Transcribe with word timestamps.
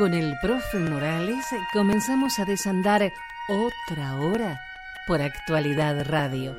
Con 0.00 0.14
el 0.14 0.38
profe 0.40 0.78
Morales 0.78 1.44
comenzamos 1.74 2.38
a 2.38 2.46
desandar 2.46 3.12
otra 3.50 4.18
hora 4.18 4.58
por 5.06 5.20
Actualidad 5.20 6.06
Radio. 6.08 6.56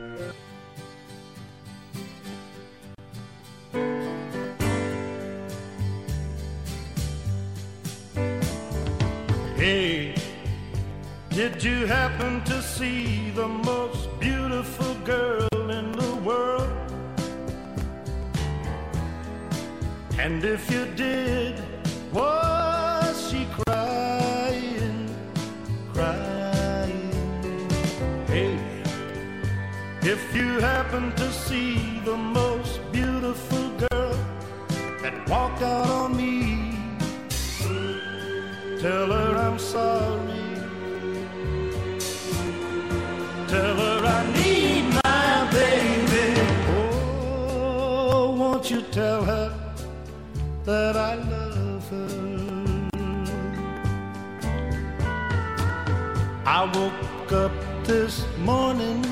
Hey, 9.57 10.13
did 11.31 11.63
you 11.63 11.87
happen 11.87 12.43
to 12.43 12.61
see 12.61 13.31
the 13.33 13.47
most 13.47 14.07
beautiful 14.19 14.93
girl 15.03 15.71
in 15.71 15.91
the 15.93 16.15
world? 16.23 16.69
And 20.19 20.43
if 20.43 20.69
you 20.69 20.85
did, 20.95 21.59
was 22.13 22.40
if 30.33 30.37
you 30.37 30.59
happen 30.61 31.13
to 31.17 31.29
see 31.29 31.99
the 32.05 32.15
most 32.15 32.79
beautiful 32.93 33.69
girl 33.89 34.15
that 35.01 35.27
walked 35.27 35.61
out 35.61 35.89
on 35.89 36.15
me, 36.15 36.73
tell 38.79 39.11
her 39.11 39.35
I'm 39.35 39.59
sorry. 39.59 40.55
Tell 43.49 43.75
her 43.83 43.99
I 44.05 44.21
need 44.39 44.83
my 45.03 45.49
baby. 45.51 46.39
Oh, 46.77 48.33
won't 48.39 48.71
you 48.71 48.83
tell 48.83 49.25
her 49.25 49.53
that 50.63 50.95
I 50.95 51.15
love 51.15 51.89
her? 51.89 52.31
I 56.45 56.63
woke 56.73 57.31
up 57.33 57.51
this 57.83 58.25
morning, 58.37 59.10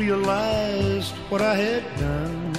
realized 0.00 1.12
what 1.28 1.42
I 1.42 1.54
had 1.54 1.84
done. 1.98 2.54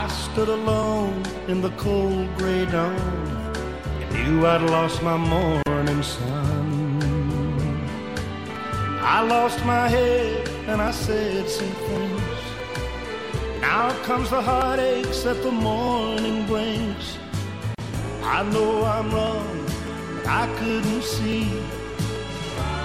I 0.00 0.06
stood 0.08 0.50
alone 0.50 1.22
in 1.48 1.62
the 1.62 1.70
cold 1.84 2.28
gray 2.36 2.66
dawn 2.66 2.94
and 4.00 4.10
knew 4.14 4.46
I'd 4.46 4.64
lost 4.76 5.02
my 5.02 5.16
morning 5.16 6.02
sun. 6.02 6.58
I 9.16 9.18
lost 9.34 9.64
my 9.64 9.88
head 9.88 10.46
and 10.70 10.82
I 10.82 10.90
said 10.90 11.48
some 11.48 11.74
things. 11.88 12.40
Now 13.62 13.92
comes 14.08 14.28
the 14.28 14.42
heartaches 14.42 15.24
that 15.24 15.42
the 15.42 15.54
morning 15.70 16.46
brings. 16.46 17.06
I 18.36 18.42
know 18.52 18.84
I'm 18.96 19.08
wrong, 19.16 19.56
but 20.14 20.26
I 20.42 20.44
couldn't 20.58 21.02
see. 21.02 21.48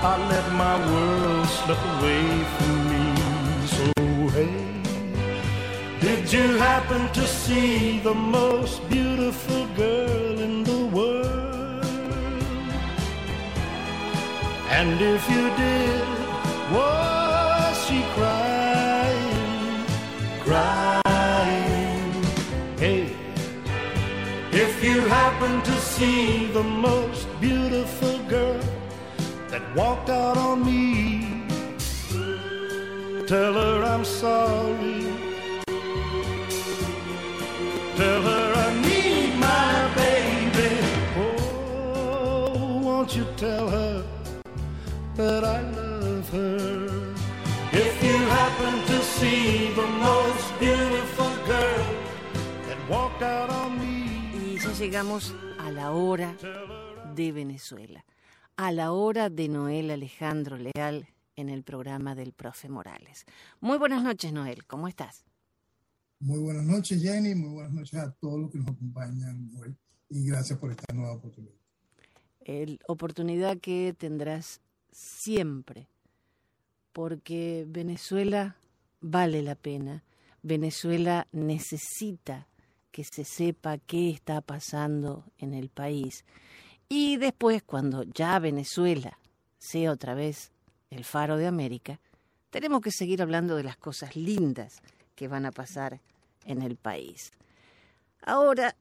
I 0.02 0.16
let 0.30 0.53
my 0.53 0.78
world 0.89 1.47
slip 1.47 1.78
away 1.78 2.44
from 2.55 2.75
me. 2.89 3.03
So 3.67 3.83
hey. 4.36 4.69
Did 6.00 6.31
you 6.31 6.55
happen 6.55 7.11
to 7.11 7.28
see 7.28 8.00
the 8.00 8.14
most 8.14 8.88
beautiful 8.88 9.67
girl 9.75 10.39
in 10.39 10.64
the 10.64 10.86
world? 10.86 11.83
And 14.70 15.02
if 15.02 15.30
you 15.30 15.50
did, 15.58 16.08
was 16.72 17.86
she 17.86 18.02
crying, 18.16 19.86
crying? 20.39 21.03
Hey, 22.77 23.11
if 24.53 24.81
you 24.81 25.02
happen 25.02 25.61
to 25.64 25.75
see 25.81 26.47
the 26.53 26.64
most 26.64 27.19
walked 29.75 30.09
out 30.09 30.38
on 30.38 30.66
me, 30.66 31.44
tell 33.27 33.54
her 33.54 33.83
I'm 33.83 34.04
sorry. 34.04 35.05
Tell 37.95 38.21
her 38.21 38.54
I 38.55 38.82
need 38.82 39.36
my 39.39 39.92
baby. 39.95 40.70
Oh, 41.17 42.80
won't 42.82 43.16
you 43.16 43.26
tell 43.36 43.70
her 43.70 44.04
that 45.16 45.44
I 45.44 45.61
love 45.61 46.30
her? 46.30 46.88
If 47.71 48.04
you 48.04 48.17
happen 48.17 48.73
to 48.88 49.04
see 49.04 49.71
the 49.73 49.86
most 49.86 50.60
beautiful 50.60 51.32
girl 51.45 51.86
that 52.67 52.77
walked 52.89 53.21
out 53.21 53.49
on 53.49 53.77
me. 53.80 53.99
Y 54.33 54.58
ya 54.58 54.71
llegamos 54.71 55.33
a 55.60 55.71
la 55.71 55.92
hora 55.92 56.33
de 57.15 57.32
Venezuela, 57.32 58.04
a 58.59 58.73
la 58.73 58.92
hora 58.92 59.30
de 59.30 59.47
Noel 59.47 59.89
Alejandro 59.89 60.58
Leal 60.58 61.08
en 61.37 61.47
el 61.47 61.64
programa 61.64 62.14
del 62.14 62.33
profe 62.33 62.67
Morales. 62.67 63.25
Muy 63.61 63.77
buenas 63.77 64.03
noches, 64.03 64.33
Noel, 64.33 64.65
¿cómo 64.65 64.89
estás? 64.89 65.23
Muy 66.20 66.39
buenas 66.39 66.65
noches, 66.65 67.02
Jenny. 67.02 67.36
Muy 67.36 67.52
buenas 67.52 67.71
noches 67.71 67.97
a 67.97 68.11
todos 68.11 68.37
los 68.37 68.52
que 68.52 68.58
nos 68.58 68.67
acompañan 68.67 69.49
hoy. 69.58 69.73
Y 70.09 70.25
gracias 70.25 70.59
por 70.59 70.71
esta 70.71 70.93
nueva 70.93 71.14
oportunidad. 71.14 71.53
El, 72.42 72.81
oportunidad 72.86 73.58
que 73.59 73.95
tendrás 73.97 74.59
siempre, 74.91 75.87
porque 76.91 77.65
Venezuela 77.65 78.58
vale 78.99 79.41
la 79.41 79.55
pena. 79.55 80.03
Venezuela 80.43 81.30
necesita 81.31 82.49
que 82.91 83.05
se 83.05 83.23
sepa 83.23 83.77
qué 83.77 84.09
está 84.09 84.41
pasando 84.41 85.23
en 85.37 85.53
el 85.53 85.70
país. 85.70 86.26
Y 86.89 87.17
después, 87.17 87.61
cuando 87.61 88.02
ya 88.04 88.39
Venezuela 88.39 89.20
sea 89.60 89.92
otra 89.92 90.16
vez 90.16 90.52
el 90.89 91.05
faro 91.05 91.38
de 91.38 91.45
América, 91.45 92.00
tenemos 92.50 92.82
que 92.82 92.92
seguir 92.92 93.22
hablando 93.22 93.55
de 93.55 93.64
las 93.64 93.77
cosas 93.77 94.16
lindas 94.16 94.82
que 95.16 95.27
van 95.27 95.45
a 95.45 95.52
pasar 95.52 96.02
en 96.45 96.64
el 96.64 96.77
país. 96.77 97.32
Ahora, 98.23 98.76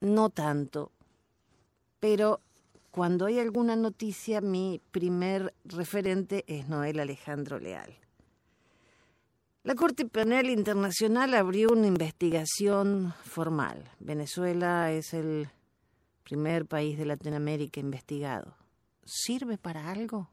no 0.00 0.30
tanto, 0.30 0.90
pero 2.00 2.40
cuando 2.90 3.26
hay 3.26 3.40
alguna 3.40 3.76
noticia, 3.76 4.40
mi 4.40 4.80
primer 4.90 5.52
referente 5.64 6.44
es 6.46 6.68
Noel 6.68 7.00
Alejandro 7.00 7.58
Leal. 7.58 7.92
La 9.64 9.74
Corte 9.74 10.06
Penal 10.06 10.48
Internacional 10.48 11.34
abrió 11.34 11.68
una 11.72 11.86
investigación 11.86 13.14
formal. 13.24 13.90
Venezuela 13.98 14.92
es 14.92 15.12
el 15.14 15.48
primer 16.24 16.66
país 16.66 16.98
de 16.98 17.06
Latinoamérica 17.06 17.80
investigado. 17.80 18.56
¿Sirve 19.04 19.58
para 19.58 19.90
algo? 19.90 20.30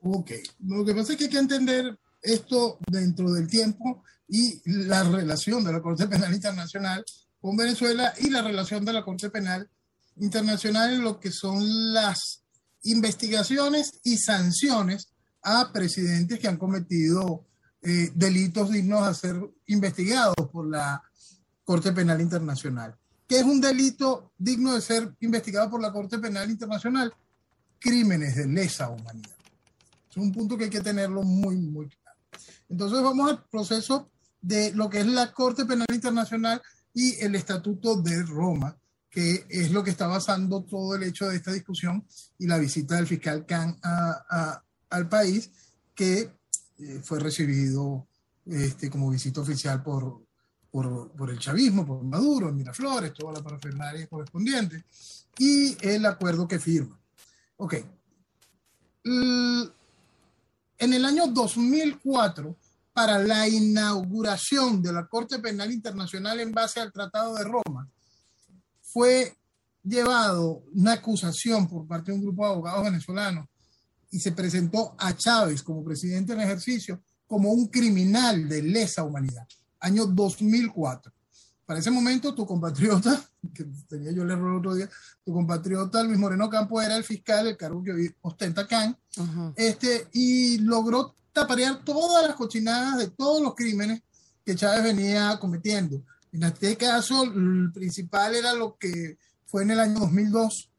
Ok, 0.00 0.30
lo 0.60 0.84
que 0.84 0.94
pasa 0.94 1.12
es 1.12 1.18
que 1.18 1.24
hay 1.24 1.30
que 1.30 1.38
entender 1.38 1.98
esto 2.22 2.78
dentro 2.90 3.32
del 3.32 3.48
tiempo 3.48 4.04
y 4.28 4.60
la 4.64 5.02
relación 5.02 5.64
de 5.64 5.72
la 5.72 5.82
Corte 5.82 6.06
Penal 6.06 6.32
Internacional 6.32 7.04
con 7.40 7.56
Venezuela 7.56 8.14
y 8.18 8.30
la 8.30 8.42
relación 8.42 8.84
de 8.84 8.92
la 8.92 9.04
Corte 9.04 9.30
Penal 9.30 9.68
Internacional 10.16 10.94
en 10.94 11.02
lo 11.02 11.18
que 11.18 11.32
son 11.32 11.92
las 11.92 12.44
investigaciones 12.82 14.00
y 14.04 14.18
sanciones 14.18 15.08
a 15.42 15.72
presidentes 15.72 16.38
que 16.38 16.48
han 16.48 16.58
cometido 16.58 17.46
eh, 17.82 18.10
delitos 18.14 18.70
dignos 18.70 19.06
de 19.06 19.14
ser 19.14 19.40
investigados 19.66 20.34
por 20.52 20.68
la 20.68 21.02
Corte 21.64 21.92
Penal 21.92 22.20
Internacional. 22.20 22.96
¿Qué 23.28 23.40
es 23.40 23.44
un 23.44 23.60
delito 23.60 24.32
digno 24.38 24.74
de 24.74 24.80
ser 24.80 25.14
investigado 25.20 25.68
por 25.68 25.82
la 25.82 25.92
Corte 25.92 26.18
Penal 26.18 26.50
Internacional? 26.50 27.12
Crímenes 27.78 28.36
de 28.36 28.46
lesa 28.46 28.88
humanidad. 28.88 29.36
Es 30.10 30.16
un 30.16 30.32
punto 30.32 30.56
que 30.56 30.64
hay 30.64 30.70
que 30.70 30.80
tenerlo 30.80 31.22
muy, 31.22 31.56
muy 31.56 31.88
claro. 31.88 32.18
Entonces 32.70 33.02
vamos 33.02 33.30
al 33.30 33.44
proceso 33.50 34.10
de 34.40 34.72
lo 34.72 34.88
que 34.88 35.00
es 35.00 35.06
la 35.06 35.30
Corte 35.32 35.66
Penal 35.66 35.86
Internacional 35.92 36.62
y 36.94 37.22
el 37.22 37.34
Estatuto 37.34 38.00
de 38.00 38.22
Roma, 38.22 38.78
que 39.10 39.44
es 39.50 39.72
lo 39.72 39.84
que 39.84 39.90
está 39.90 40.06
basando 40.06 40.64
todo 40.64 40.94
el 40.94 41.02
hecho 41.02 41.28
de 41.28 41.36
esta 41.36 41.52
discusión 41.52 42.06
y 42.38 42.46
la 42.46 42.56
visita 42.56 42.96
del 42.96 43.06
fiscal 43.06 43.44
Khan 43.44 43.76
a, 43.82 44.24
a, 44.30 44.64
al 44.88 45.06
país, 45.06 45.50
que 45.94 46.30
eh, 46.78 47.00
fue 47.04 47.20
recibido 47.20 48.06
este, 48.46 48.88
como 48.88 49.10
visita 49.10 49.42
oficial 49.42 49.82
por, 49.82 50.22
por, 50.70 51.30
el 51.30 51.38
chavismo, 51.38 51.86
por 51.86 52.02
Maduro, 52.02 52.52
Miraflores, 52.52 53.14
toda 53.14 53.34
la 53.34 53.42
parafernalia 53.42 54.06
correspondiente, 54.06 54.84
y 55.38 55.76
el 55.86 56.04
acuerdo 56.06 56.46
que 56.46 56.58
firma. 56.58 56.98
Ok. 57.56 57.74
En 59.04 59.72
el 60.92 61.04
año 61.04 61.28
2004, 61.28 62.56
para 62.92 63.18
la 63.18 63.48
inauguración 63.48 64.82
de 64.82 64.92
la 64.92 65.06
Corte 65.06 65.38
Penal 65.38 65.72
Internacional 65.72 66.40
en 66.40 66.52
base 66.52 66.80
al 66.80 66.92
Tratado 66.92 67.34
de 67.36 67.44
Roma, 67.44 67.88
fue 68.82 69.36
llevado 69.82 70.64
una 70.74 70.94
acusación 70.94 71.68
por 71.68 71.86
parte 71.86 72.10
de 72.10 72.18
un 72.18 72.24
grupo 72.24 72.44
de 72.44 72.52
abogados 72.52 72.84
venezolanos 72.84 73.46
y 74.10 74.18
se 74.20 74.32
presentó 74.32 74.94
a 74.98 75.16
Chávez 75.16 75.62
como 75.62 75.84
presidente 75.84 76.32
en 76.32 76.40
ejercicio 76.40 77.00
como 77.26 77.52
un 77.52 77.66
criminal 77.68 78.48
de 78.48 78.62
lesa 78.62 79.04
humanidad, 79.04 79.46
año 79.80 80.06
2004. 80.06 81.12
para 81.64 81.80
ese 81.80 81.90
momento 81.90 82.34
tu 82.34 82.46
compatriota, 82.46 83.22
que 83.54 83.64
tenía 83.88 84.10
yo 84.12 84.22
el 84.22 84.30
error 84.30 84.56
otro 84.56 84.74
día, 84.74 84.88
tu 85.24 85.32
compatriota 85.32 86.02
Luis 86.02 86.18
Moreno 86.18 86.48
Campo 86.48 86.80
era 86.80 86.96
el 86.96 87.04
fiscal, 87.04 87.46
el 87.46 87.56
cargo 87.56 87.82
que 87.82 88.14
ostenta 88.22 88.66
Can, 88.66 88.96
este, 89.54 90.08
y 90.12 90.58
logró 90.58 91.14
taparear 91.32 91.84
todas 91.84 92.26
las 92.26 92.36
cochinadas 92.36 92.98
de 92.98 93.08
todos 93.08 93.42
los 93.42 93.54
crímenes 93.54 94.02
que 94.44 94.56
Chávez 94.56 94.82
venía 94.82 95.38
cometiendo. 95.38 96.02
En 96.32 96.42
este 96.42 96.76
caso, 96.76 97.24
el 97.24 97.70
principal 97.72 98.34
era 98.34 98.54
lo 98.54 98.76
que 98.76 99.18
fue 99.44 99.62
en 99.62 99.72
el 99.72 99.80
año 99.80 100.00
2002 100.00 100.70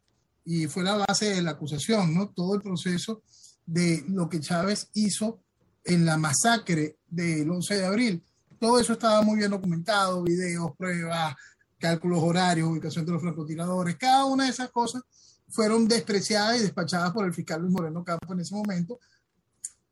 y 0.45 0.67
fue 0.67 0.83
la 0.83 0.95
base 0.95 1.35
de 1.35 1.41
la 1.41 1.51
acusación, 1.51 2.13
¿no? 2.13 2.29
Todo 2.29 2.55
el 2.55 2.61
proceso 2.61 3.21
de 3.65 4.03
lo 4.07 4.29
que 4.29 4.39
Chávez 4.39 4.89
hizo 4.93 5.39
en 5.83 6.05
la 6.05 6.17
masacre 6.17 6.97
del 7.07 7.49
11 7.49 7.77
de 7.77 7.85
abril. 7.85 8.23
Todo 8.59 8.79
eso 8.79 8.93
estaba 8.93 9.21
muy 9.21 9.37
bien 9.37 9.51
documentado, 9.51 10.23
videos, 10.23 10.75
pruebas, 10.77 11.35
cálculos 11.79 12.19
horarios, 12.21 12.69
ubicación 12.69 13.05
de 13.05 13.13
los 13.13 13.21
francotiradores, 13.21 13.95
cada 13.95 14.25
una 14.25 14.43
de 14.43 14.49
esas 14.49 14.69
cosas 14.69 15.01
fueron 15.47 15.87
despreciadas 15.87 16.59
y 16.59 16.63
despachadas 16.63 17.11
por 17.11 17.25
el 17.25 17.33
fiscal 17.33 17.61
Luis 17.61 17.73
Moreno 17.73 18.03
Campo 18.03 18.33
en 18.33 18.41
ese 18.41 18.53
momento. 18.53 18.99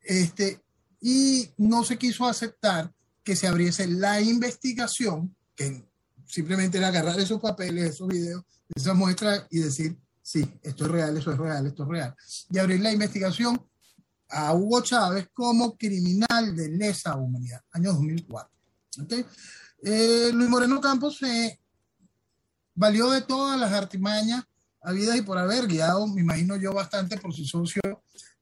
Este, 0.02 0.60
y 1.00 1.50
no 1.56 1.84
se 1.84 1.98
quiso 1.98 2.26
aceptar 2.26 2.92
que 3.24 3.36
se 3.36 3.46
abriese 3.46 3.86
la 3.86 4.20
investigación, 4.20 5.34
que 5.54 5.84
simplemente 6.26 6.78
era 6.78 6.88
agarrar 6.88 7.18
esos 7.18 7.40
papeles, 7.40 7.90
esos 7.90 8.08
videos, 8.08 8.44
esas 8.74 8.94
muestras 8.94 9.46
y 9.50 9.58
decir, 9.58 9.96
sí, 10.22 10.48
esto 10.62 10.84
es 10.84 10.90
real, 10.90 11.16
eso 11.16 11.32
es 11.32 11.38
real, 11.38 11.66
esto 11.66 11.82
es 11.82 11.88
real. 11.88 12.14
Y 12.50 12.58
abrir 12.58 12.80
la 12.80 12.92
investigación 12.92 13.60
a 14.30 14.54
Hugo 14.54 14.82
Chávez 14.82 15.28
como 15.32 15.76
criminal 15.76 16.54
de 16.54 16.68
lesa 16.68 17.16
humanidad, 17.16 17.62
año 17.72 17.92
2004. 17.92 18.57
Eh, 19.82 20.30
Luis 20.32 20.48
Moreno 20.48 20.80
Campos 20.80 21.18
se 21.18 21.60
valió 22.74 23.10
de 23.10 23.22
todas 23.22 23.58
las 23.58 23.72
artimañas 23.72 24.44
habidas 24.80 25.16
y 25.16 25.22
por 25.22 25.38
haber 25.38 25.66
guiado, 25.66 26.06
me 26.06 26.20
imagino 26.20 26.56
yo, 26.56 26.72
bastante 26.72 27.18
por 27.18 27.34
su 27.34 27.44
socio 27.44 27.82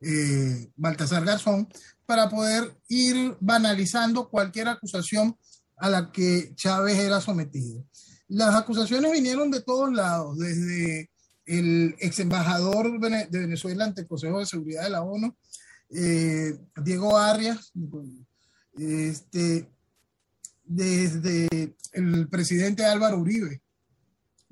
eh, 0.01 0.71
Baltasar 0.77 1.25
Garzón, 1.25 1.69
para 2.05 2.29
poder 2.29 2.79
ir 2.89 3.37
banalizando 3.41 4.29
cualquier 4.29 4.69
acusación 4.69 5.37
a 5.77 5.91
la 5.91 6.13
que 6.13 6.55
Chávez 6.55 6.99
era 6.99 7.21
sometido. 7.21 7.85
Las 8.29 8.55
acusaciones 8.55 9.13
vinieron 9.13 9.51
de 9.51 9.63
todos 9.63 9.93
lados, 9.93 10.39
desde 10.39 11.11
el 11.45 11.95
ex 11.99 12.19
embajador 12.21 12.99
de 13.01 13.29
Venezuela 13.31 13.85
ante 13.85 14.03
el 14.03 14.09
Consejo 14.09 14.41
de 14.41 14.47
Seguridad 14.47 14.85
de 14.85 14.91
la 14.91 15.03
ONU, 15.03 15.37
eh, 15.91 16.59
Diego 16.83 17.17
Arias, 17.17 17.73
este, 18.77 19.71
desde 20.67 21.77
el 21.93 22.29
presidente 22.29 22.85
Álvaro 22.85 23.19
Uribe, 23.19 23.63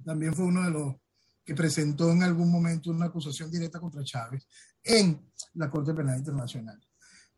también 0.05 0.34
fue 0.34 0.44
uno 0.46 0.62
de 0.62 0.70
los 0.70 0.94
que 1.44 1.55
presentó 1.55 2.11
en 2.11 2.22
algún 2.22 2.50
momento 2.50 2.90
una 2.90 3.06
acusación 3.06 3.50
directa 3.50 3.81
contra 3.81 4.05
Chávez 4.05 4.46
en 4.82 5.20
la 5.55 5.69
Corte 5.69 5.93
Penal 5.93 6.19
Internacional. 6.19 6.81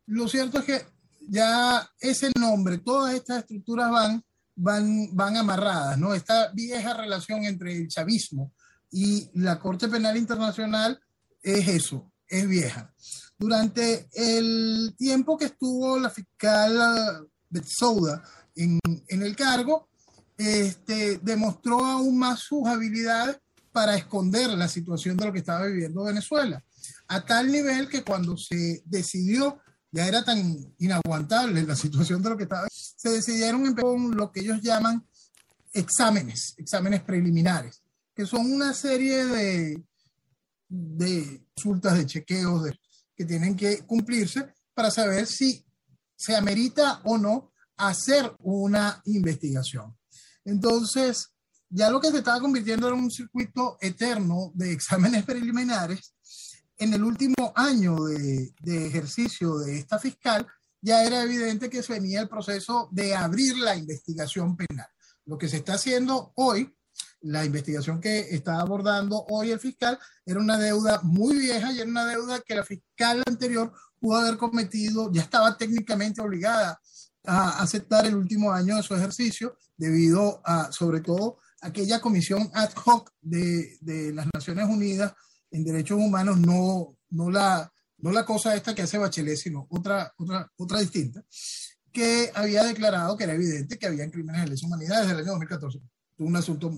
Lo 0.07 0.29
cierto 0.29 0.59
es 0.59 0.65
que 0.65 0.87
ya 1.29 1.89
ese 1.99 2.31
nombre, 2.39 2.79
todas 2.79 3.15
estas 3.15 3.39
estructuras 3.39 3.91
van, 3.91 4.25
van, 4.55 5.09
van 5.13 5.37
amarradas, 5.37 5.99
¿no? 5.99 6.15
Esta 6.15 6.53
vieja 6.53 6.95
relación 6.95 7.45
entre 7.45 7.77
el 7.77 7.89
chavismo 7.89 8.53
y 8.93 9.29
la 9.35 9.59
Corte 9.59 9.89
Penal 9.89 10.17
Internacional 10.17 11.01
es 11.43 11.67
eso, 11.67 12.13
es 12.29 12.47
vieja. 12.47 12.95
Durante 13.39 14.09
el 14.13 14.95
tiempo 14.97 15.37
que 15.37 15.47
estuvo 15.47 15.99
la 15.99 16.11
fiscal 16.11 17.29
Souda 17.65 18.23
en, 18.57 18.81
en 19.09 19.23
el 19.23 19.37
cargo, 19.37 19.89
este, 20.37 21.19
demostró 21.19 21.85
aún 21.85 22.19
más 22.19 22.41
sus 22.41 22.67
habilidades 22.67 23.39
para 23.73 23.97
esconder 23.97 24.51
la 24.51 24.69
situación 24.69 25.17
de 25.17 25.27
lo 25.27 25.33
que 25.33 25.41
estaba 25.41 25.67
viviendo 25.67 26.05
Venezuela, 26.05 26.65
a 27.09 27.25
tal 27.25 27.51
nivel 27.53 27.89
que 27.89 28.03
cuando 28.03 28.37
se 28.37 28.83
decidió, 28.87 29.61
ya 29.93 30.07
era 30.07 30.25
tan 30.25 30.75
inaguantable 30.79 31.63
la 31.63 31.77
situación 31.77 32.23
de 32.23 32.31
lo 32.31 32.37
que 32.37 32.45
estaba, 32.45 32.67
se 32.71 33.11
decidieron 33.11 33.75
con 33.75 34.17
lo 34.17 34.33
que 34.33 34.41
ellos 34.41 34.61
llaman 34.63 35.07
exámenes, 35.73 36.55
exámenes 36.57 37.03
preliminares, 37.03 37.83
que 38.15 38.27
son 38.27 38.51
una 38.51 38.73
serie 38.73 39.27
de, 39.27 39.85
de 40.69 41.47
consultas, 41.55 41.99
de 41.99 42.07
chequeos 42.07 42.65
de, 42.65 42.81
que 43.15 43.25
tienen 43.25 43.57
que 43.57 43.81
cumplirse 43.81 44.55
para 44.75 44.91
saber 44.91 45.27
si 45.27 45.65
se 46.17 46.35
amerita 46.35 47.01
o 47.05 47.19
no 47.19 47.53
hacer 47.77 48.35
una 48.41 49.01
investigación. 49.05 49.97
Entonces, 50.45 51.31
ya 51.69 51.91
lo 51.91 52.01
que 52.01 52.11
se 52.11 52.19
estaba 52.19 52.41
convirtiendo 52.41 52.89
en 52.89 52.95
un 52.95 53.11
circuito 53.11 53.77
eterno 53.81 54.53
de 54.55 54.73
exámenes 54.73 55.25
preliminares, 55.25 56.15
en 56.79 56.93
el 56.93 57.03
último 57.05 57.53
año 57.55 57.97
de, 58.05 58.53
ejercicio 58.87 59.59
de 59.59 59.79
esta 59.79 59.99
fiscal, 59.99 60.47
ya 60.81 61.03
era 61.05 61.23
evidente 61.23 61.71
que 61.71 61.83
se 61.83 61.95
venía 61.95 62.21
el 62.21 62.29
proceso 62.29 62.89
de 62.93 63.15
abrir 63.15 63.57
la 63.57 63.75
investigación 63.75 64.57
penal. 64.57 64.87
Lo 65.25 65.39
que 65.39 65.49
se 65.49 65.57
está 65.57 65.75
haciendo 65.75 66.33
hoy 66.37 66.73
la 67.23 67.45
investigación 67.45 68.01
que 68.01 68.21
está 68.21 68.61
abordando 68.61 69.25
hoy 69.31 69.51
el 69.51 69.59
fiscal 69.59 69.99
era 70.25 70.39
una 70.39 70.59
deuda 70.59 71.01
muy 71.03 71.37
vieja 71.37 71.73
y 71.73 71.81
era 71.81 71.91
una 71.91 72.07
deuda 72.07 72.41
que 72.41 72.55
la 72.55 72.63
fiscal 72.63 73.23
anterior 73.27 73.73
pudo 73.99 74.19
haber 74.19 74.37
cometido, 74.37 75.11
ya 75.13 75.23
estaba 75.23 75.57
técnicamente 75.57 76.21
obligada 76.21 76.81
a 77.27 77.61
aceptar 77.61 78.07
el 78.07 78.17
último 78.17 78.53
año 78.53 78.77
de 78.77 78.83
su 78.83 78.95
ejercicio 78.95 79.57
debido 79.77 80.41
a, 80.45 80.71
sobre 80.73 81.01
todo, 81.01 81.39
aquella 81.61 82.01
comisión 82.01 82.51
ad 82.55 82.71
hoc 82.85 83.13
de, 83.21 83.77
de 83.81 84.13
las 84.13 84.27
Naciones 84.33 84.67
Unidas 84.69 85.13
en 85.51 85.65
Derechos 85.65 85.99
Humanos, 85.99 86.39
no, 86.39 86.97
no, 87.11 87.31
la, 87.31 87.71
no 87.99 88.11
la 88.11 88.25
cosa 88.25 88.55
esta 88.55 88.75
que 88.75 88.83
hace 88.83 88.99
Bachelet, 88.99 89.37
sino 89.37 89.67
otra, 89.71 90.13
otra, 90.17 90.51
otra 90.57 90.81
distinta, 90.81 91.25
que 91.93 92.31
había 92.35 92.65
declarado 92.65 93.17
que 93.17 93.25
era 93.25 93.35
evidente 93.35 93.79
que 93.79 93.87
había 93.87 94.11
crímenes 94.11 94.43
de 94.43 94.51
lesa 94.51 94.67
humanidad 94.67 95.01
desde 95.01 95.13
el 95.13 95.19
año 95.19 95.33
2014. 95.33 95.81
Un 96.19 96.37
asunto 96.37 96.71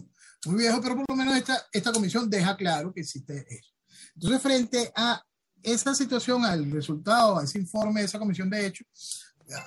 muy 0.47 0.57
viejo, 0.57 0.81
pero 0.81 0.97
por 0.97 1.05
lo 1.09 1.17
menos 1.17 1.37
esta, 1.37 1.67
esta 1.73 1.93
comisión 1.93 2.31
deja 2.31 2.57
claro 2.57 2.93
que 2.93 3.01
existe 3.01 3.45
eso. 3.49 3.73
Entonces, 4.15 4.41
frente 4.41 4.93
a 4.95 5.23
esa 5.63 5.95
situación, 5.95 6.45
al 6.45 6.71
resultado, 6.71 7.39
a 7.39 7.45
ese 7.45 7.59
informe 7.59 8.01
de 8.01 8.07
esa 8.07 8.19
comisión 8.19 8.49
de 8.49 8.67
hecho, 8.67 8.85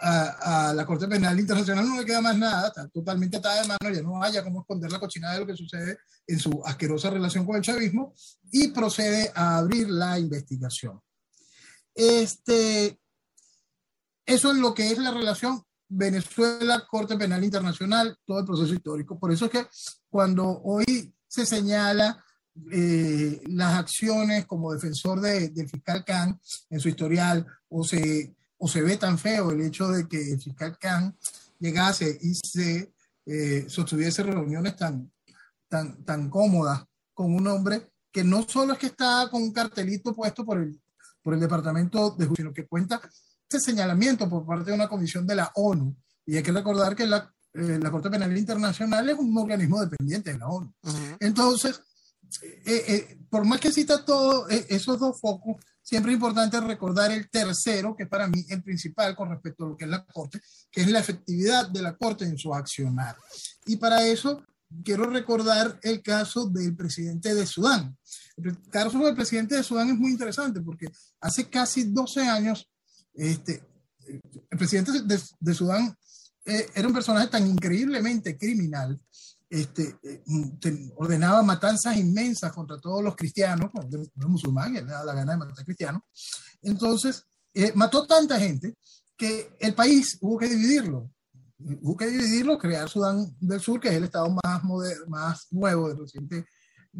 a, 0.01 0.73
la 0.75 0.85
Corte 0.85 1.07
Penal 1.07 1.39
Internacional 1.39 1.87
no 1.87 1.99
le 1.99 2.05
queda 2.05 2.21
más 2.21 2.37
nada, 2.37 2.67
está 2.67 2.87
totalmente 2.87 3.37
atada 3.37 3.61
de 3.61 3.67
mano, 3.67 3.95
ya 3.95 4.01
no 4.01 4.21
haya 4.21 4.43
cómo 4.43 4.61
esconder 4.61 4.91
la 4.91 4.99
cochinada 4.99 5.33
de 5.33 5.39
lo 5.41 5.47
que 5.47 5.55
sucede 5.55 5.97
en 6.27 6.39
su 6.39 6.61
asquerosa 6.65 7.09
relación 7.09 7.45
con 7.45 7.55
el 7.55 7.61
chavismo 7.61 8.13
y 8.51 8.69
procede 8.69 9.31
a 9.33 9.57
abrir 9.57 9.89
la 9.89 10.19
investigación. 10.19 10.99
Este, 11.93 12.99
eso 14.25 14.51
es 14.51 14.57
lo 14.57 14.73
que 14.73 14.91
es 14.91 14.97
la 14.97 15.11
relación 15.11 15.63
Venezuela, 15.87 16.85
Corte 16.89 17.17
Penal 17.17 17.43
Internacional, 17.43 18.17
todo 18.25 18.39
el 18.39 18.45
proceso 18.45 18.73
histórico. 18.73 19.19
Por 19.19 19.31
eso 19.31 19.45
es 19.45 19.51
que 19.51 19.67
cuando 20.09 20.61
hoy 20.63 21.13
se 21.27 21.45
señala 21.45 22.23
eh, 22.71 23.41
las 23.47 23.79
acciones 23.79 24.45
como 24.45 24.73
defensor 24.73 25.19
de, 25.19 25.49
del 25.49 25.69
fiscal 25.69 26.05
Khan 26.05 26.39
en 26.69 26.79
su 26.79 26.87
historial, 26.87 27.45
o 27.67 27.83
se, 27.83 28.35
o 28.63 28.67
se 28.67 28.81
ve 28.81 28.95
tan 28.97 29.17
feo 29.17 29.51
el 29.51 29.61
hecho 29.61 29.87
de 29.89 30.07
que 30.07 30.33
el 30.33 30.39
fiscal 30.39 30.77
Khan 30.77 31.17
llegase 31.59 32.19
y 32.21 32.35
se 32.35 32.93
eh, 33.25 33.65
sostuviese 33.67 34.21
reuniones 34.21 34.75
tan, 34.75 35.11
tan, 35.67 36.05
tan 36.05 36.29
cómodas 36.29 36.83
con 37.11 37.33
un 37.33 37.47
hombre 37.47 37.91
que 38.11 38.23
no 38.23 38.47
solo 38.47 38.73
es 38.73 38.79
que 38.79 38.87
está 38.87 39.27
con 39.31 39.41
un 39.41 39.51
cartelito 39.51 40.13
puesto 40.13 40.45
por 40.45 40.59
el, 40.59 40.79
por 41.23 41.33
el 41.33 41.39
Departamento 41.39 42.11
de 42.11 42.27
Justicia, 42.27 42.43
sino 42.43 42.53
que 42.53 42.67
cuenta 42.67 43.01
este 43.49 43.59
señalamiento 43.59 44.29
por 44.29 44.45
parte 44.45 44.69
de 44.69 44.75
una 44.75 44.87
comisión 44.87 45.25
de 45.25 45.35
la 45.35 45.51
ONU. 45.55 45.95
Y 46.27 46.37
hay 46.37 46.43
que 46.43 46.51
recordar 46.51 46.95
que 46.95 47.07
la, 47.07 47.33
eh, 47.53 47.79
la 47.81 47.89
Corte 47.89 48.11
Penal 48.11 48.37
Internacional 48.37 49.09
es 49.09 49.17
un 49.17 49.35
organismo 49.35 49.81
dependiente 49.81 50.33
de 50.33 50.37
la 50.37 50.47
ONU. 50.47 50.71
Uh 50.83 50.89
-huh. 50.89 51.17
Entonces, 51.19 51.81
eh, 52.43 52.83
eh, 52.87 53.17
por 53.27 53.43
más 53.43 53.59
que 53.59 53.71
cita 53.71 54.05
todos 54.05 54.51
esos 54.51 54.99
dos 54.99 55.19
focos, 55.19 55.57
siempre 55.81 56.11
es 56.11 56.15
importante 56.15 56.59
recordar 56.61 57.11
el 57.11 57.29
tercero, 57.29 57.95
que 57.95 58.05
para 58.05 58.27
mí 58.27 58.45
el 58.49 58.63
principal 58.63 59.15
con 59.15 59.29
respecto 59.29 59.65
a 59.65 59.69
lo 59.69 59.77
que 59.77 59.85
es 59.85 59.91
la 59.91 60.05
Corte, 60.05 60.41
que 60.71 60.81
es 60.81 60.89
la 60.89 60.99
efectividad 60.99 61.69
de 61.69 61.81
la 61.81 61.95
Corte 61.95 62.25
en 62.25 62.37
su 62.37 62.53
accionar. 62.53 63.15
Y 63.65 63.77
para 63.77 64.05
eso 64.05 64.43
quiero 64.83 65.09
recordar 65.09 65.79
el 65.83 66.01
caso 66.01 66.47
del 66.47 66.75
presidente 66.75 67.33
de 67.33 67.45
Sudán. 67.45 67.97
El 68.37 68.57
caso 68.69 68.99
del 68.99 69.15
presidente 69.15 69.55
de 69.55 69.63
Sudán 69.63 69.89
es 69.89 69.97
muy 69.97 70.11
interesante 70.11 70.61
porque 70.61 70.87
hace 71.19 71.49
casi 71.49 71.83
12 71.83 72.21
años 72.21 72.69
este, 73.13 73.63
el 74.49 74.57
presidente 74.57 74.91
de, 75.39 75.53
Sudán 75.53 75.95
eh, 76.45 76.67
era 76.73 76.87
un 76.87 76.93
personaje 76.93 77.27
tan 77.27 77.45
increíblemente 77.45 78.37
criminal, 78.37 78.99
este, 79.51 79.97
eh, 80.03 80.23
ordenaba 80.95 81.43
matanzas 81.43 81.97
inmensas 81.97 82.53
contra 82.53 82.79
todos 82.79 83.03
los 83.03 83.17
cristianos, 83.17 83.69
los 84.15 84.29
musulmanes, 84.29 84.83
le 84.83 84.89
la 84.89 85.13
gana 85.13 85.33
de 85.33 85.37
matar 85.39 85.65
cristianos. 85.65 86.03
Entonces, 86.61 87.25
eh, 87.53 87.73
mató 87.75 88.07
tanta 88.07 88.39
gente 88.39 88.75
que 89.17 89.57
el 89.59 89.75
país 89.75 90.17
hubo 90.21 90.37
que 90.37 90.47
dividirlo. 90.47 91.11
hubo 91.81 91.97
que 91.97 92.07
dividirlo, 92.07 92.57
crear 92.57 92.87
Sudán 92.87 93.35
del 93.41 93.59
Sur, 93.59 93.81
que 93.81 93.89
es 93.89 93.95
el 93.95 94.05
estado 94.05 94.33
más, 94.41 94.63
moderno, 94.63 95.05
más 95.07 95.47
nuevo 95.51 95.89
de 95.89 95.95
reciente 95.95 96.45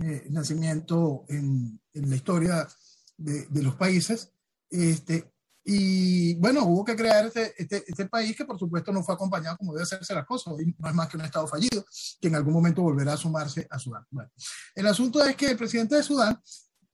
eh, 0.04 0.28
nacimiento 0.30 1.24
en, 1.30 1.80
en, 1.94 2.10
la 2.10 2.16
historia 2.18 2.68
de, 3.16 3.46
de, 3.48 3.64
los 3.64 3.76
países. 3.76 4.34
Este, 4.70 5.32
y 5.64 6.34
bueno, 6.36 6.64
hubo 6.64 6.84
que 6.84 6.96
crear 6.96 7.28
este, 7.28 7.54
este, 7.56 7.84
este, 7.86 8.06
país 8.08 8.36
que 8.36 8.46
por 8.46 8.58
supuesto 8.58 8.92
no 8.92 9.04
fue 9.04 9.14
acompañado 9.14 9.58
como 9.58 9.74
debe 9.74 9.84
hacerse 9.84 10.14
las 10.16 10.26
cosas. 10.26 10.54
Hoy 10.54 10.76
no 10.78 10.90
es 10.90 10.96
más 10.96 11.08
que 11.08 11.18
un 11.18 11.24
Estado 11.24 11.48
fallido 11.48 11.86
que 12.20 12.28
en 12.28 12.36
algún 12.36 12.54
momento 12.54 12.82
volverá 12.82 13.14
a 13.14 13.18
sumarse 13.18 13.68
a 13.70 13.78
Sudán. 13.78 14.06
Bueno, 14.10 14.32
el 14.74 14.88
asunto 14.88 15.24
es 15.24 15.36
que 15.36 15.52
el 15.52 15.58
presidente 15.58 15.96
de 15.96 16.04
Sudán 16.04 16.40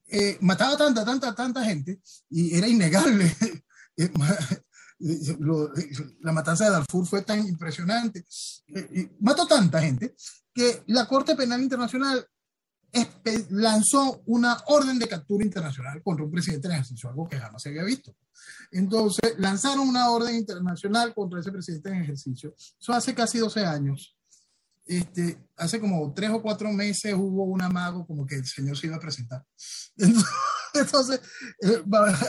eh, 0.08 0.38
mataba 0.42 0.78
tanta, 0.78 1.06
tanta, 1.06 1.34
tanta 1.34 1.64
gente 1.64 2.02
y 2.30 2.56
era 2.56 2.68
innegable. 2.68 3.36
Eh, 4.00 4.12
la 6.22 6.32
matanza 6.32 6.66
de 6.66 6.70
Darfur 6.70 7.08
fue 7.08 7.24
tan 7.24 7.40
impresionante. 7.48 8.24
Eh, 8.68 9.10
mató 9.22 9.48
tanta 9.48 9.82
gente 9.82 10.16
que 10.54 10.84
la 10.88 11.08
Corte 11.08 11.36
Penal 11.36 11.64
Internacional 11.64 12.28
lanzó 13.50 14.22
una 14.26 14.58
orden 14.68 15.00
de 15.00 15.08
captura 15.08 15.44
internacional 15.44 16.02
contra 16.04 16.26
un 16.26 16.32
presidente 16.32 16.68
en 16.68 16.74
ejercicio, 16.74 17.10
algo 17.10 17.28
que 17.28 17.40
jamás 17.40 17.62
se 17.62 17.70
había 17.70 17.84
visto. 17.84 18.16
Entonces, 18.72 19.36
lanzaron 19.38 19.88
una 19.88 20.10
orden 20.10 20.36
internacional 20.36 21.14
contra 21.14 21.40
ese 21.40 21.52
presidente 21.52 21.90
en 21.90 22.02
ejercicio. 22.04 22.54
Eso 22.58 22.94
hace 22.94 23.14
casi 23.14 23.40
12 23.40 23.66
años. 23.66 24.18
Este, 24.86 25.38
hace 25.58 25.82
como 25.82 26.14
tres 26.14 26.30
o 26.30 26.42
cuatro 26.42 26.72
meses 26.72 27.14
hubo 27.14 27.44
un 27.44 27.62
amago 27.62 28.08
como 28.08 28.26
que 28.26 28.36
el 28.36 28.46
señor 28.46 28.78
se 28.78 28.88
iba 28.88 28.96
a 28.96 29.02
presentar. 29.02 29.44
Entonces, 30.74 31.20
eh, 31.62 31.84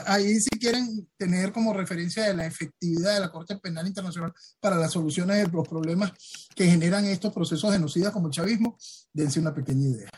ahí 0.07 0.41
si 0.41 0.51
quieren 0.59 1.09
tener 1.17 1.53
como 1.53 1.73
referencia 1.73 2.25
de 2.25 2.35
la 2.35 2.47
efectividad 2.47 3.15
de 3.15 3.21
la 3.21 3.31
Corte 3.31 3.57
Penal 3.59 3.87
Internacional 3.87 4.33
para 4.61 4.77
las 4.77 4.93
soluciones 4.93 5.37
de 5.37 5.53
los 5.53 5.69
problemas 5.69 6.13
que 6.55 6.67
generan 6.67 7.05
estos 7.05 7.33
procesos 7.33 7.73
genocidas 7.73 8.13
como 8.13 8.27
el 8.27 8.33
chavismo, 8.33 8.77
dense 9.13 9.39
una 9.39 9.55
pequeña 9.55 9.89
idea. 9.89 10.11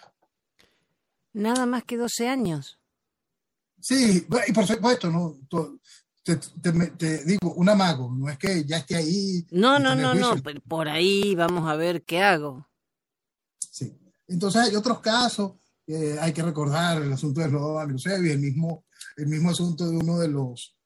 Nada 1.33 1.67
más 1.67 1.85
que 1.85 1.97
12 1.97 2.29
años. 2.29 2.79
Sí, 3.81 4.27
y 4.47 4.53
por 4.53 4.67
supuesto, 4.67 5.11
¿no? 5.11 5.39
Te, 6.23 6.37
te, 6.37 7.25
digo, 7.25 7.55
un 7.55 7.69
amago, 7.69 8.15
no 8.15 8.29
es 8.29 8.37
que 8.37 8.65
ya 8.65 8.79
esté 8.79 8.97
ahí. 8.97 9.47
No, 9.51 9.79
no, 9.79 9.95
no, 9.95 10.15
no, 10.15 10.37
por 10.69 10.89
ahí 10.89 11.35
vamos 11.35 11.69
a 11.69 11.77
ver 11.77 12.05
qué 12.05 12.23
hago. 12.23 12.69
Sí, 13.59 13.97
entonces 14.29 14.63
hay 14.63 14.77
otros 14.77 15.01
casos, 15.01 15.53
hay 16.21 16.33
que 16.33 16.43
recordar 16.43 17.03
el 17.03 17.13
asunto 17.13 17.41
de 17.41 17.49
Slobodan 17.49 17.89
Milosevic, 17.89 18.33
el 18.33 18.39
mismo, 18.39 18.85
el 19.17 19.27
mismo 19.27 19.51
asunto 19.51 19.89
de 19.89 19.97
uno 19.97 20.19
de 20.19 20.29
los, 20.29 20.77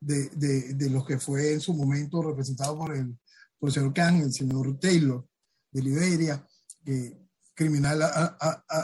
de, 0.00 0.28
de, 0.30 0.74
de, 0.74 0.90
los 0.90 1.06
que 1.06 1.18
fue 1.18 1.52
en 1.52 1.60
su 1.60 1.72
momento 1.72 2.20
representado 2.22 2.76
por 2.76 2.94
el, 2.94 3.16
por 3.58 3.68
el 3.68 3.74
señor 3.74 3.94
Khan, 3.94 4.16
el 4.16 4.32
señor 4.32 4.78
Taylor 4.80 5.24
de 5.70 5.82
Liberia, 5.82 6.44
que 6.84 7.16
criminal 7.60 8.00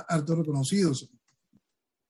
harto 0.06 0.36
reconocido. 0.36 0.92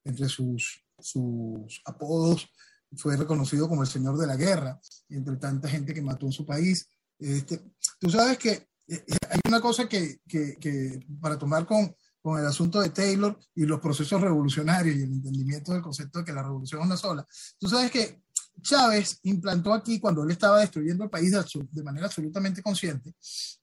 Entre 0.04 0.28
sus, 0.28 0.84
sus 0.98 1.80
apodos 1.84 2.48
fue 2.96 3.16
reconocido 3.16 3.68
como 3.68 3.82
el 3.82 3.88
señor 3.88 4.18
de 4.18 4.26
la 4.26 4.36
guerra, 4.36 4.80
entre 5.08 5.36
tanta 5.36 5.68
gente 5.68 5.94
que 5.94 6.02
mató 6.02 6.26
en 6.26 6.32
su 6.32 6.44
país. 6.44 6.88
Este, 7.20 7.62
tú 8.00 8.10
sabes 8.10 8.38
que 8.38 8.50
eh, 8.50 8.66
eh, 8.88 9.16
hay 9.30 9.40
una 9.46 9.60
cosa 9.60 9.88
que, 9.88 10.18
que, 10.26 10.56
que, 10.56 11.06
para 11.20 11.38
tomar 11.38 11.66
con, 11.66 11.94
con 12.20 12.40
el 12.40 12.46
asunto 12.46 12.80
de 12.80 12.90
Taylor 12.90 13.38
y 13.54 13.64
los 13.64 13.80
procesos 13.80 14.20
revolucionarios 14.20 14.96
y 14.96 15.02
el 15.02 15.12
entendimiento 15.12 15.72
del 15.72 15.82
concepto 15.82 16.18
de 16.18 16.24
que 16.24 16.32
la 16.32 16.42
revolución 16.42 16.80
es 16.80 16.86
una 16.86 16.96
sola. 16.96 17.26
Tú 17.60 17.68
sabes 17.68 17.92
que 17.92 18.22
Chávez 18.62 19.20
implantó 19.22 19.72
aquí, 19.72 19.98
cuando 19.98 20.24
él 20.24 20.30
estaba 20.30 20.60
destruyendo 20.60 21.04
el 21.04 21.10
país 21.10 21.32
de 21.32 21.82
manera 21.82 22.06
absolutamente 22.06 22.62
consciente, 22.62 23.14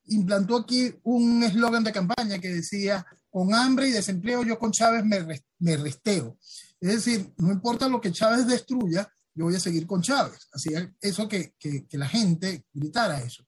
implantó 0.05 0.57
aquí 0.57 0.93
un 1.03 1.43
eslogan 1.43 1.83
de 1.83 1.91
campaña 1.91 2.39
que 2.39 2.49
decía, 2.49 3.05
con 3.29 3.53
hambre 3.53 3.87
y 3.87 3.91
desempleo 3.91 4.43
yo 4.43 4.59
con 4.59 4.71
Chávez 4.71 5.03
me, 5.03 5.77
resteo. 5.77 6.37
Es 6.79 7.05
decir, 7.05 7.33
no 7.37 7.51
importa 7.51 7.89
lo 7.89 7.99
que 7.99 8.11
Chávez 8.11 8.45
destruya, 8.45 9.09
yo 9.33 9.45
voy 9.45 9.55
a 9.55 9.59
seguir 9.59 9.87
con 9.87 10.01
Chávez. 10.01 10.47
Así 10.53 10.71
eso 11.01 11.27
que, 11.27 11.53
que, 11.57 11.87
la 11.97 12.07
gente 12.07 12.65
gritara 12.71 13.21
eso. 13.21 13.43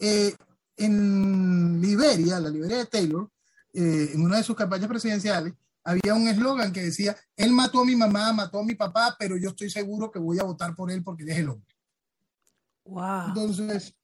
Eh, 0.00 0.34
en 0.76 1.80
Liberia, 1.80 2.40
la 2.40 2.50
Liberia 2.50 2.78
de 2.78 2.86
Taylor, 2.86 3.30
eh, 3.72 4.10
en 4.12 4.22
una 4.22 4.38
de 4.38 4.42
sus 4.42 4.56
campañas 4.56 4.88
presidenciales, 4.88 5.54
había 5.84 6.14
un 6.14 6.28
eslogan 6.28 6.72
que 6.72 6.82
decía, 6.82 7.16
él 7.36 7.52
mató 7.52 7.80
a 7.80 7.84
mi 7.84 7.96
mamá, 7.96 8.32
mató 8.32 8.60
a 8.60 8.64
mi 8.64 8.74
papá, 8.74 9.16
pero 9.18 9.36
yo 9.36 9.50
estoy 9.50 9.70
seguro 9.70 10.10
que 10.10 10.18
voy 10.18 10.38
a 10.38 10.44
votar 10.44 10.74
por 10.74 10.90
él 10.90 11.02
porque 11.02 11.24
él 11.24 11.30
es 11.30 11.38
el 11.38 11.48
hombre. 11.48 11.74
Wow. 12.84 13.28
Entonces, 13.28 13.94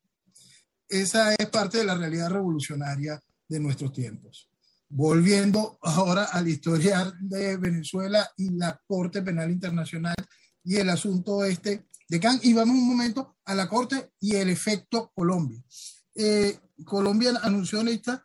esa 0.88 1.34
es 1.34 1.48
parte 1.50 1.78
de 1.78 1.84
la 1.84 1.96
realidad 1.96 2.30
revolucionaria 2.30 3.20
de 3.48 3.60
nuestros 3.60 3.92
tiempos. 3.92 4.50
Volviendo 4.88 5.78
ahora 5.82 6.24
a 6.24 6.40
la 6.40 6.48
historia 6.48 7.12
de 7.20 7.56
Venezuela 7.58 8.28
y 8.36 8.50
la 8.50 8.80
Corte 8.86 9.22
Penal 9.22 9.50
Internacional 9.50 10.16
y 10.64 10.76
el 10.76 10.88
asunto 10.88 11.44
este 11.44 11.86
de 12.08 12.20
Can, 12.20 12.40
y 12.42 12.54
vamos 12.54 12.74
un 12.74 12.88
momento 12.88 13.36
a 13.44 13.54
la 13.54 13.68
Corte 13.68 14.12
y 14.20 14.36
el 14.36 14.48
efecto 14.48 15.12
Colombia. 15.14 15.62
Eh, 16.14 16.58
Colombia 16.84 17.32
anunció 17.42 17.80
esta 17.82 18.24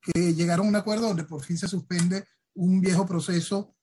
que 0.00 0.34
llegaron 0.34 0.66
a 0.66 0.68
un 0.68 0.76
acuerdo 0.76 1.08
donde 1.08 1.24
por 1.24 1.42
fin 1.42 1.56
se 1.56 1.68
suspende 1.68 2.24
un 2.54 2.80
viejo 2.80 3.06
proceso 3.06 3.74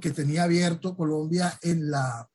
que 0.00 0.10
tenía 0.10 0.44
abierto 0.44 0.96
Colombia 0.96 1.58
en 1.62 1.90
la, 1.90 2.28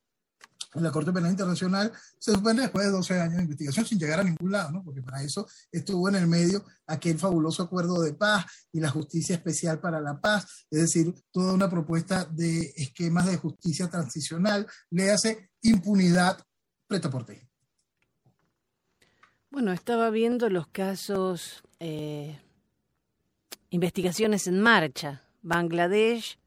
Corte 0.93 1.11
Penal 1.11 1.31
Internacional, 1.31 1.91
se 2.17 2.31
suspende 2.31 2.61
después 2.61 2.85
de 2.85 2.91
12 2.91 3.19
años 3.19 3.37
de 3.37 3.43
investigación 3.43 3.85
sin 3.85 3.99
llegar 3.99 4.21
a 4.21 4.23
ningún 4.23 4.51
lado, 4.51 4.71
¿no? 4.71 4.83
porque 4.83 5.01
para 5.01 5.21
eso 5.21 5.45
estuvo 5.69 6.07
en 6.07 6.15
el 6.15 6.27
medio 6.27 6.63
aquel 6.87 7.19
fabuloso 7.19 7.63
acuerdo 7.63 8.01
de 8.01 8.13
paz 8.13 8.45
y 8.71 8.79
la 8.79 8.89
justicia 8.89 9.35
especial 9.35 9.81
para 9.81 9.99
la 9.99 10.21
paz, 10.21 10.65
es 10.69 10.81
decir, 10.81 11.13
toda 11.31 11.53
una 11.53 11.69
propuesta 11.69 12.23
de 12.25 12.73
esquemas 12.77 13.25
de 13.25 13.37
justicia 13.37 13.89
transicional, 13.89 14.65
le 14.91 15.11
hace 15.11 15.49
impunidad 15.61 16.41
preta 16.87 17.09
por 17.09 17.25
ti. 17.25 17.33
Bueno, 19.49 19.73
estaba 19.73 20.09
viendo 20.09 20.49
los 20.49 20.67
casos, 20.67 21.63
eh, 21.79 22.39
investigaciones 23.71 24.47
en 24.47 24.61
marcha 24.61 25.23
Bangladesh, 25.41 26.37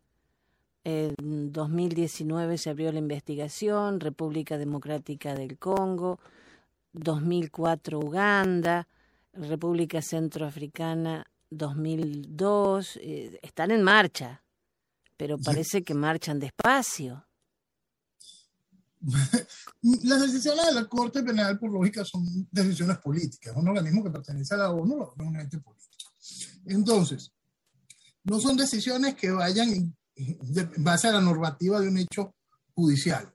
en 0.84 1.52
2019 1.52 2.58
se 2.58 2.70
abrió 2.70 2.92
la 2.92 2.98
investigación, 2.98 4.00
República 4.00 4.58
Democrática 4.58 5.34
del 5.34 5.58
Congo, 5.58 6.20
2004 6.92 7.98
Uganda, 7.98 8.86
República 9.32 10.02
Centroafricana 10.02 11.26
2002, 11.50 12.98
eh, 13.00 13.38
están 13.42 13.70
en 13.70 13.82
marcha, 13.82 14.42
pero 15.16 15.38
parece 15.38 15.82
que 15.82 15.94
marchan 15.94 16.38
despacio. 16.38 17.26
Las 20.04 20.22
decisiones 20.22 20.66
de 20.66 20.72
la 20.72 20.86
Corte 20.86 21.22
Penal, 21.22 21.58
por 21.58 21.70
lógica, 21.70 22.04
son 22.04 22.24
decisiones 22.50 22.98
políticas. 22.98 23.54
Un 23.56 23.68
organismo 23.68 24.02
que 24.02 24.10
pertenece 24.10 24.54
a 24.54 24.58
la 24.58 24.70
ONU 24.70 25.02
es 25.02 25.08
un 25.18 25.36
ente 25.36 25.58
político. 25.58 26.10
Entonces, 26.66 27.33
no 28.24 28.40
son 28.40 28.56
decisiones 28.56 29.14
que 29.14 29.30
vayan 29.30 29.70
en, 29.72 29.96
base 30.78 31.08
a 31.08 31.12
la 31.12 31.20
normativa 31.20 31.80
de 31.80 31.88
un 31.88 31.98
hecho 31.98 32.34
judicial. 32.74 33.32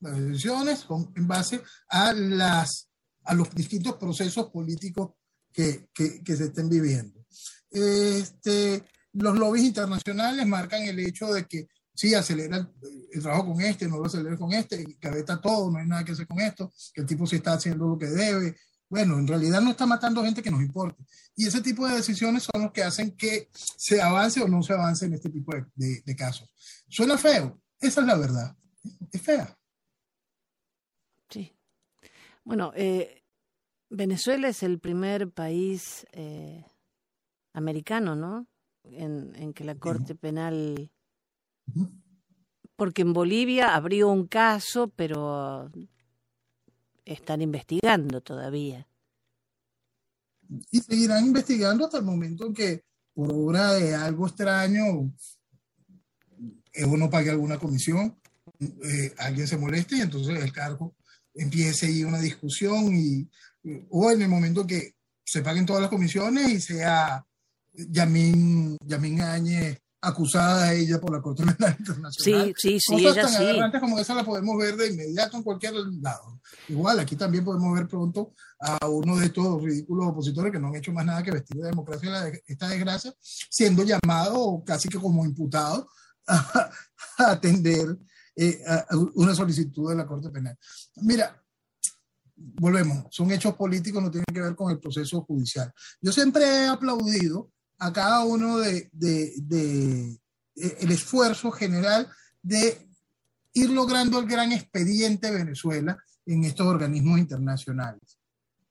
Las 0.00 0.18
decisiones 0.18 0.80
son 0.80 1.12
en 1.16 1.26
base 1.26 1.62
a, 1.88 2.12
las, 2.12 2.88
a 3.24 3.34
los 3.34 3.50
distintos 3.54 3.94
procesos 3.96 4.50
políticos 4.50 5.12
que, 5.52 5.88
que, 5.92 6.36
se 6.36 6.44
estén 6.44 6.68
viviendo. 6.68 7.24
Este, 7.70 8.84
los 9.12 9.36
lobbies 9.36 9.64
internacionales 9.64 10.46
marcan 10.46 10.82
el 10.82 10.98
hecho 11.00 11.32
de 11.32 11.44
que 11.46 11.68
sí, 11.94 12.14
acelera 12.14 12.70
el, 13.12 13.22
trabajo 13.22 13.52
con 13.52 13.60
este, 13.60 13.88
no 13.88 13.98
lo 13.98 14.06
acelera 14.06 14.36
con 14.36 14.52
este, 14.52 14.84
que 14.84 15.08
está 15.08 15.40
todo, 15.40 15.70
no 15.70 15.78
hay 15.78 15.86
nada 15.86 16.04
que 16.04 16.12
hacer 16.12 16.28
con 16.28 16.40
esto, 16.40 16.72
que 16.94 17.00
el 17.00 17.06
tipo 17.06 17.26
se 17.26 17.36
está 17.36 17.54
haciendo 17.54 17.88
lo 17.88 17.98
que 17.98 18.06
debe, 18.06 18.56
bueno, 18.88 19.18
en 19.18 19.26
realidad 19.26 19.60
no 19.60 19.70
está 19.70 19.84
matando 19.86 20.24
gente 20.24 20.42
que 20.42 20.50
nos 20.50 20.62
importe. 20.62 21.04
Y 21.36 21.46
ese 21.46 21.60
tipo 21.60 21.86
de 21.86 21.96
decisiones 21.96 22.44
son 22.44 22.62
los 22.62 22.72
que 22.72 22.82
hacen 22.82 23.16
que 23.16 23.48
se 23.52 24.00
avance 24.00 24.40
o 24.42 24.48
no 24.48 24.62
se 24.62 24.72
avance 24.72 25.06
en 25.06 25.14
este 25.14 25.28
tipo 25.28 25.52
de, 25.74 26.16
casos. 26.16 26.50
Suena 26.88 27.18
feo, 27.18 27.60
esa 27.80 28.00
es 28.00 28.06
la 28.06 28.16
verdad. 28.16 28.56
Es 29.12 29.20
fea. 29.20 29.58
Sí. 31.28 31.54
Bueno, 32.44 32.72
eh, 32.74 33.22
Venezuela 33.90 34.48
es 34.48 34.62
el 34.62 34.78
primer 34.78 35.30
país 35.30 36.06
eh, 36.12 36.64
americano, 37.52 38.16
¿no? 38.16 38.46
En, 38.84 39.34
en, 39.36 39.52
que 39.52 39.64
la 39.64 39.74
Corte 39.74 40.14
Penal... 40.14 40.90
Porque 42.74 43.02
en 43.02 43.12
Bolivia 43.12 43.74
abrió 43.74 44.08
un 44.08 44.28
caso, 44.28 44.88
pero 44.88 45.70
están 47.08 47.42
investigando 47.42 48.20
todavía. 48.20 48.86
Y 50.70 50.80
seguirán 50.80 51.26
investigando 51.26 51.84
hasta 51.84 51.98
el 51.98 52.04
momento 52.04 52.46
en 52.46 52.54
que, 52.54 52.84
por 53.14 53.32
obra 53.32 53.72
de 53.72 53.94
algo 53.94 54.26
extraño, 54.26 55.12
uno 56.86 57.10
pague 57.10 57.30
alguna 57.30 57.58
comisión, 57.58 58.16
eh, 58.60 59.14
alguien 59.18 59.46
se 59.46 59.58
moleste 59.58 59.96
y 59.96 60.00
entonces 60.00 60.42
el 60.42 60.52
cargo 60.52 60.94
empiece 61.34 61.86
ahí 61.86 62.04
una 62.04 62.20
discusión 62.20 62.94
y, 62.94 63.28
o 63.90 64.10
en 64.10 64.22
el 64.22 64.28
momento 64.28 64.66
que 64.66 64.94
se 65.24 65.42
paguen 65.42 65.66
todas 65.66 65.82
las 65.82 65.90
comisiones 65.90 66.48
y 66.48 66.60
sea 66.60 67.24
Yamin 67.74 68.78
Áñez 69.20 69.78
acusada 70.00 70.64
a 70.64 70.74
ella 70.74 71.00
por 71.00 71.12
la 71.12 71.20
Corte 71.20 71.44
Penal 71.44 71.76
Internacional. 71.78 72.54
Sí, 72.56 72.78
sí, 72.78 72.80
sí, 72.80 72.92
Cosas 72.92 73.16
ella 73.16 73.22
tan 73.22 73.32
sí. 73.32 73.42
aberrantes 73.42 73.80
como 73.80 73.98
esa 73.98 74.14
la 74.14 74.24
podemos 74.24 74.56
ver 74.56 74.76
de 74.76 74.92
inmediato 74.92 75.36
en 75.36 75.42
cualquier 75.42 75.74
lado. 75.74 76.40
Igual, 76.68 77.00
aquí 77.00 77.16
también 77.16 77.44
podemos 77.44 77.76
ver 77.76 77.88
pronto 77.88 78.32
a 78.60 78.86
uno 78.86 79.16
de 79.16 79.26
estos 79.26 79.62
ridículos 79.62 80.08
opositores 80.08 80.52
que 80.52 80.58
no 80.58 80.68
han 80.68 80.76
hecho 80.76 80.92
más 80.92 81.04
nada 81.04 81.22
que 81.22 81.32
vestir 81.32 81.56
de 81.56 81.68
democracia 81.68 82.10
la 82.10 82.28
esta 82.46 82.68
desgracia, 82.68 83.12
siendo 83.20 83.82
llamado 83.82 84.62
casi 84.64 84.88
que 84.88 84.98
como 84.98 85.24
imputado 85.24 85.88
a, 86.26 86.70
a 87.18 87.30
atender 87.32 87.98
eh, 88.36 88.62
a 88.66 88.86
una 89.14 89.34
solicitud 89.34 89.90
de 89.90 89.96
la 89.96 90.06
Corte 90.06 90.30
Penal. 90.30 90.56
Mira, 90.96 91.42
volvemos, 92.36 93.06
son 93.10 93.32
hechos 93.32 93.54
políticos, 93.54 94.02
no 94.02 94.10
tienen 94.10 94.32
que 94.32 94.40
ver 94.40 94.54
con 94.54 94.70
el 94.70 94.78
proceso 94.78 95.22
judicial. 95.22 95.72
Yo 96.00 96.12
siempre 96.12 96.44
he 96.44 96.66
aplaudido 96.68 97.50
a 97.78 97.92
cada 97.92 98.24
uno 98.24 98.58
de, 98.58 98.90
el 100.54 100.90
esfuerzo 100.90 101.50
general 101.50 102.08
de 102.42 102.88
ir 103.54 103.70
logrando 103.70 104.18
el 104.18 104.26
gran 104.26 104.52
expediente 104.52 105.30
Venezuela 105.30 105.98
en 106.26 106.44
estos 106.44 106.66
organismos 106.66 107.18
internacionales. 107.18 108.18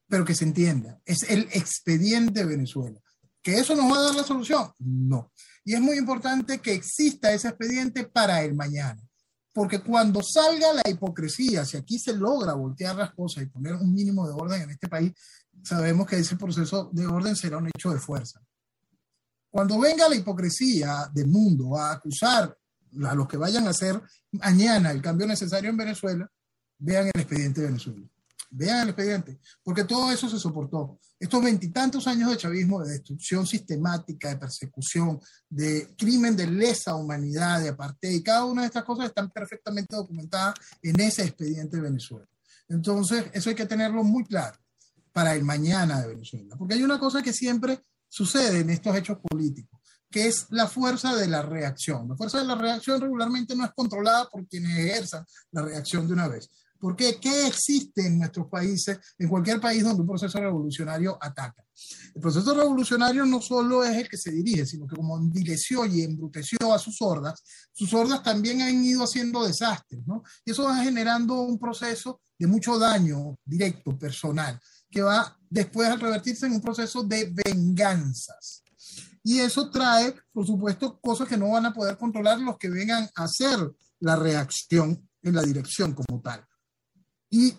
Pero 0.07 0.23
que 0.23 0.35
se 0.35 0.45
entienda, 0.45 0.99
es 1.05 1.23
el 1.23 1.49
expediente 1.51 2.45
Venezuela. 2.45 2.99
¿Que 3.41 3.59
eso 3.59 3.75
nos 3.75 3.91
va 3.91 3.97
a 3.97 4.03
dar 4.03 4.15
la 4.15 4.23
solución? 4.23 4.71
No. 4.79 5.31
Y 5.63 5.73
es 5.73 5.81
muy 5.81 5.97
importante 5.97 6.59
que 6.59 6.73
exista 6.73 7.33
ese 7.33 7.49
expediente 7.49 8.05
para 8.05 8.41
el 8.43 8.55
mañana. 8.55 9.01
Porque 9.53 9.79
cuando 9.79 10.21
salga 10.21 10.71
la 10.73 10.83
hipocresía, 10.87 11.65
si 11.65 11.77
aquí 11.77 11.97
se 11.97 12.13
logra 12.13 12.53
voltear 12.53 12.95
las 12.95 13.13
cosas 13.13 13.43
y 13.43 13.47
poner 13.47 13.73
un 13.73 13.93
mínimo 13.93 14.27
de 14.27 14.33
orden 14.33 14.61
en 14.61 14.69
este 14.69 14.87
país, 14.87 15.13
sabemos 15.63 16.07
que 16.07 16.17
ese 16.17 16.35
proceso 16.35 16.89
de 16.93 17.07
orden 17.07 17.35
será 17.35 17.57
un 17.57 17.67
hecho 17.67 17.91
de 17.91 17.99
fuerza. 17.99 18.39
Cuando 19.57 19.79
venga 19.79 20.07
la 20.07 20.15
hipocresía 20.15 21.09
del 21.11 21.29
mundo 21.29 21.75
a 21.75 21.93
acusar 21.93 22.55
a 23.03 23.15
los 23.15 23.27
que 23.27 23.37
vayan 23.37 23.65
a 23.65 23.71
hacer 23.71 23.99
mañana 24.33 24.91
el 24.91 25.01
cambio 25.01 25.25
necesario 25.25 25.71
en 25.71 25.77
Venezuela, 25.77 26.29
vean 26.77 27.07
el 27.07 27.21
expediente 27.21 27.61
de 27.61 27.67
Venezuela. 27.69 28.07
Vean 28.51 28.81
el 28.83 28.89
expediente, 28.89 29.39
porque 29.63 29.83
todo 29.85 30.11
eso 30.11 30.29
se 30.29 30.37
soportó. 30.37 30.99
Estos 31.19 31.43
veintitantos 31.43 32.05
años 32.05 32.29
de 32.29 32.37
chavismo, 32.37 32.83
de 32.83 32.91
destrucción 32.91 33.47
sistemática, 33.47 34.29
de 34.29 34.37
persecución, 34.37 35.19
de 35.49 35.95
crimen 35.97 36.35
de 36.35 36.45
lesa 36.45 36.93
humanidad, 36.93 37.59
de 37.59 37.69
apartheid, 37.69 38.23
cada 38.23 38.45
una 38.45 38.61
de 38.61 38.67
estas 38.67 38.83
cosas 38.83 39.07
están 39.07 39.31
perfectamente 39.31 39.95
documentadas 39.95 40.53
en 40.83 40.99
ese 40.99 41.23
expediente 41.23 41.77
de 41.77 41.81
Venezuela. 41.81 42.29
Entonces, 42.69 43.25
eso 43.33 43.49
hay 43.49 43.55
que 43.55 43.65
tenerlo 43.65 44.03
muy 44.03 44.23
claro 44.23 44.59
para 45.11 45.33
el 45.33 45.43
mañana 45.43 45.99
de 45.99 46.09
Venezuela, 46.09 46.55
porque 46.55 46.75
hay 46.75 46.83
una 46.83 46.99
cosa 46.99 47.23
que 47.23 47.33
siempre 47.33 47.81
sucede 48.07 48.59
en 48.59 48.69
estos 48.69 48.95
hechos 48.95 49.17
políticos, 49.19 49.79
que 50.09 50.27
es 50.27 50.47
la 50.49 50.67
fuerza 50.67 51.15
de 51.15 51.27
la 51.27 51.41
reacción. 51.41 52.07
La 52.09 52.15
fuerza 52.15 52.39
de 52.39 52.45
la 52.45 52.55
reacción 52.55 53.01
regularmente 53.01 53.55
no 53.55 53.65
es 53.65 53.71
controlada 53.75 54.27
por 54.29 54.47
quienes 54.47 54.77
ejerzan 54.77 55.25
la 55.51 55.63
reacción 55.63 56.07
de 56.07 56.13
una 56.13 56.27
vez. 56.27 56.49
¿Por 56.79 56.95
qué? 56.95 57.17
¿Qué 57.19 57.47
existe 57.47 58.05
en 58.05 58.19
nuestros 58.19 58.47
países, 58.47 58.99
en 59.17 59.27
cualquier 59.27 59.59
país 59.59 59.83
donde 59.83 60.01
un 60.01 60.07
proceso 60.07 60.39
revolucionario 60.39 61.17
ataca? 61.19 61.63
El 62.13 62.21
proceso 62.21 62.53
revolucionario 62.53 63.25
no 63.25 63.41
solo 63.41 63.83
es 63.83 63.95
el 63.95 64.09
que 64.09 64.17
se 64.17 64.31
dirige, 64.31 64.65
sino 64.65 64.87
que 64.87 64.95
como 64.95 65.17
envileció 65.17 65.85
y 65.85 66.03
embruteció 66.03 66.73
a 66.73 66.79
sus 66.79 67.01
hordas, 67.01 67.43
sus 67.73 67.93
hordas 67.93 68.23
también 68.23 68.61
han 68.61 68.83
ido 68.83 69.03
haciendo 69.03 69.45
desastres, 69.45 70.05
¿no? 70.05 70.23
Y 70.45 70.51
eso 70.51 70.63
va 70.63 70.83
generando 70.83 71.41
un 71.41 71.59
proceso 71.59 72.21
de 72.37 72.47
mucho 72.47 72.77
daño 72.77 73.37
directo, 73.43 73.97
personal, 73.97 74.59
que 74.89 75.01
va 75.01 75.37
después 75.49 75.89
a 75.89 75.95
revertirse 75.95 76.45
en 76.45 76.53
un 76.53 76.61
proceso 76.61 77.03
de 77.03 77.31
venganzas. 77.45 78.63
Y 79.23 79.39
eso 79.39 79.69
trae, 79.69 80.15
por 80.31 80.45
supuesto, 80.45 80.99
cosas 80.99 81.27
que 81.27 81.37
no 81.37 81.49
van 81.49 81.65
a 81.65 81.73
poder 81.73 81.97
controlar 81.97 82.39
los 82.39 82.57
que 82.57 82.69
vengan 82.69 83.09
a 83.15 83.23
hacer 83.23 83.59
la 83.99 84.15
reacción 84.15 85.09
en 85.21 85.35
la 85.35 85.41
dirección 85.41 85.93
como 85.93 86.21
tal. 86.21 86.45
Y, 87.29 87.53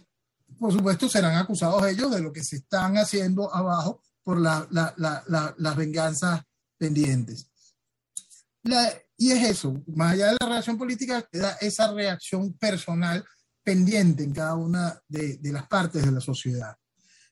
por 0.59 0.73
supuesto, 0.73 1.09
serán 1.09 1.37
acusados 1.37 1.87
ellos 1.87 2.11
de 2.11 2.23
lo 2.23 2.33
que 2.33 2.43
se 2.43 2.57
están 2.57 2.97
haciendo 2.97 3.55
abajo 3.55 4.03
por 4.23 4.41
la, 4.41 4.67
la, 4.71 4.95
la, 4.97 5.23
la, 5.29 5.55
las 5.59 5.77
venganzas 5.77 6.43
pendientes. 6.79 7.51
Y 9.17 9.33
es 9.33 9.51
eso, 9.51 9.83
más 9.89 10.13
allá 10.13 10.29
de 10.29 10.37
la 10.41 10.49
reacción 10.49 10.79
política, 10.79 11.23
queda 11.31 11.59
esa 11.61 11.93
reacción 11.93 12.53
personal 12.55 13.25
pendiente 13.63 14.23
en 14.23 14.33
cada 14.33 14.55
una 14.55 14.99
de, 15.09 15.37
de 15.39 15.53
las 15.53 15.67
partes 15.67 16.05
de 16.05 16.13
la 16.13 16.21
sociedad. 16.21 16.77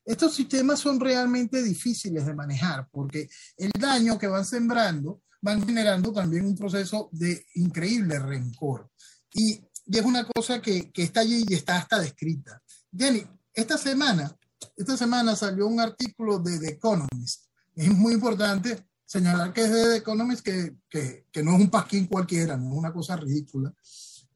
Estos 0.07 0.35
sistemas 0.35 0.79
son 0.79 1.01
realmente 1.01 1.61
difíciles 1.62 2.25
de 2.25 2.33
manejar 2.33 2.88
porque 2.92 3.29
el 3.57 3.73
daño 3.73 4.16
que 4.16 4.29
van 4.29 4.45
sembrando 4.45 5.21
van 5.42 5.66
generando 5.66 6.12
también 6.12 6.47
un 6.47 6.57
proceso 6.57 7.09
de 7.12 7.45
increíble 7.57 8.19
rencor. 8.19 8.88
Y, 9.35 9.61
y 9.87 9.99
es 9.99 10.05
una 10.05 10.25
cosa 10.25 10.62
que, 10.62 10.90
que, 10.92 11.03
está 11.03 11.21
allí 11.21 11.45
y 11.49 11.55
está 11.55 11.79
hasta 11.79 11.99
descrita. 11.99 12.62
Jenny, 12.97 13.27
esta 13.53 13.77
semana, 13.77 14.35
esta 14.77 14.97
semana 14.97 15.35
salió 15.35 15.66
un 15.66 15.81
artículo 15.81 16.38
de 16.38 16.59
The 16.59 16.69
Economist. 16.69 17.47
Es 17.75 17.88
muy 17.88 18.14
importante 18.14 18.87
señalar 19.05 19.53
que 19.53 19.62
es 19.62 19.71
de 19.71 19.85
The 19.85 19.97
Economist, 19.97 20.45
que, 20.45 20.77
que, 20.88 21.27
que 21.33 21.42
no 21.42 21.55
es 21.55 21.61
un 21.61 21.71
pasquín 21.71 22.07
cualquiera, 22.07 22.57
no 22.57 22.73
es 22.73 22.79
una 22.79 22.92
cosa 22.92 23.16
ridícula. 23.16 23.75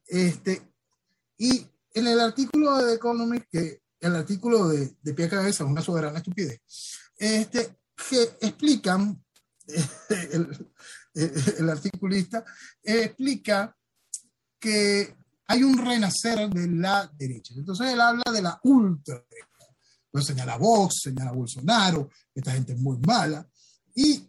Este, 0.07 0.63
y 1.39 1.65
en 1.95 2.07
el 2.07 2.21
artículo 2.21 2.77
de 2.77 2.87
The 2.87 2.95
Economist, 2.95 3.45
que 3.51 3.83
el 4.01 4.17
artículo 4.17 4.69
de, 4.69 4.97
de 5.03 5.15
pie 5.15 5.27
a 5.27 5.31
cabeza, 5.31 5.65
una 5.65 5.83
soberana 5.83 6.19
estupidez, 6.19 6.61
este, 7.17 7.81
que 8.09 8.23
explican, 8.41 9.23
el, 11.15 11.71
articulista 11.71 12.45
explica 12.83 13.77
que 14.59 15.17
hay 15.47 15.63
un 15.63 15.79
renacer 15.79 16.49
de 16.49 16.69
la 16.69 17.11
derecha. 17.15 17.55
Entonces 17.57 17.89
él 17.93 18.01
habla 18.01 18.25
de 18.33 18.43
la 18.43 18.59
ultraderecha. 18.63 19.47
Pues 20.11 20.27
señala 20.27 20.57
Vox, 20.57 21.03
señala 21.05 21.33
Bolsonaro, 21.33 22.11
esta 22.35 22.53
gente 22.53 22.73
es 22.73 22.79
muy 22.79 22.99
mala. 22.99 23.49
Y 23.95 24.29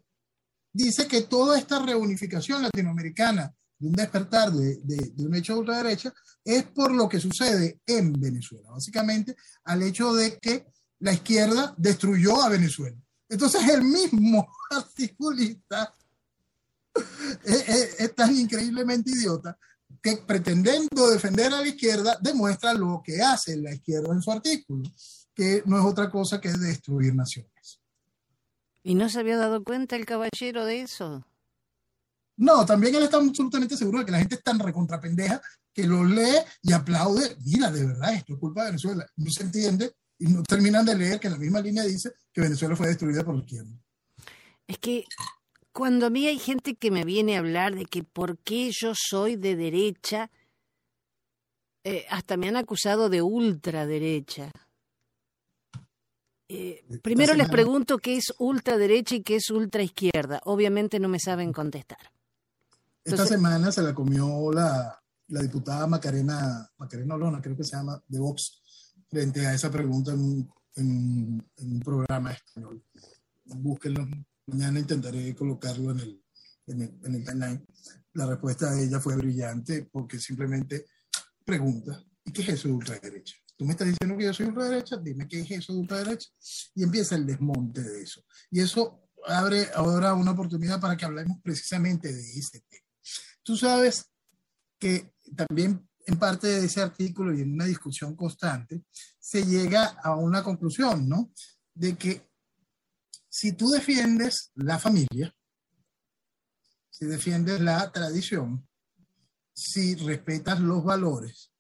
dice 0.72 1.08
que 1.08 1.24
toda 1.24 1.58
esta 1.58 1.84
reunificación 1.84 2.62
latinoamericana 2.62 3.54
de 3.82 3.88
un 3.88 3.94
despertar 3.94 4.52
de, 4.52 4.76
de, 4.84 5.26
un 5.26 5.34
hecho 5.36 5.54
de 5.54 5.60
ultraderecha 5.60 6.14
es 6.46 6.64
por 6.66 6.92
lo 6.92 7.10
que 7.10 7.20
sucede 7.20 7.80
en 7.86 8.14
Venezuela. 8.14 8.70
Básicamente 8.70 9.36
al 9.64 9.82
hecho 9.82 10.14
de 10.14 10.38
que 10.38 10.68
la 11.00 11.14
izquierda 11.14 11.74
destruyó 11.78 12.42
a 12.44 12.50
Venezuela. 12.50 12.98
Entonces 13.28 13.68
el 13.68 13.84
mismo 13.84 14.48
articulista 14.70 15.96
es, 17.44 17.70
es, 17.70 18.00
es, 18.00 18.16
tan 18.16 18.36
increíblemente 18.36 19.10
idiota 19.10 19.58
que 20.02 20.18
pretendiendo 20.18 21.10
defender 21.10 21.52
a 21.52 21.62
la 21.62 21.68
izquierda 21.68 22.18
demuestra 22.22 22.74
lo 22.74 23.02
que 23.04 23.22
hace 23.22 23.58
la 23.58 23.74
izquierda 23.74 24.14
en 24.14 24.22
su 24.22 24.32
artículo, 24.32 24.84
que 25.34 25.64
no 25.66 25.80
es 25.80 25.86
otra 25.86 26.12
cosa 26.12 26.40
que 26.40 26.52
destruir 26.52 27.16
naciones. 27.16 27.80
¿Y 28.84 28.94
no 28.94 29.10
se 29.10 29.20
había 29.20 29.38
dado 29.38 29.64
cuenta 29.64 29.96
el 29.96 30.06
caballero 30.06 30.66
de 30.66 30.82
eso? 30.82 31.26
No, 32.42 32.66
también 32.66 32.96
él 32.96 33.04
está 33.04 33.18
absolutamente 33.18 33.78
seguro 33.78 34.00
de 34.00 34.06
que 34.06 34.12
la 34.12 34.18
gente 34.18 34.34
es 34.34 34.42
tan 34.42 34.58
recontrapendeja 34.58 35.40
que 35.72 35.86
lo 35.86 36.04
lee 36.04 36.40
y 36.64 36.74
aplaude. 36.74 37.38
Mira, 37.46 37.70
de 37.70 37.86
verdad, 37.86 38.16
esto 38.16 38.34
es 38.34 38.40
culpa 38.40 38.62
de 38.62 38.72
Venezuela. 38.72 39.06
No 39.16 39.30
se 39.30 39.44
entiende 39.44 39.92
y 40.18 40.26
no 40.26 40.42
terminan 40.42 40.84
de 40.84 40.96
leer 40.96 41.20
que 41.20 41.28
en 41.28 41.34
la 41.34 41.40
misma 41.40 41.62
línea 41.62 41.84
dice 41.84 42.14
que 42.34 42.42
Venezuela 42.42 42.76
fue 42.76 42.88
destruida 42.88 43.24
por 43.24 43.36
la 43.36 43.42
izquierda. 43.42 43.70
Es 44.66 44.80
que 44.80 45.06
cuando 45.72 46.08
a 46.08 46.10
mí 46.10 46.26
hay 46.26 46.40
gente 46.40 46.74
que 46.74 46.90
me 46.90 47.06
viene 47.06 47.36
a 47.36 47.40
hablar 47.42 47.76
de 47.76 47.86
que 47.86 48.04
por 48.04 48.40
qué 48.40 48.72
yo 48.74 48.94
soy 48.96 49.36
de 49.36 49.56
derecha, 49.56 50.32
eh, 51.84 52.08
hasta 52.10 52.38
me 52.38 52.48
han 52.48 52.56
acusado 52.56 53.10
de 53.10 53.22
ultraderecha. 53.22 54.52
Eh, 56.50 56.84
primero 57.04 57.36
les 57.36 57.50
pregunto 57.50 58.00
qué 58.00 58.18
es 58.18 58.34
ultraderecha 58.40 59.14
y 59.14 59.22
qué 59.22 59.36
es 59.36 59.52
ultraizquierda. 59.52 60.42
Obviamente 60.46 61.00
no 61.00 61.08
me 61.08 61.20
saben 61.20 61.54
contestar. 61.54 62.00
Esta 63.04 63.24
Entonces, 63.24 63.36
semana 63.36 63.72
se 63.72 63.82
la 63.82 63.96
comió 63.96 64.52
la, 64.52 65.02
la 65.28 65.42
diputada 65.42 65.88
Macarena, 65.88 66.70
Macarena 66.78 67.16
Olona, 67.16 67.42
creo 67.42 67.58
que 67.58 67.64
se 67.64 67.76
llama, 67.76 68.02
de 68.08 68.20
Vox, 68.20 68.62
frente 69.10 69.46
a 69.46 69.54
esa 69.54 69.72
pregunta 69.72 70.12
en, 70.12 70.48
en, 70.76 71.52
en 71.58 71.74
un 71.74 71.80
programa 71.80 72.32
español. 72.32 72.84
Búsquenlo, 73.46 74.08
mañana 74.46 74.80
intentaré 74.80 75.36
colocarlo 75.36 75.92
en 75.92 76.00
el, 76.00 76.24
en 76.68 76.82
el, 76.82 77.00
en 77.04 77.16
el 77.16 77.26
timeline. 77.26 77.66
La 78.14 78.28
respuesta 78.28 78.72
de 78.72 78.84
ella 78.84 79.00
fue 79.00 79.16
brillante 79.16 79.90
porque 79.92 80.20
simplemente 80.20 80.86
pregunta, 81.44 82.04
¿y 82.24 82.32
qué 82.32 82.44
es 82.44 82.50
eso 82.50 82.68
de 82.68 82.76
ultraderecha? 82.76 83.36
Tú 83.58 83.66
me 83.66 83.72
estás 83.72 83.88
diciendo 83.88 84.18
que 84.18 84.26
yo 84.26 84.34
soy 84.34 84.48
ultraderecha, 84.48 84.98
dime 84.98 85.28
qué 85.28 85.42
es 85.42 85.52
eso 85.52 85.74
de 85.74 85.80
ultraderecha. 85.80 86.30
Y 86.76 86.84
empieza 86.84 87.16
el 87.16 87.26
desmonte 87.26 87.82
de 87.82 88.02
eso. 88.02 88.24
Y 88.50 88.60
eso 88.60 89.08
abre 89.28 89.68
ahora 89.76 90.14
una 90.14 90.32
oportunidad 90.32 90.80
para 90.80 90.98
que 90.98 91.06
hablemos 91.06 91.38
precisamente 91.44 92.12
de 92.12 92.22
ese 92.22 92.62
tema. 92.62 92.81
Tú 93.52 93.58
sabes 93.58 94.10
que 94.80 95.14
también 95.36 95.86
en 96.06 96.18
parte 96.18 96.48
de 96.48 96.66
ese 96.68 96.82
artículo 96.82 97.38
y 97.38 97.42
en 97.42 97.52
una 97.52 97.66
discusión 97.66 98.16
constante 98.16 98.86
se 99.20 99.44
llega 99.46 99.88
a 100.02 100.16
una 100.16 100.42
conclusión, 100.42 101.10
¿no? 101.10 101.34
De 101.74 101.98
que 101.98 102.30
si 103.28 103.52
tú 103.52 103.70
defiendes 103.70 104.52
la 104.56 104.80
familia, 104.80 105.36
si 106.90 107.06
defiendes 107.08 107.60
la 107.60 107.92
tradición, 107.92 108.66
si 109.54 109.96
respetas 109.96 110.62
los 110.62 110.86
valores, 110.86 111.52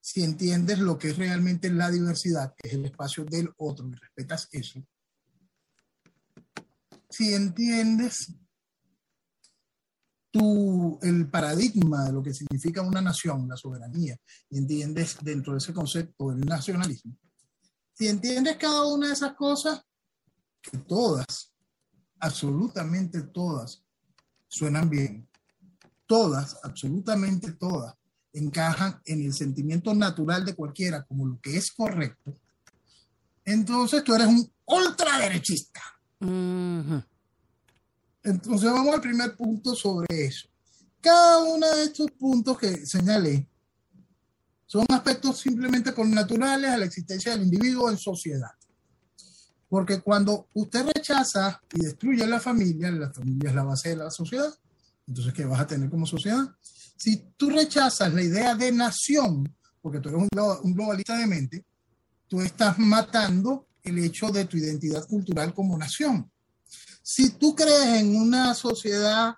si 0.00 0.22
entiendes 0.22 0.78
lo 0.78 0.96
que 0.96 1.08
es 1.08 1.18
realmente 1.18 1.70
la 1.70 1.90
diversidad, 1.90 2.54
que 2.56 2.68
es 2.68 2.74
el 2.74 2.84
espacio 2.84 3.24
del 3.24 3.52
otro, 3.56 3.88
y 3.88 3.94
respetas 3.96 4.48
eso, 4.52 4.80
si 7.10 7.34
entiendes 7.34 8.32
el 11.02 11.28
paradigma 11.30 12.04
de 12.04 12.12
lo 12.12 12.22
que 12.22 12.34
significa 12.34 12.82
una 12.82 13.00
nación, 13.00 13.48
la 13.48 13.56
soberanía, 13.56 14.16
y 14.50 14.58
entiendes 14.58 15.16
dentro 15.22 15.52
de 15.52 15.58
ese 15.58 15.72
concepto 15.72 16.32
el 16.32 16.40
nacionalismo, 16.40 17.16
si 17.94 18.08
entiendes 18.08 18.56
cada 18.56 18.86
una 18.86 19.08
de 19.08 19.14
esas 19.14 19.34
cosas, 19.34 19.82
que 20.60 20.78
todas, 20.78 21.52
absolutamente 22.20 23.22
todas, 23.22 23.82
suenan 24.48 24.90
bien, 24.90 25.28
todas, 26.06 26.58
absolutamente 26.62 27.52
todas, 27.52 27.94
encajan 28.32 29.00
en 29.06 29.22
el 29.22 29.32
sentimiento 29.32 29.94
natural 29.94 30.44
de 30.44 30.54
cualquiera 30.54 31.04
como 31.04 31.26
lo 31.26 31.40
que 31.40 31.56
es 31.56 31.72
correcto, 31.72 32.34
entonces 33.44 34.04
tú 34.04 34.14
eres 34.14 34.26
un 34.26 34.52
ultraderechista. 34.66 35.80
Entonces 38.26 38.68
vamos 38.68 38.92
al 38.92 39.00
primer 39.00 39.36
punto 39.36 39.76
sobre 39.76 40.26
eso. 40.26 40.48
Cada 41.00 41.44
uno 41.44 41.64
de 41.76 41.84
estos 41.84 42.10
puntos 42.10 42.58
que 42.58 42.84
señalé 42.84 43.48
son 44.66 44.84
aspectos 44.88 45.38
simplemente 45.38 45.92
naturales 46.08 46.70
a 46.70 46.76
la 46.76 46.86
existencia 46.86 47.30
del 47.32 47.44
individuo 47.44 47.88
en 47.88 47.96
sociedad. 47.96 48.50
Porque 49.68 50.00
cuando 50.00 50.48
usted 50.54 50.86
rechaza 50.92 51.62
y 51.72 51.84
destruye 51.84 52.26
la 52.26 52.40
familia, 52.40 52.90
la 52.90 53.12
familia 53.12 53.50
es 53.50 53.54
la 53.54 53.62
base 53.62 53.90
de 53.90 53.96
la 53.96 54.10
sociedad, 54.10 54.52
entonces 55.06 55.32
¿qué 55.32 55.44
vas 55.44 55.60
a 55.60 55.66
tener 55.68 55.88
como 55.88 56.04
sociedad? 56.04 56.52
Si 56.96 57.32
tú 57.36 57.50
rechazas 57.50 58.12
la 58.12 58.22
idea 58.22 58.56
de 58.56 58.72
nación, 58.72 59.54
porque 59.80 60.00
tú 60.00 60.08
eres 60.08 60.22
un 60.64 60.74
globalista 60.74 61.16
de 61.16 61.28
mente, 61.28 61.64
tú 62.26 62.40
estás 62.40 62.76
matando 62.76 63.68
el 63.84 63.98
hecho 63.98 64.30
de 64.30 64.46
tu 64.46 64.56
identidad 64.56 65.06
cultural 65.06 65.54
como 65.54 65.78
nación. 65.78 66.28
Si 67.08 67.30
tú 67.30 67.54
crees 67.54 68.00
en 68.00 68.16
una 68.16 68.52
sociedad 68.52 69.36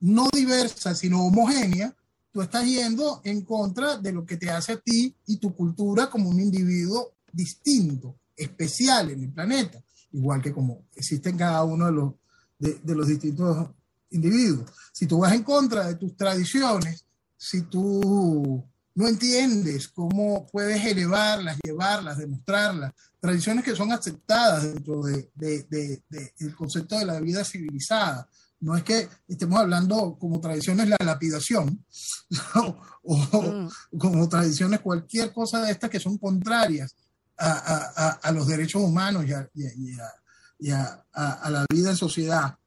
no 0.00 0.30
diversa, 0.32 0.94
sino 0.94 1.26
homogénea, 1.26 1.94
tú 2.32 2.40
estás 2.40 2.64
yendo 2.64 3.20
en 3.24 3.42
contra 3.42 3.98
de 3.98 4.10
lo 4.10 4.24
que 4.24 4.38
te 4.38 4.48
hace 4.48 4.72
a 4.72 4.80
ti 4.80 5.14
y 5.26 5.36
tu 5.36 5.54
cultura 5.54 6.08
como 6.08 6.30
un 6.30 6.40
individuo 6.40 7.12
distinto, 7.30 8.16
especial 8.34 9.10
en 9.10 9.24
el 9.24 9.32
planeta, 9.34 9.84
igual 10.12 10.40
que 10.40 10.50
como 10.50 10.86
existen 10.96 11.36
cada 11.36 11.62
uno 11.62 11.84
de 11.84 11.92
los, 11.92 12.14
de, 12.58 12.94
los 12.94 13.06
distintos 13.06 13.68
individuos. 14.08 14.70
Si 14.90 15.06
tú 15.06 15.18
vas 15.18 15.34
en 15.34 15.42
contra 15.42 15.88
de 15.88 15.96
tus 15.96 16.16
tradiciones, 16.16 17.04
si 17.36 17.60
tú 17.64 18.64
no 18.94 19.08
entiendes 19.08 19.88
cómo 19.88 20.46
puedes 20.46 20.84
elevarlas, 20.84 21.58
llevarlas, 21.64 22.18
demostrarlas, 22.18 22.92
tradiciones 23.20 23.64
que 23.64 23.76
son 23.76 23.92
aceptadas 23.92 24.64
dentro 24.64 25.02
del 25.02 25.30
de, 25.34 26.02
de, 26.08 26.54
concepto 26.54 26.98
de 26.98 27.04
la 27.04 27.20
vida 27.20 27.44
civilizada. 27.44 28.28
No 28.60 28.76
es 28.76 28.82
que 28.82 29.08
estemos 29.26 29.58
hablando 29.58 30.18
como 30.18 30.40
tradiciones 30.40 30.88
la 30.88 30.98
lapidación 31.02 31.84
o, 33.02 33.16
mm. 33.16 33.98
como 33.98 34.28
tradiciones 34.28 34.80
cualquier 34.80 35.32
cosa 35.32 35.62
de 35.62 35.72
estas 35.72 35.88
que 35.88 36.00
son 36.00 36.18
contrarias 36.18 36.94
a, 37.38 37.52
a, 37.52 38.08
a 38.22 38.32
los 38.32 38.46
derechos 38.46 38.82
humanos 38.82 39.24
y, 39.26 39.32
a, 39.32 41.04
la 41.14 41.66
vida 41.72 41.90
en 41.90 41.96
sociedad. 41.96 42.58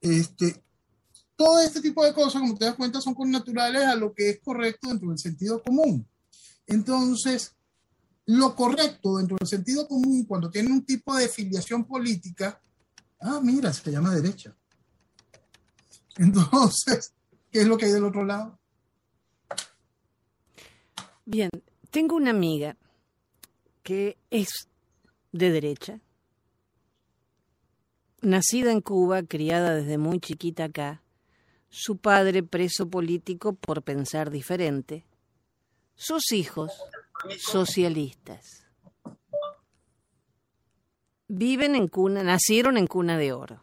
Este, 0.00 0.62
todo 1.36 1.60
este 1.60 1.82
tipo 1.82 2.04
de 2.04 2.14
cosas, 2.14 2.40
como 2.40 2.56
te 2.56 2.64
das 2.64 2.74
cuenta, 2.74 3.00
son 3.00 3.14
naturales 3.30 3.82
a 3.82 3.94
lo 3.94 4.12
que 4.12 4.30
es 4.30 4.40
correcto 4.40 4.88
dentro 4.88 5.10
del 5.10 5.18
sentido 5.18 5.62
común. 5.62 6.08
Entonces, 6.66 7.54
lo 8.24 8.56
correcto 8.56 9.18
dentro 9.18 9.36
del 9.38 9.46
sentido 9.46 9.86
común, 9.86 10.24
cuando 10.24 10.50
tiene 10.50 10.72
un 10.72 10.84
tipo 10.84 11.14
de 11.14 11.28
filiación 11.28 11.84
política, 11.84 12.60
ah, 13.20 13.40
mira, 13.42 13.72
se 13.72 13.92
llama 13.92 14.14
derecha. 14.14 14.56
Entonces, 16.16 17.12
¿qué 17.50 17.60
es 17.60 17.66
lo 17.66 17.76
que 17.76 17.86
hay 17.86 17.92
del 17.92 18.04
otro 18.04 18.24
lado? 18.24 18.58
Bien, 21.24 21.50
tengo 21.90 22.16
una 22.16 22.30
amiga 22.30 22.76
que 23.82 24.16
es 24.30 24.68
de 25.32 25.50
derecha, 25.50 26.00
nacida 28.22 28.72
en 28.72 28.80
Cuba, 28.80 29.22
criada 29.22 29.74
desde 29.74 29.98
muy 29.98 30.18
chiquita 30.18 30.64
acá, 30.64 31.02
su 31.68 31.96
padre 31.98 32.42
preso 32.42 32.88
político 32.88 33.54
por 33.54 33.82
pensar 33.82 34.30
diferente, 34.30 35.04
sus 35.94 36.32
hijos 36.32 36.72
socialistas. 37.38 38.66
Viven 41.28 41.74
en 41.74 41.88
cuna, 41.88 42.22
nacieron 42.22 42.76
en 42.76 42.86
cuna 42.86 43.18
de 43.18 43.32
oro. 43.32 43.62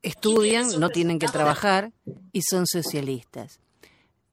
Estudian, 0.00 0.80
no 0.80 0.88
tienen 0.88 1.18
que 1.18 1.28
trabajar 1.28 1.92
y 2.32 2.42
son 2.42 2.66
socialistas. 2.66 3.60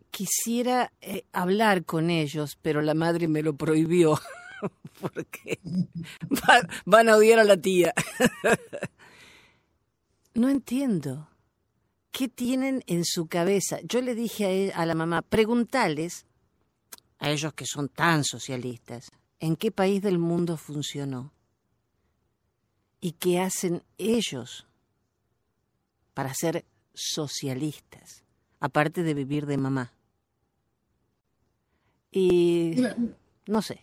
Quisiera 0.09 0.91
eh, 1.01 1.25
hablar 1.31 1.85
con 1.85 2.09
ellos, 2.09 2.57
pero 2.61 2.81
la 2.81 2.95
madre 2.95 3.27
me 3.27 3.43
lo 3.43 3.55
prohibió 3.55 4.19
porque 5.01 5.59
van 6.85 7.09
a 7.09 7.15
odiar 7.15 7.39
a 7.39 7.43
la 7.43 7.57
tía. 7.57 7.93
No 10.39 10.47
entiendo. 10.47 11.27
¿Qué 12.11 12.29
tienen 12.29 12.81
en 12.87 13.03
su 13.03 13.27
cabeza? 13.27 13.79
Yo 13.83 14.01
le 14.01 14.15
dije 14.15 14.71
a, 14.73 14.85
la 14.85 14.95
mamá, 14.95 15.21
preguntales 15.21 16.25
a 17.17 17.29
ellos 17.29 17.53
que 17.53 17.65
son 17.65 17.89
tan 17.89 18.23
socialistas, 18.23 19.11
¿en 19.41 19.57
qué 19.57 19.69
país 19.69 20.01
del 20.01 20.17
mundo 20.17 20.55
funcionó? 20.55 21.33
¿Y 23.01 23.11
qué 23.11 23.41
hacen 23.41 23.83
ellos 23.97 24.65
para 26.13 26.33
ser 26.33 26.63
socialistas, 26.93 28.23
aparte 28.61 29.03
de 29.03 29.13
vivir 29.13 29.45
de 29.45 29.57
mamá? 29.57 29.91
Y 32.13 32.77
no 33.45 33.61
sé, 33.61 33.81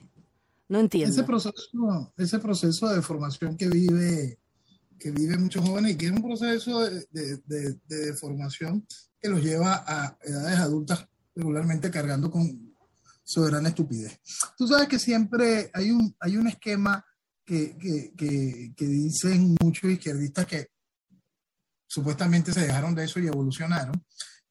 no 0.70 0.80
entiendo. 0.80 1.12
Ese 1.12 1.24
proceso, 1.24 2.12
ese 2.16 2.38
proceso 2.38 2.88
de 2.88 3.02
formación 3.02 3.58
que 3.58 3.68
vive 3.68 4.38
que 4.98 5.10
viven 5.10 5.42
muchos 5.42 5.64
jóvenes 5.64 5.92
y 5.92 5.96
que 5.96 6.06
es 6.06 6.12
un 6.12 6.22
proceso 6.22 6.80
de, 6.80 7.06
de, 7.10 8.14
formación 8.14 8.86
que 9.20 9.28
los 9.28 9.42
lleva 9.42 9.84
a 9.86 10.16
edades 10.22 10.58
adultas 10.58 11.06
regularmente 11.34 11.90
cargando 11.90 12.30
con 12.30 12.74
soberana 13.22 13.68
estupidez. 13.68 14.20
Tú 14.56 14.66
sabes 14.66 14.88
que 14.88 14.98
siempre 14.98 15.70
hay 15.74 15.90
un, 15.90 16.14
hay 16.20 16.36
un 16.36 16.46
esquema 16.48 17.04
que, 17.44 17.76
que, 17.76 18.12
que, 18.16 18.72
que 18.76 18.86
dicen 18.86 19.56
muchos 19.60 19.90
izquierdistas 19.90 20.46
que 20.46 20.68
supuestamente 21.86 22.52
se 22.52 22.60
dejaron 22.60 22.94
de 22.94 23.04
eso 23.04 23.20
y 23.20 23.26
evolucionaron. 23.26 24.02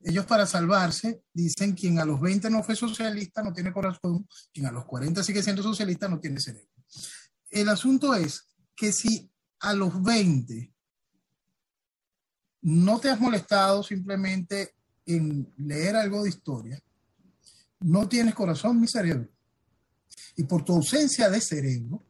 Ellos 0.02 0.26
para 0.26 0.46
salvarse 0.46 1.24
dicen 1.34 1.74
quien 1.74 2.00
a 2.00 2.06
los 2.06 2.22
20 2.22 2.50
no 2.50 2.64
fue 2.64 2.76
socialista 2.76 3.42
no 3.42 3.54
tiene 3.54 3.74
corazón, 3.74 4.28
quien 4.54 4.68
a 4.68 4.72
los 4.72 4.86
40 4.86 5.24
sigue 5.24 5.42
siendo 5.42 5.64
socialista 5.64 6.08
no 6.08 6.20
tiene 6.20 6.40
cerebro. 6.40 6.70
El 7.50 7.70
asunto 7.70 8.14
es 8.14 8.48
que 8.76 8.92
si 8.92 9.32
a 9.66 9.74
los 9.74 10.02
20 10.02 10.72
no 12.62 13.00
te 13.00 13.10
has 13.10 13.20
molestado 13.20 13.84
simplemente 13.84 14.76
en 15.06 15.54
leer 15.58 15.96
algo 15.96 16.24
de 16.24 16.30
historia, 16.30 16.82
no 17.82 18.08
tienes 18.08 18.34
corazón 18.34 18.82
ni 18.82 18.88
cerebro. 18.88 19.30
Y 20.36 20.44
por 20.44 20.64
tu 20.64 20.74
ausencia 20.74 21.30
de 21.30 21.42
cerebro, 21.42 22.04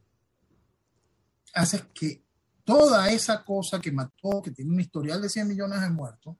haces 1.54 1.82
que 1.92 2.24
toda 2.64 3.10
esa 3.10 3.44
cosa 3.44 3.80
que 3.80 3.92
mató, 3.92 4.40
que 4.42 4.50
tiene 4.50 4.72
un 4.72 4.80
historial 4.80 5.20
de 5.20 5.28
100 5.28 5.48
millones 5.48 5.80
de 5.80 5.90
muertos, 5.90 6.36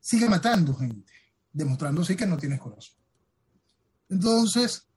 sigue 0.00 0.28
matando 0.28 0.74
gente, 0.74 1.12
demostrando 1.52 2.02
que 2.04 2.26
no 2.26 2.36
tienes 2.36 2.60
corazón. 2.60 2.96
Entonces, 4.08 4.87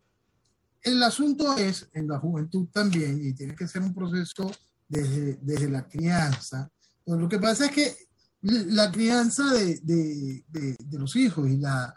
el 0.84 1.02
asunto 1.04 1.58
es 1.58 1.88
en 1.94 2.08
la 2.08 2.20
juventud 2.20 2.67
también, 2.72 3.24
y 3.24 3.34
tiene 3.34 3.56
que 3.56 3.67
ser 3.67 3.82
un 3.82 3.94
proceso 3.94 4.52
desde, 4.88 5.38
desde 5.41 5.70
la 5.70 5.88
crianza. 5.88 6.70
Pero 7.06 7.17
lo 7.17 7.30
que 7.30 7.39
pasa 7.39 7.65
es 7.65 7.72
que 7.72 7.96
la 8.41 8.91
crianza 8.91 9.54
de, 9.54 9.80
de, 9.84 10.44
de, 10.48 11.00
los 11.00 11.15
hijos 11.15 11.48
y 11.48 11.58
la, 11.58 11.94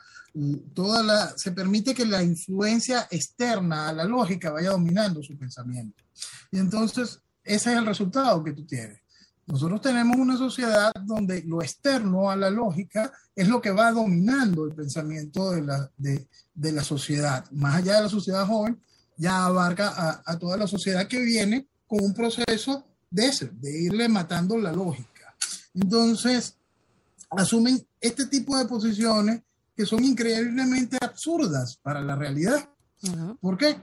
toda 0.74 1.02
la, 1.02 1.38
se 1.38 1.52
permite 1.52 1.94
que 1.94 2.04
la 2.04 2.22
influencia 2.22 3.08
externa 3.10 3.88
a 3.88 3.92
la 3.92 4.04
lógica 4.04 4.50
vaya 4.50 4.70
dominando 4.70 5.22
su 5.22 5.36
pensamiento. 5.38 6.02
Y 6.50 6.58
entonces, 6.58 7.20
ese 7.42 7.72
es 7.72 7.78
el 7.78 7.86
resultado 7.86 8.44
que 8.44 8.52
tú 8.52 8.66
tienes. 8.66 9.00
Nosotros 9.46 9.80
tenemos 9.80 10.16
una 10.16 10.36
sociedad 10.36 10.92
donde 11.02 11.42
lo 11.44 11.62
externo 11.62 12.30
a 12.30 12.36
la 12.36 12.50
lógica 12.50 13.12
es 13.34 13.48
lo 13.48 13.60
que 13.60 13.70
va 13.70 13.92
dominando 13.92 14.64
el 14.64 14.74
pensamiento 14.74 15.50
de 15.50 15.62
la, 15.62 15.90
de, 15.96 16.72
la 16.72 16.82
sociedad. 16.82 17.44
Más 17.52 17.76
allá 17.76 17.96
de 17.96 18.02
la 18.02 18.08
sociedad 18.08 18.46
joven, 18.46 18.80
ya 19.16 19.44
abarca 19.44 19.88
a, 19.88 20.22
a, 20.24 20.38
toda 20.38 20.56
la 20.56 20.66
sociedad 20.66 21.06
que 21.06 21.20
viene 21.20 21.66
con 21.86 22.02
un 22.02 22.14
proceso 22.14 22.84
de 23.10 23.26
ese, 23.26 23.50
de 23.60 23.82
irle 23.82 24.08
matando 24.08 24.56
la 24.56 24.72
lógica. 24.72 25.36
Entonces, 25.74 26.56
asumen 27.30 27.86
este 28.00 28.26
tipo 28.26 28.56
de 28.56 28.64
posiciones 28.64 29.42
que 29.76 29.86
son 29.86 30.04
increíblemente 30.04 30.98
absurdas 31.00 31.78
para 31.82 32.00
la 32.00 32.16
realidad. 32.16 32.68
¿Por 33.40 33.58
qué? 33.58 33.76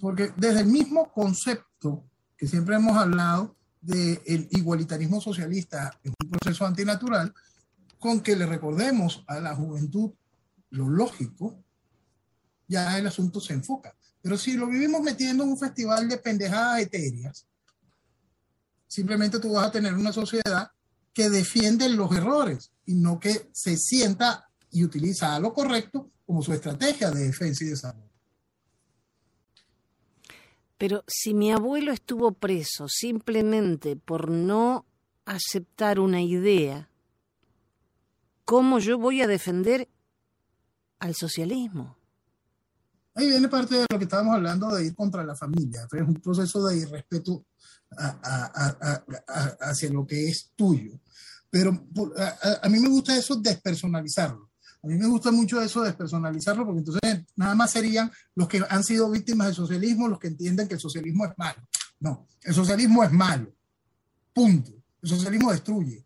Porque 0.00 0.32
desde 0.36 0.60
el 0.60 0.66
mismo 0.66 1.12
concepto 1.12 2.04
que 2.36 2.46
siempre 2.46 2.76
hemos 2.76 2.96
hablado 2.96 3.55
del 3.86 4.48
igualitarismo 4.50 5.20
socialista 5.20 5.98
es 6.02 6.12
un 6.20 6.30
proceso 6.30 6.66
antinatural, 6.66 7.32
con 7.98 8.20
que 8.20 8.36
le 8.36 8.46
recordemos 8.46 9.24
a 9.26 9.40
la 9.40 9.54
juventud 9.54 10.12
lo 10.70 10.88
lógico, 10.88 11.62
ya 12.66 12.98
el 12.98 13.06
asunto 13.06 13.40
se 13.40 13.54
enfoca. 13.54 13.94
Pero 14.20 14.36
si 14.36 14.54
lo 14.54 14.66
vivimos 14.66 15.00
metiendo 15.02 15.44
en 15.44 15.50
un 15.50 15.58
festival 15.58 16.08
de 16.08 16.18
pendejadas 16.18 16.80
etéreas, 16.82 17.46
simplemente 18.88 19.38
tú 19.38 19.52
vas 19.52 19.68
a 19.68 19.72
tener 19.72 19.94
una 19.94 20.12
sociedad 20.12 20.70
que 21.12 21.30
defiende 21.30 21.88
los 21.88 22.14
errores 22.14 22.72
y 22.84 22.94
no 22.94 23.20
que 23.20 23.48
se 23.52 23.76
sienta 23.76 24.48
y 24.70 24.84
utiliza 24.84 25.38
lo 25.38 25.54
correcto 25.54 26.10
como 26.26 26.42
su 26.42 26.52
estrategia 26.52 27.10
de 27.10 27.24
defensa 27.24 27.64
y 27.64 27.68
desarrollo. 27.68 28.15
Pero 30.78 31.04
si 31.06 31.32
mi 31.34 31.52
abuelo 31.52 31.92
estuvo 31.92 32.32
preso 32.32 32.86
simplemente 32.88 33.96
por 33.96 34.30
no 34.30 34.84
aceptar 35.24 35.98
una 35.98 36.22
idea, 36.22 36.90
¿cómo 38.44 38.78
yo 38.78 38.98
voy 38.98 39.22
a 39.22 39.26
defender 39.26 39.88
al 40.98 41.14
socialismo? 41.14 41.96
Ahí 43.14 43.28
viene 43.28 43.48
parte 43.48 43.76
de 43.76 43.86
lo 43.90 43.98
que 43.98 44.04
estábamos 44.04 44.34
hablando 44.34 44.74
de 44.74 44.86
ir 44.86 44.94
contra 44.94 45.24
la 45.24 45.34
familia. 45.34 45.88
Es 45.90 46.02
un 46.02 46.14
proceso 46.14 46.66
de 46.66 46.76
irrespeto 46.76 47.46
hacia 49.58 49.90
lo 49.90 50.06
que 50.06 50.28
es 50.28 50.52
tuyo. 50.54 51.00
Pero 51.48 51.70
a, 52.62 52.68
mí 52.68 52.78
me 52.78 52.88
gusta 52.88 53.16
eso 53.16 53.36
despersonalizarlo. 53.36 54.50
A 54.82 54.86
mí 54.86 54.94
me 54.94 55.06
gusta 55.06 55.32
mucho 55.32 55.60
eso 55.60 55.82
despersonalizarlo 55.82 56.64
porque 56.64 56.78
entonces 56.78 57.24
nada 57.34 57.54
más 57.54 57.72
serían 57.72 58.10
los 58.34 58.48
que 58.48 58.62
han 58.68 58.84
sido 58.84 59.10
víctimas 59.10 59.48
del 59.48 59.56
socialismo 59.56 60.08
los 60.08 60.18
que 60.18 60.28
entienden 60.28 60.68
que 60.68 60.74
el 60.74 60.80
socialismo 60.80 61.24
es 61.24 61.32
malo. 61.36 61.60
No, 62.00 62.26
el 62.42 62.54
socialismo 62.54 63.02
es 63.02 63.12
malo. 63.12 63.52
Punto. 64.32 64.72
El 65.02 65.08
socialismo 65.08 65.50
destruye. 65.50 66.04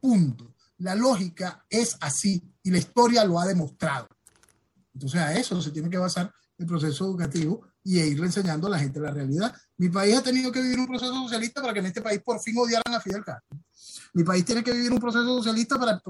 Punto. 0.00 0.54
La 0.78 0.94
lógica 0.94 1.64
es 1.68 1.96
así 2.00 2.42
y 2.62 2.70
la 2.70 2.78
historia 2.78 3.24
lo 3.24 3.38
ha 3.38 3.46
demostrado. 3.46 4.08
Entonces 4.94 5.20
a 5.20 5.34
eso 5.34 5.60
se 5.60 5.70
tiene 5.70 5.90
que 5.90 5.98
basar 5.98 6.32
el 6.58 6.66
proceso 6.66 7.04
educativo 7.04 7.66
y 7.84 7.98
irle 8.00 8.26
enseñando 8.26 8.66
a 8.68 8.70
la 8.70 8.78
gente 8.78 9.00
la 9.00 9.10
realidad. 9.10 9.54
Mi 9.76 9.88
país 9.88 10.16
ha 10.16 10.22
tenido 10.22 10.52
que 10.52 10.62
vivir 10.62 10.78
un 10.78 10.86
proceso 10.86 11.14
socialista 11.14 11.60
para 11.60 11.72
que 11.72 11.80
en 11.80 11.86
este 11.86 12.00
país 12.00 12.20
por 12.24 12.40
fin 12.40 12.56
odiaran 12.56 12.94
a 12.94 13.00
Fidel 13.00 13.24
Castro. 13.24 13.58
Mi 14.14 14.24
país 14.24 14.44
tiene 14.44 14.62
que 14.62 14.72
vivir 14.72 14.92
un 14.92 14.98
proceso 14.98 15.24
socialista 15.24 15.78
para, 15.78 16.02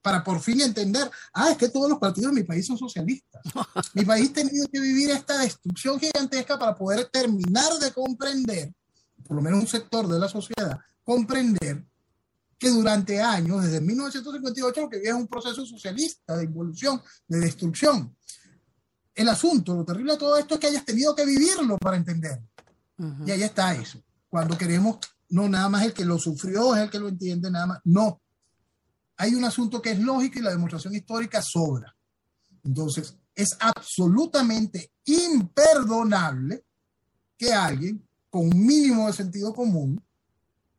para 0.00 0.24
por 0.24 0.40
fin 0.40 0.60
entender, 0.62 1.10
ah, 1.34 1.50
es 1.50 1.58
que 1.58 1.68
todos 1.68 1.90
los 1.90 1.98
partidos 1.98 2.34
de 2.34 2.40
mi 2.40 2.46
país 2.46 2.66
son 2.66 2.78
socialistas. 2.78 3.42
mi 3.94 4.04
país 4.04 4.30
ha 4.30 4.34
tenido 4.34 4.66
que 4.72 4.80
vivir 4.80 5.10
esta 5.10 5.38
destrucción 5.38 6.00
gigantesca 6.00 6.58
para 6.58 6.74
poder 6.74 7.08
terminar 7.12 7.72
de 7.80 7.92
comprender, 7.92 8.72
por 9.26 9.36
lo 9.36 9.42
menos 9.42 9.60
un 9.60 9.66
sector 9.66 10.08
de 10.08 10.18
la 10.18 10.28
sociedad, 10.28 10.78
comprender 11.04 11.84
que 12.58 12.70
durante 12.70 13.20
años, 13.20 13.62
desde 13.64 13.80
1958, 13.80 14.80
lo 14.80 14.90
que 14.90 14.98
vive 14.98 15.08
es 15.08 15.14
un 15.14 15.28
proceso 15.28 15.64
socialista 15.64 16.36
de 16.36 16.44
involución, 16.44 17.00
de 17.26 17.40
destrucción 17.40 18.14
el 19.20 19.28
asunto, 19.28 19.74
lo 19.74 19.84
terrible 19.84 20.12
de 20.12 20.18
todo 20.18 20.36
esto 20.38 20.54
es 20.54 20.60
que 20.60 20.66
hayas 20.68 20.84
tenido 20.84 21.14
que 21.14 21.26
vivirlo 21.26 21.76
para 21.78 21.96
entenderlo. 21.96 22.48
Y 23.26 23.30
ahí 23.30 23.42
está 23.42 23.74
eso. 23.74 24.02
Cuando 24.28 24.56
queremos, 24.56 24.98
no 25.30 25.48
nada 25.48 25.68
más 25.68 25.84
el 25.84 25.92
que 25.92 26.04
lo 26.04 26.18
sufrió 26.18 26.74
es 26.74 26.82
el 26.82 26.90
que 26.90 26.98
lo 26.98 27.08
entiende, 27.08 27.50
nada 27.50 27.66
más. 27.66 27.80
No. 27.84 28.20
Hay 29.16 29.34
un 29.34 29.44
asunto 29.44 29.80
que 29.80 29.92
es 29.92 29.98
lógico 29.98 30.38
y 30.38 30.42
la 30.42 30.50
demostración 30.50 30.94
histórica 30.94 31.42
sobra. 31.42 31.94
Entonces, 32.64 33.16
es 33.34 33.56
absolutamente 33.58 34.92
imperdonable 35.04 36.64
que 37.36 37.52
alguien 37.52 38.06
con 38.28 38.46
un 38.46 38.66
mínimo 38.66 39.06
de 39.06 39.12
sentido 39.12 39.54
común 39.54 40.02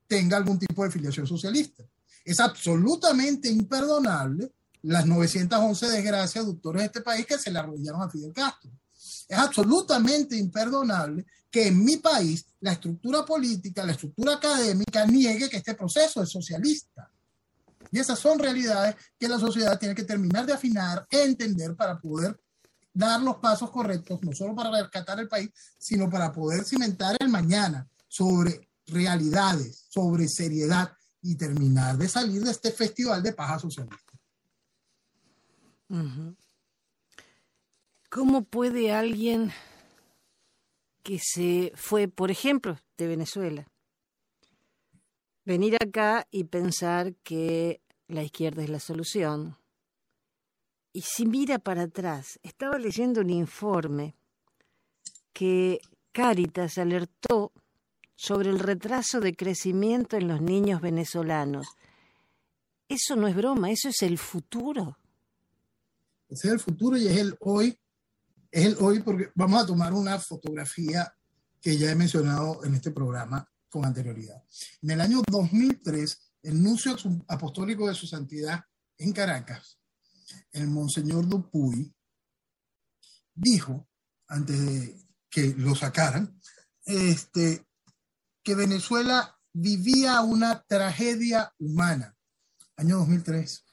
tenga 0.07 0.37
algún 0.37 0.59
tipo 0.59 0.83
de 0.83 0.91
filiación 0.91 1.25
socialista. 1.25 1.83
Es 2.23 2.39
absolutamente 2.39 3.49
imperdonable 3.49 4.53
las 4.83 5.05
911 5.05 5.87
desgracias 5.87 6.45
doctores 6.45 6.81
de 6.81 6.85
este 6.87 7.01
país 7.01 7.25
que 7.25 7.37
se 7.37 7.51
le 7.51 7.59
arrodillaron 7.59 8.01
a 8.01 8.09
Fidel 8.09 8.33
Castro. 8.33 8.71
Es 9.31 9.37
absolutamente 9.37 10.35
imperdonable 10.35 11.25
que 11.49 11.67
en 11.67 11.85
mi 11.85 11.95
país 11.95 12.45
la 12.59 12.73
estructura 12.73 13.23
política, 13.23 13.85
la 13.85 13.93
estructura 13.93 14.33
académica 14.33 15.05
niegue 15.05 15.49
que 15.49 15.55
este 15.55 15.73
proceso 15.73 16.21
es 16.21 16.29
socialista. 16.29 17.09
Y 17.89 17.99
esas 17.99 18.19
son 18.19 18.37
realidades 18.37 18.97
que 19.17 19.29
la 19.29 19.39
sociedad 19.39 19.79
tiene 19.79 19.95
que 19.95 20.03
terminar 20.03 20.45
de 20.45 20.51
afinar, 20.51 21.07
entender 21.09 21.77
para 21.77 21.97
poder 21.97 22.37
dar 22.93 23.21
los 23.21 23.37
pasos 23.37 23.71
correctos, 23.71 24.21
no 24.21 24.33
solo 24.33 24.53
para 24.53 24.69
rescatar 24.69 25.17
el 25.21 25.29
país, 25.29 25.49
sino 25.77 26.09
para 26.09 26.33
poder 26.33 26.65
cimentar 26.65 27.15
el 27.17 27.29
mañana 27.29 27.87
sobre 28.09 28.67
realidades, 28.87 29.85
sobre 29.87 30.27
seriedad 30.27 30.91
y 31.21 31.35
terminar 31.35 31.97
de 31.97 32.09
salir 32.09 32.43
de 32.43 32.51
este 32.51 32.73
festival 32.73 33.23
de 33.23 33.31
paja 33.31 33.57
socialista. 33.59 34.11
¿Cómo 38.11 38.43
puede 38.43 38.91
alguien 38.91 39.53
que 41.01 41.17
se 41.17 41.71
fue, 41.75 42.09
por 42.09 42.29
ejemplo, 42.29 42.77
de 42.97 43.07
Venezuela, 43.07 43.65
venir 45.45 45.77
acá 45.81 46.27
y 46.29 46.43
pensar 46.43 47.15
que 47.23 47.79
la 48.09 48.21
izquierda 48.21 48.63
es 48.63 48.69
la 48.69 48.81
solución? 48.81 49.55
Y 50.91 51.03
si 51.03 51.25
mira 51.25 51.57
para 51.57 51.83
atrás, 51.83 52.37
estaba 52.43 52.77
leyendo 52.77 53.21
un 53.21 53.29
informe 53.29 54.13
que 55.31 55.79
Caritas 56.11 56.77
alertó 56.79 57.53
sobre 58.17 58.49
el 58.49 58.59
retraso 58.59 59.21
de 59.21 59.37
crecimiento 59.37 60.17
en 60.17 60.27
los 60.27 60.41
niños 60.41 60.81
venezolanos. 60.81 61.65
Eso 62.89 63.15
no 63.15 63.29
es 63.29 63.37
broma, 63.37 63.71
eso 63.71 63.87
es 63.87 64.01
el 64.01 64.17
futuro. 64.17 64.97
Es 66.27 66.43
el 66.43 66.59
futuro 66.59 66.97
y 66.97 67.07
es 67.07 67.15
el 67.15 67.37
hoy. 67.39 67.77
Hoy 68.79 69.01
porque 69.01 69.31
vamos 69.35 69.63
a 69.63 69.65
tomar 69.65 69.93
una 69.93 70.19
fotografía 70.19 71.13
que 71.61 71.77
ya 71.77 71.91
he 71.91 71.95
mencionado 71.95 72.63
en 72.65 72.75
este 72.75 72.91
programa 72.91 73.49
con 73.69 73.85
anterioridad. 73.85 74.43
En 74.81 74.91
el 74.91 75.01
año 75.01 75.21
2003, 75.29 76.33
el 76.43 76.61
nuncio 76.61 76.97
apostólico 77.27 77.87
de 77.87 77.95
su 77.95 78.07
santidad 78.07 78.61
en 78.97 79.13
Caracas, 79.13 79.79
el 80.51 80.67
monseñor 80.67 81.27
Dupuy, 81.27 81.95
dijo, 83.33 83.87
antes 84.27 84.59
de 84.59 85.01
que 85.29 85.53
lo 85.57 85.73
sacaran, 85.73 86.37
este, 86.83 87.65
que 88.43 88.55
Venezuela 88.55 89.39
vivía 89.53 90.21
una 90.21 90.61
tragedia 90.63 91.53
humana. 91.57 92.17
Año 92.75 92.97
2003 92.97 93.65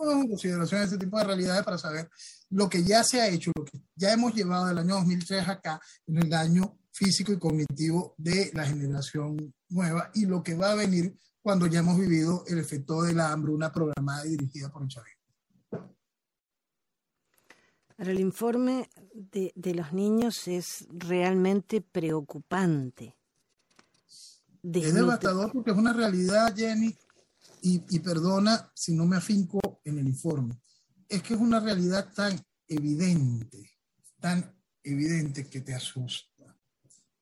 en 0.00 0.28
consideración 0.28 0.82
ese 0.82 0.98
tipo 0.98 1.18
de 1.18 1.24
realidades 1.24 1.64
para 1.64 1.78
saber 1.78 2.08
lo 2.50 2.68
que 2.68 2.82
ya 2.84 3.02
se 3.02 3.20
ha 3.20 3.28
hecho, 3.28 3.52
lo 3.54 3.64
que 3.64 3.80
ya 3.94 4.12
hemos 4.12 4.34
llevado 4.34 4.66
del 4.66 4.78
año 4.78 4.94
2003 4.94 5.48
acá, 5.48 5.80
en 6.06 6.18
el 6.18 6.28
daño 6.28 6.78
físico 6.92 7.32
y 7.32 7.38
cognitivo 7.38 8.14
de 8.16 8.50
la 8.54 8.64
generación 8.64 9.54
nueva 9.68 10.10
y 10.14 10.26
lo 10.26 10.42
que 10.42 10.54
va 10.54 10.72
a 10.72 10.76
venir 10.76 11.16
cuando 11.42 11.66
ya 11.66 11.80
hemos 11.80 11.98
vivido 11.98 12.44
el 12.46 12.58
efecto 12.58 13.02
de 13.02 13.14
la 13.14 13.32
hambruna 13.32 13.72
programada 13.72 14.26
y 14.26 14.30
dirigida 14.30 14.70
por 14.70 14.86
chavismo. 14.88 15.18
Ahora, 17.96 18.12
el 18.12 18.20
informe 18.20 18.88
de, 19.12 19.52
de, 19.56 19.74
los 19.74 19.92
niños 19.92 20.46
es 20.46 20.86
realmente 20.90 21.80
preocupante. 21.80 23.16
Es 24.62 24.94
devastador 24.94 25.50
porque 25.52 25.72
es 25.72 25.76
una 25.76 25.92
realidad, 25.92 26.54
Jenny, 26.54 26.96
y, 27.62 27.98
perdona 28.00 28.70
si 28.74 28.94
no 28.94 29.06
me 29.06 29.16
afinco 29.16 29.80
en 29.84 29.98
el 29.98 30.08
informe, 30.08 30.60
es 31.08 31.22
que 31.22 31.34
es 31.34 31.40
una 31.40 31.60
realidad 31.60 32.12
tan 32.14 32.40
evidente, 32.66 33.70
tan 34.20 34.54
evidente 34.82 35.46
que 35.46 35.60
te 35.60 35.74
asusta, 35.74 36.56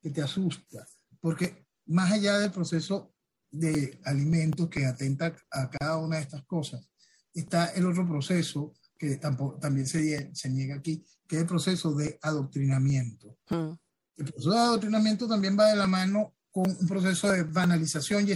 que 0.01 0.09
te 0.09 0.21
asusta, 0.21 0.87
porque 1.19 1.67
más 1.85 2.11
allá 2.11 2.39
del 2.39 2.51
proceso 2.51 3.13
de 3.49 3.99
alimentos 4.03 4.69
que 4.69 4.85
atenta 4.85 5.35
a 5.51 5.69
cada 5.69 5.97
una 5.97 6.17
de 6.17 6.23
estas 6.23 6.43
cosas, 6.45 6.89
está 7.33 7.67
el 7.67 7.85
otro 7.85 8.07
proceso 8.07 8.73
que 8.97 9.17
tampoco, 9.17 9.59
también 9.59 9.87
se, 9.87 10.33
se 10.33 10.49
niega 10.49 10.75
aquí, 10.75 11.05
que 11.27 11.37
es 11.37 11.41
el 11.43 11.47
proceso 11.47 11.93
de 11.93 12.17
adoctrinamiento. 12.21 13.37
Hmm. 13.49 13.73
El 14.15 14.25
proceso 14.25 14.51
de 14.51 14.57
adoctrinamiento 14.57 15.27
también 15.27 15.57
va 15.57 15.69
de 15.69 15.75
la 15.75 15.87
mano 15.87 16.36
con 16.57 16.71
un 16.71 16.87
proceso 16.87 17.31
de 17.31 17.43
banalización 17.43 18.27
y, 18.27 18.31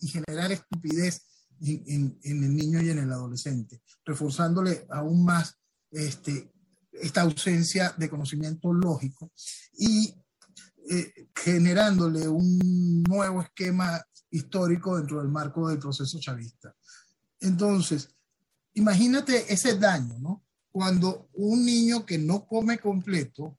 y, 0.00 0.08
generar 0.08 0.50
estupidez 0.50 1.22
en, 1.60 2.18
en, 2.24 2.42
el 2.42 2.56
niño 2.56 2.82
y 2.82 2.90
en 2.90 2.98
el 2.98 3.12
adolescente, 3.12 3.82
reforzándole 4.04 4.84
aún 4.90 5.24
más 5.24 5.56
este, 5.92 6.52
esta 6.90 7.20
ausencia 7.20 7.94
de 7.96 8.10
conocimiento 8.10 8.72
lógico. 8.72 9.30
Y 9.78 10.12
eh, 10.90 11.28
generándole 11.36 12.26
un 12.26 13.04
nuevo 13.04 13.42
esquema 13.42 14.04
histórico 14.28 14.96
dentro 14.96 15.20
del 15.20 15.28
marco 15.28 15.68
del 15.68 15.78
proceso 15.78 16.18
chavista. 16.18 16.74
Entonces, 17.38 18.08
imagínate 18.74 19.52
ese 19.52 19.78
daño, 19.78 20.18
¿no? 20.18 20.44
Cuando 20.72 21.28
un 21.34 21.64
niño 21.64 22.04
que 22.04 22.18
no 22.18 22.44
come 22.44 22.78
completo 22.78 23.56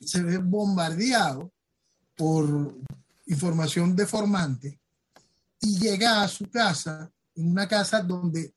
se 0.00 0.22
ve 0.22 0.38
bombardeado 0.38 1.52
por 2.16 2.80
información 3.26 3.94
deformante 3.94 4.80
y 5.60 5.78
llega 5.78 6.22
a 6.22 6.28
su 6.28 6.50
casa, 6.50 7.10
en 7.34 7.50
una 7.50 7.68
casa 7.68 8.02
donde 8.02 8.54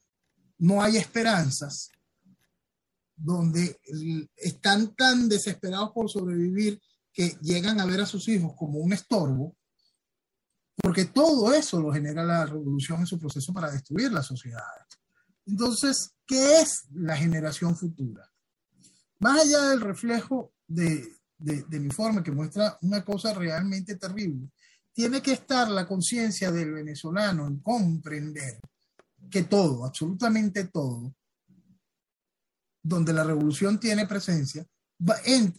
no 0.58 0.82
hay 0.82 0.98
esperanzas, 0.98 1.92
donde 3.16 3.80
están 4.36 4.96
tan 4.96 5.30
desesperados 5.30 5.92
por 5.92 6.10
sobrevivir 6.10 6.82
que 7.14 7.38
llegan 7.42 7.80
a 7.80 7.86
ver 7.86 8.02
a 8.02 8.06
sus 8.06 8.28
hijos 8.28 8.54
como 8.58 8.80
un 8.80 8.92
estorbo, 8.92 9.56
porque 10.76 11.06
todo 11.06 11.54
eso 11.54 11.80
lo 11.80 11.94
genera 11.94 12.24
la 12.24 12.46
revolución 12.46 13.00
en 13.00 13.08
su 13.08 13.18
proceso 13.18 13.54
para 13.54 13.72
destruir 13.72 14.12
la 14.12 14.22
sociedad. 14.22 14.62
Entonces, 15.46 16.12
¿qué 16.26 16.60
es 16.62 16.86
la 16.92 17.16
generación 17.16 17.78
futura? 17.78 18.30
Más 19.20 19.42
allá 19.42 19.70
del 19.70 19.82
reflejo 19.82 20.54
de, 20.68 21.15
del 21.38 21.86
informe 21.86 22.24
que 22.24 22.32
muestra 22.32 22.78
una 22.82 23.04
cosa 23.04 23.34
realmente 23.34 23.96
terrible, 23.96 24.50
tiene 24.94 25.22
que 25.22 25.34
estar 25.34 25.70
la 25.70 25.86
conciencia 25.86 26.52
del 26.52 26.72
venezolano 26.74 27.48
en 27.48 27.60
comprender 27.60 28.60
que 29.30 29.44
todo, 29.44 29.86
absolutamente 29.86 30.66
todo, 30.66 31.14
donde 32.82 33.12
la 33.12 33.24
revolución 33.24 33.80
tiene 33.80 34.06
presencia, 34.06 34.66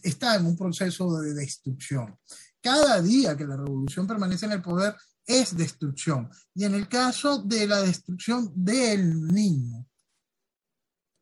está 0.01 0.35
en 0.35 0.45
un 0.45 0.57
proceso 0.57 1.19
de 1.19 1.33
destrucción. 1.33 2.17
Cada 2.61 3.01
día 3.01 3.37
que 3.37 3.45
la 3.45 3.57
revolución 3.57 4.07
permanece 4.07 4.45
en 4.45 4.53
el 4.53 4.61
poder 4.61 4.95
es 5.25 5.55
destrucción. 5.55 6.29
Y 6.55 6.63
en 6.63 6.73
el 6.73 6.87
caso 6.87 7.43
de 7.43 7.67
la 7.67 7.81
destrucción 7.81 8.51
del 8.55 9.27
niño, 9.27 9.85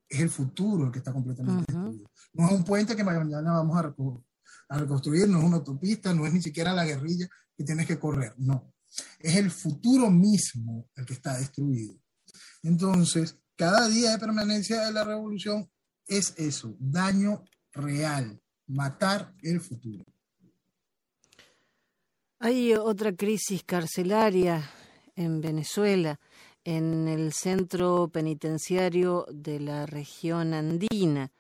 es 0.08 0.20
el 0.20 0.30
futuro 0.30 0.86
el 0.86 0.91
que 0.91 1.00
está 1.00 1.12
completamente 1.12 1.74
destruido. 1.74 2.10
No 2.34 2.46
es 2.46 2.52
un 2.52 2.63
puente 2.63 2.96
que 2.96 3.04
mañana 3.04 3.54
vamos 3.54 3.78
a, 3.78 3.96
a 4.69 4.80
reconstruir, 4.80 5.28
no 5.28 5.39
es 5.39 5.43
una 5.43 5.58
autopista, 5.58 6.13
no 6.13 6.25
es 6.25 6.34
ni 6.34 6.41
siquiera 6.41 6.73
la 6.73 6.86
guerrilla 6.86 7.28
que 7.56 7.63
tienes 7.63 7.88
que 7.88 7.99
correr, 7.99 8.34
no. 8.38 8.73
Es 9.19 9.36
el 9.36 9.51
futuro 9.51 10.10
mismo 10.10 10.89
el 10.95 11.06
que 11.06 11.13
está 11.13 11.38
destruido. 11.38 11.95
Entonces, 12.63 13.38
cada 13.56 13.88
día 13.88 14.12
de 14.12 14.19
permanencia 14.19 14.86
de 14.86 14.91
la 14.91 15.04
revolución 15.04 15.69
es 16.08 16.34
eso, 16.38 16.75
daño 16.80 17.43
real, 17.71 18.39
matar 18.67 19.34
el 19.41 19.62
futuro. 19.62 20.06
Hay 22.39 22.73
otra 22.73 23.15
crisis 23.15 23.63
carcelaria 23.63 24.69
en 25.15 25.41
Venezuela, 25.41 26.19
en 26.63 27.08
el 27.08 27.32
centro 27.32 28.10
penitenciario 28.10 29.25
de 29.32 29.60
la 29.60 29.86
región 29.86 30.54
andina, 30.54 31.32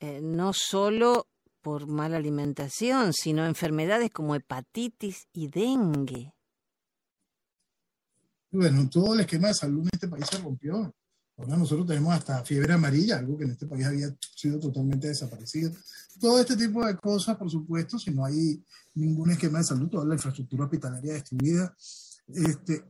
eh, 0.00 0.20
no 0.22 0.52
solo 0.52 1.28
por 1.62 1.86
mala 1.86 2.16
alimentación, 2.16 3.12
sino 3.12 3.44
enfermedades 3.44 4.10
como 4.10 4.34
hepatitis 4.34 5.28
y 5.32 5.48
dengue. 5.48 6.32
Bueno, 8.50 8.88
todo 8.90 9.14
el 9.14 9.20
esquema 9.20 9.48
de 9.48 9.54
salud 9.54 9.82
en 9.82 9.90
este 9.92 10.08
país 10.08 10.26
se 10.26 10.38
rompió. 10.38 10.94
Ahora 11.36 11.56
nosotros 11.56 11.86
tenemos 11.86 12.12
hasta 12.12 12.44
fiebre 12.44 12.74
amarilla, 12.74 13.18
algo 13.18 13.38
que 13.38 13.44
en 13.44 13.52
este 13.52 13.66
país 13.66 13.86
había 13.86 14.14
sido 14.34 14.58
totalmente 14.58 15.08
desaparecido. 15.08 15.72
Todo 16.20 16.40
este 16.40 16.56
tipo 16.56 16.84
de 16.84 16.96
cosas, 16.96 17.36
por 17.36 17.50
supuesto, 17.50 17.98
si 17.98 18.10
no 18.10 18.24
hay 18.24 18.62
ningún 18.94 19.30
esquema 19.30 19.58
de 19.58 19.64
salud, 19.64 19.88
toda 19.88 20.04
la 20.04 20.14
infraestructura 20.14 20.64
hospitalaria 20.64 21.14
destruida, 21.14 21.74
este, 22.26 22.84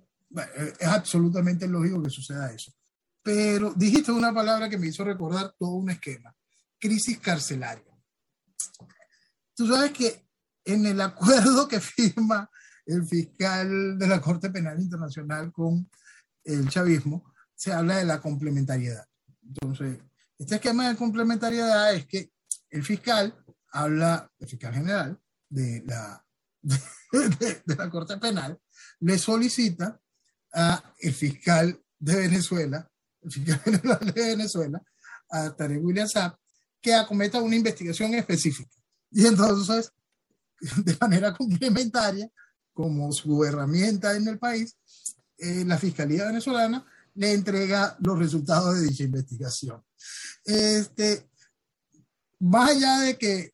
es 0.78 0.88
absolutamente 0.88 1.68
lógico 1.68 2.02
que 2.02 2.10
suceda 2.10 2.52
eso. 2.52 2.72
Pero 3.22 3.72
dijiste 3.76 4.10
una 4.10 4.32
palabra 4.32 4.68
que 4.68 4.78
me 4.78 4.88
hizo 4.88 5.04
recordar 5.04 5.54
todo 5.58 5.72
un 5.72 5.90
esquema, 5.90 6.34
crisis 6.78 7.18
carcelaria. 7.18 7.89
Tú 9.54 9.66
sabes 9.66 9.92
que 9.92 10.26
en 10.64 10.86
el 10.86 11.00
acuerdo 11.00 11.68
que 11.68 11.80
firma 11.80 12.50
el 12.86 13.06
fiscal 13.06 13.98
de 13.98 14.06
la 14.06 14.20
Corte 14.20 14.50
Penal 14.50 14.80
Internacional 14.80 15.52
con 15.52 15.88
el 16.44 16.68
chavismo, 16.68 17.32
se 17.54 17.72
habla 17.72 17.98
de 17.98 18.04
la 18.04 18.20
complementariedad. 18.20 19.06
Entonces, 19.42 19.98
este 20.38 20.54
esquema 20.56 20.88
de 20.88 20.96
complementariedad 20.96 21.94
es 21.94 22.06
que 22.06 22.32
el 22.70 22.82
fiscal 22.82 23.34
habla, 23.72 24.30
el 24.38 24.48
fiscal 24.48 24.72
general 24.72 25.20
de 25.48 25.82
la, 25.84 26.24
de, 26.62 27.62
la 27.66 27.90
Corte 27.90 28.16
Penal, 28.16 28.58
le 29.00 29.18
solicita 29.18 30.00
a 30.54 30.94
el 31.00 31.12
fiscal 31.12 31.78
de 31.98 32.16
Venezuela, 32.16 32.90
el 33.22 33.30
fiscal 33.30 33.60
general 33.60 34.12
de 34.14 34.22
Venezuela, 34.22 34.82
a 35.30 35.54
Tarek 35.54 35.84
William 35.84 36.08
que 36.80 36.94
acometa 36.94 37.40
una 37.40 37.56
investigación 37.56 38.14
específica. 38.14 38.74
Y 39.10 39.26
entonces, 39.26 39.92
de 40.84 40.96
manera 41.00 41.34
complementaria, 41.34 42.30
como 42.72 43.12
su 43.12 43.44
herramienta 43.44 44.16
en 44.16 44.28
el 44.28 44.38
país, 44.38 44.76
eh, 45.38 45.64
la 45.66 45.78
Fiscalía 45.78 46.26
venezolana 46.26 46.84
le 47.14 47.32
entrega 47.32 47.96
los 48.00 48.18
resultados 48.18 48.76
de 48.76 48.86
dicha 48.86 49.04
investigación. 49.04 49.82
Este, 50.44 51.28
más 52.38 52.70
allá 52.70 53.00
de 53.00 53.18
que 53.18 53.52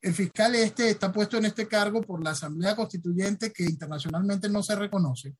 el 0.00 0.14
fiscal 0.14 0.54
este 0.56 0.90
está 0.90 1.12
puesto 1.12 1.36
en 1.36 1.46
este 1.46 1.68
cargo 1.68 2.02
por 2.02 2.22
la 2.22 2.30
Asamblea 2.30 2.74
Constituyente 2.74 3.52
que 3.52 3.64
internacionalmente 3.64 4.48
no 4.48 4.62
se 4.62 4.74
reconoce, 4.74 5.36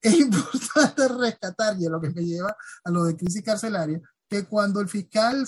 es 0.00 0.14
importante 0.14 1.08
rescatar, 1.20 1.76
y 1.78 1.84
es 1.84 1.90
lo 1.90 2.00
que 2.00 2.10
me 2.10 2.22
lleva 2.22 2.56
a 2.84 2.90
lo 2.90 3.04
de 3.04 3.16
crisis 3.16 3.42
carcelaria, 3.42 4.00
que 4.28 4.44
cuando 4.44 4.80
el 4.80 4.88
fiscal 4.88 5.46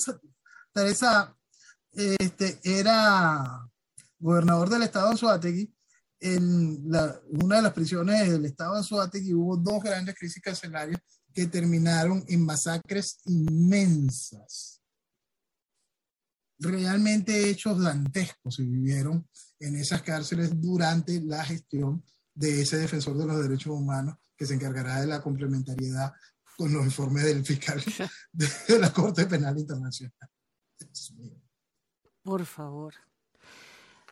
Teresa 0.73 1.35
este, 1.93 2.61
era 2.63 3.69
gobernador 4.19 4.69
del 4.69 4.83
estado 4.83 5.07
de 5.07 5.13
Anzuategui, 5.13 5.75
en 6.21 6.87
una 6.87 7.57
de 7.57 7.63
las 7.63 7.73
prisiones 7.73 8.31
del 8.31 8.45
estado 8.45 8.73
de 8.73 8.79
Anzuategui 8.79 9.35
hubo 9.35 9.57
dos 9.57 9.83
grandes 9.83 10.17
crisis 10.17 10.43
carcelarias 10.43 11.01
que 11.33 11.47
terminaron 11.47 12.25
en 12.29 12.45
masacres 12.45 13.21
inmensas. 13.27 14.81
Realmente 16.59 17.49
hechos 17.49 17.81
dantescos 17.81 18.57
se 18.57 18.65
vivieron 18.65 19.29
en 19.61 19.77
esas 19.77 20.03
cárceles 20.03 20.61
durante 20.61 21.21
la 21.21 21.45
gestión 21.45 22.05
de 22.35 22.63
ese 22.63 22.79
defensor 22.79 23.17
de 23.17 23.27
los 23.27 23.41
derechos 23.41 23.73
humanos 23.73 24.17
que 24.37 24.47
se 24.47 24.55
encargará 24.55 25.01
de 25.01 25.07
la 25.07 25.23
complementariedad 25.23 26.13
con 26.57 26.73
los 26.73 26.85
informes 26.85 27.25
del 27.25 27.45
fiscal 27.45 27.81
de 28.33 28.79
la 28.81 28.93
Corte 28.93 29.27
Penal 29.27 29.57
Internacional. 29.59 30.31
Por 32.23 32.45
favor. 32.45 32.95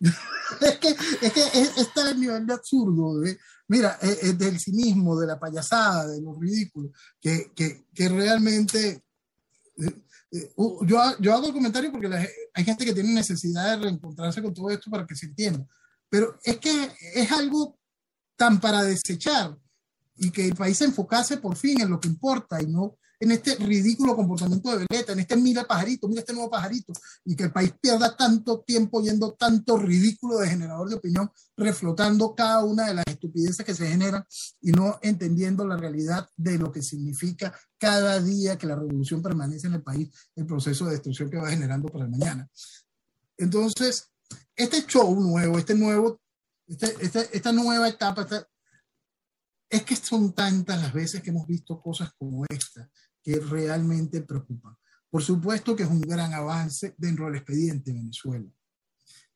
es 0.60 0.78
que, 0.78 0.88
es 0.88 1.32
que 1.32 1.80
está 1.80 2.10
el 2.10 2.20
nivel 2.20 2.46
de 2.46 2.54
absurdo, 2.54 3.22
mira, 3.68 3.98
es, 4.00 4.10
eh, 4.10 4.18
eh, 4.22 4.32
del 4.34 4.60
cinismo, 4.60 5.18
de 5.18 5.26
la 5.26 5.38
payasada, 5.38 6.06
de 6.08 6.20
lo 6.20 6.34
ridículo, 6.34 6.90
que, 7.20 7.52
que, 7.54 7.86
que 7.94 8.08
realmente... 8.08 9.04
Eh, 9.78 10.02
yo, 10.82 11.18
yo 11.18 11.34
hago 11.34 11.46
el 11.46 11.52
comentario 11.52 11.90
porque 11.90 12.08
hay 12.52 12.64
gente 12.64 12.84
que 12.84 12.92
tiene 12.92 13.14
necesidad 13.14 13.70
de 13.70 13.84
reencontrarse 13.84 14.42
con 14.42 14.52
todo 14.52 14.70
esto 14.70 14.90
para 14.90 15.06
que 15.06 15.14
se 15.14 15.26
entienda, 15.26 15.66
pero 16.10 16.38
es 16.42 16.58
que 16.58 16.90
es 17.14 17.32
algo 17.32 17.78
tan 18.34 18.60
para 18.60 18.82
desechar 18.82 19.56
y 20.16 20.30
que 20.30 20.46
el 20.46 20.54
país 20.54 20.76
se 20.76 20.84
enfocase 20.84 21.38
por 21.38 21.56
fin 21.56 21.80
en 21.80 21.90
lo 21.90 22.00
que 22.00 22.08
importa 22.08 22.60
y 22.60 22.66
no 22.66 22.98
en 23.18 23.30
este 23.30 23.54
ridículo 23.56 24.14
comportamiento 24.14 24.70
de 24.70 24.84
Veleta, 24.88 25.12
en 25.12 25.20
este 25.20 25.36
mira 25.36 25.64
pajarito, 25.64 26.08
mira 26.08 26.20
este 26.20 26.32
nuevo 26.32 26.50
pajarito, 26.50 26.92
y 27.24 27.34
que 27.34 27.44
el 27.44 27.52
país 27.52 27.72
pierda 27.80 28.16
tanto 28.16 28.60
tiempo 28.60 29.02
yendo 29.02 29.32
tanto 29.32 29.78
ridículo 29.78 30.38
de 30.38 30.48
generador 30.48 30.88
de 30.88 30.96
opinión, 30.96 31.30
reflotando 31.56 32.34
cada 32.34 32.64
una 32.64 32.86
de 32.86 32.94
las 32.94 33.06
estupideces 33.06 33.64
que 33.64 33.74
se 33.74 33.88
generan 33.88 34.24
y 34.60 34.72
no 34.72 34.98
entendiendo 35.02 35.66
la 35.66 35.76
realidad 35.76 36.28
de 36.36 36.58
lo 36.58 36.70
que 36.70 36.82
significa 36.82 37.58
cada 37.78 38.20
día 38.20 38.58
que 38.58 38.66
la 38.66 38.76
revolución 38.76 39.22
permanece 39.22 39.66
en 39.66 39.74
el 39.74 39.82
país, 39.82 40.10
el 40.34 40.46
proceso 40.46 40.84
de 40.84 40.92
destrucción 40.92 41.30
que 41.30 41.38
va 41.38 41.50
generando 41.50 41.88
para 41.88 42.04
el 42.04 42.10
mañana. 42.10 42.48
Entonces, 43.38 44.10
este 44.54 44.86
show 44.86 45.18
nuevo, 45.18 45.58
este 45.58 45.74
nuevo, 45.74 46.20
este, 46.66 46.94
este 47.00 47.36
esta 47.36 47.52
nueva 47.52 47.88
etapa, 47.88 48.26
es 49.68 49.82
que 49.82 49.96
son 49.96 50.32
tantas 50.32 50.80
las 50.80 50.92
veces 50.92 51.22
que 51.22 51.30
hemos 51.30 51.46
visto 51.46 51.80
cosas 51.80 52.12
como 52.18 52.44
esta 52.48 52.88
que 53.26 53.40
realmente 53.40 54.20
preocupan. 54.20 54.76
Por 55.10 55.20
supuesto 55.20 55.74
que 55.74 55.82
es 55.82 55.90
un 55.90 56.00
gran 56.00 56.32
avance 56.32 56.94
dentro 56.96 57.26
del 57.26 57.34
expediente 57.34 57.90
de 57.90 57.98
Venezuela, 57.98 58.46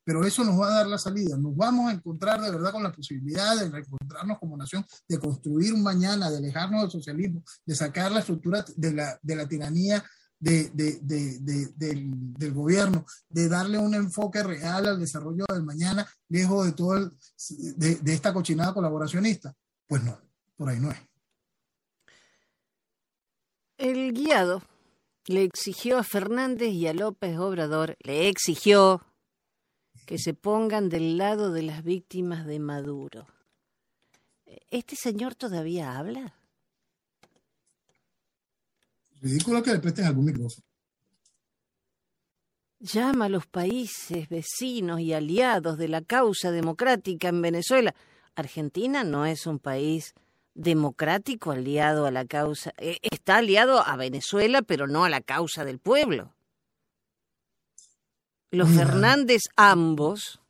pero 0.05 0.24
eso 0.24 0.45
nos 0.45 0.61
va 0.61 0.68
a 0.68 0.74
dar 0.76 0.86
la 0.86 0.97
salida. 0.97 1.36
Nos 1.36 1.57
vamos 1.57 1.91
a 1.91 1.95
encontrar 1.95 2.41
de 2.41 2.53
verdad 2.53 2.70
con 2.70 2.84
la 2.84 2.93
posibilidad 2.93 3.59
de 3.59 3.68
reencontrarnos 3.68 4.38
como 4.38 4.57
nación, 4.57 4.86
de 5.09 5.18
construir 5.18 5.74
un 5.74 5.82
mañana, 5.82 6.30
de 6.30 6.36
alejarnos 6.36 6.82
del 6.82 6.91
socialismo, 6.93 7.43
de 7.66 7.74
sacar 7.74 8.12
la 8.12 8.20
estructura 8.20 8.64
de 8.76 8.93
la, 8.93 9.18
de 9.20 9.34
la 9.34 9.49
tiranía 9.49 10.05
de, 10.38 10.70
del, 11.76 12.55
gobierno, 12.55 13.05
de 13.28 13.49
darle 13.49 13.78
un 13.78 13.95
enfoque 13.95 14.43
real 14.45 14.86
al 14.86 15.01
desarrollo 15.01 15.45
del 15.53 15.64
mañana, 15.64 16.09
lejos 16.28 16.64
de 16.64 16.72
todo 16.72 17.11
de, 17.76 18.01
esta 18.07 18.32
cochinada 18.32 18.72
colaboracionista? 18.72 19.53
Pues 19.88 20.05
no, 20.05 20.16
por 20.57 20.68
ahí 20.68 20.78
no 20.78 20.93
es. 20.93 21.09
El 23.81 24.12
guiado 24.12 24.62
le 25.24 25.43
exigió 25.43 25.97
a 25.97 26.03
Fernández 26.03 26.68
y 26.68 26.87
a 26.87 26.93
López 26.93 27.39
Obrador, 27.39 27.97
le 28.01 28.28
exigió 28.28 29.01
que 30.05 30.18
se 30.18 30.35
pongan 30.35 30.91
del 30.91 31.16
lado 31.16 31.51
de 31.51 31.62
las 31.62 31.83
víctimas 31.83 32.45
de 32.45 32.59
Maduro. 32.59 33.26
¿Este 34.70 34.97
señor 34.97 35.35
todavía 35.35 35.97
habla? 35.97 36.35
Ridículo 39.22 39.62
que 39.62 39.72
le 39.72 39.78
presten 39.78 40.05
algún 40.05 40.26
micrófono. 40.26 40.62
Llama 42.81 43.24
a 43.24 43.31
los 43.31 43.47
países 43.47 44.28
vecinos 44.28 45.01
y 45.01 45.14
aliados 45.14 45.78
de 45.78 45.89
la 45.89 46.03
causa 46.03 46.51
democrática 46.51 47.28
en 47.28 47.41
Venezuela. 47.41 47.95
Argentina 48.35 49.05
no 49.05 49.24
es 49.24 49.47
un 49.47 49.59
país 49.59 50.12
democrático 50.55 51.53
aliado 51.53 52.07
a 52.07 52.11
la 52.11 52.24
causa. 52.24 52.72
Eh, 52.78 52.98
está 53.03 53.36
aliado 53.36 53.86
a 53.86 53.96
Venezuela, 53.96 54.62
pero 54.62 54.86
no 54.86 55.05
a 55.05 55.11
la 55.11 55.20
causa 55.20 55.64
del 55.64 55.78
pueblo. 55.78 56.34
Los 58.51 58.68
Fernández 58.68 59.42
ambos 59.55 60.40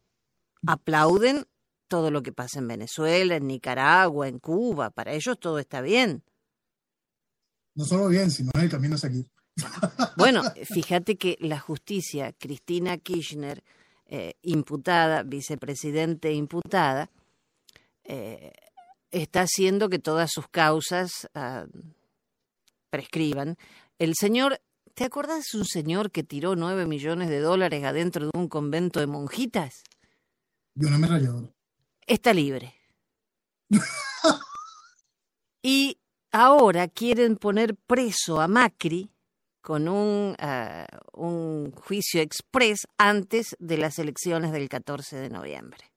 aplauden 0.66 1.46
todo 1.86 2.10
lo 2.10 2.22
que 2.22 2.32
pasa 2.32 2.58
en 2.58 2.68
Venezuela, 2.68 3.36
en 3.36 3.46
Nicaragua, 3.46 4.26
en 4.26 4.38
Cuba. 4.38 4.90
Para 4.90 5.12
ellos 5.12 5.38
todo 5.38 5.58
está 5.58 5.82
bien 5.82 6.22
no 7.74 7.84
solo 7.84 8.08
bien, 8.08 8.30
sino 8.30 8.50
el 8.54 8.68
camino 8.68 8.96
a 8.96 8.98
seguir. 8.98 9.26
Bueno, 10.16 10.42
fíjate 10.64 11.16
que 11.16 11.36
la 11.40 11.58
justicia, 11.58 12.32
Cristina 12.32 12.98
Kirchner, 12.98 13.62
eh, 14.06 14.34
imputada, 14.42 15.22
vicepresidente 15.22 16.32
imputada, 16.32 17.10
eh, 18.04 18.52
está 19.10 19.42
haciendo 19.42 19.88
que 19.88 19.98
todas 19.98 20.30
sus 20.32 20.48
causas 20.48 21.28
ah, 21.34 21.66
prescriban. 22.90 23.56
El 23.98 24.14
señor, 24.14 24.60
¿te 24.94 25.04
acuerdas 25.04 25.46
de 25.52 25.58
un 25.58 25.64
señor 25.64 26.10
que 26.10 26.22
tiró 26.22 26.56
nueve 26.56 26.86
millones 26.86 27.28
de 27.28 27.40
dólares 27.40 27.84
adentro 27.84 28.26
de 28.26 28.38
un 28.38 28.48
convento 28.48 29.00
de 29.00 29.06
monjitas? 29.06 29.82
De 30.74 30.86
una 30.86 31.06
rayadora. 31.06 31.52
Está 32.06 32.32
libre. 32.32 32.74
y 35.62 35.98
ahora 36.32 36.88
quieren 36.88 37.36
poner 37.36 37.76
preso 37.76 38.40
a 38.40 38.48
Macri 38.48 39.10
con 39.60 39.88
un, 39.88 40.34
ah, 40.38 40.86
un 41.12 41.70
juicio 41.72 42.20
express 42.20 42.86
antes 42.98 43.56
de 43.58 43.76
las 43.76 43.98
elecciones 43.98 44.52
del 44.52 44.68
14 44.68 45.16
de 45.16 45.28
noviembre. 45.28 45.89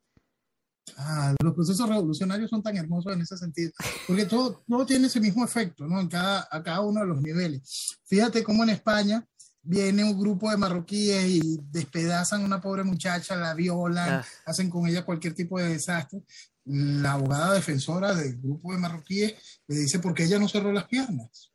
Ah, 0.98 1.34
los 1.42 1.54
procesos 1.54 1.88
revolucionarios 1.88 2.50
son 2.50 2.62
tan 2.62 2.76
hermosos 2.78 3.14
en 3.14 3.22
ese 3.22 3.38
sentido, 3.38 3.72
porque 4.08 4.26
todo, 4.26 4.64
todo 4.68 4.86
tiene 4.86 5.08
ese 5.08 5.20
mismo 5.20 5.44
efecto, 5.44 5.88
¿no? 5.88 6.00
En 6.00 6.08
cada, 6.08 6.48
a 6.52 6.62
cada 6.62 6.82
uno 6.82 7.02
de 7.02 7.08
los 7.08 7.22
niveles. 7.22 7.98
Fíjate 8.06 8.44
cómo 8.44 8.64
en 8.64 8.72
España 8.72 9.26
viene 9.62 10.04
un 10.04 10.20
grupo 10.20 10.52
de 10.52 10.58
marroquíes 10.58 11.26
y 11.26 11.60
despedazan 11.72 12.42
a 12.42 12.46
una 12.46 12.62
pobre 12.62 12.84
muchacha, 12.84 13.36
la 13.36 13.54
violan, 13.54 14.10
ah. 14.16 14.26
hacen 14.46 14.70
con 14.70 14.88
ella 14.88 15.06
cualquier 15.06 15.34
tipo 15.34 15.58
de 15.58 15.70
desastre 15.70 16.24
la 16.66 17.14
abogada 17.14 17.54
defensora 17.54 18.14
del 18.14 18.40
grupo 18.40 18.72
de 18.72 18.80
marroquíes 18.80 19.34
le 19.68 19.76
dice 19.76 20.00
por 20.00 20.14
qué 20.14 20.24
ella 20.24 20.40
no 20.40 20.48
cerró 20.48 20.72
las 20.72 20.86
piernas. 20.86 21.52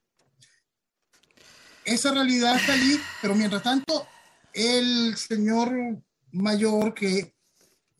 Esa 1.84 2.12
realidad 2.12 2.56
está 2.56 2.74
allí, 2.74 3.00
pero 3.22 3.34
mientras 3.34 3.62
tanto, 3.62 4.06
el 4.52 5.16
señor 5.16 6.02
mayor 6.32 6.92
que 6.92 7.34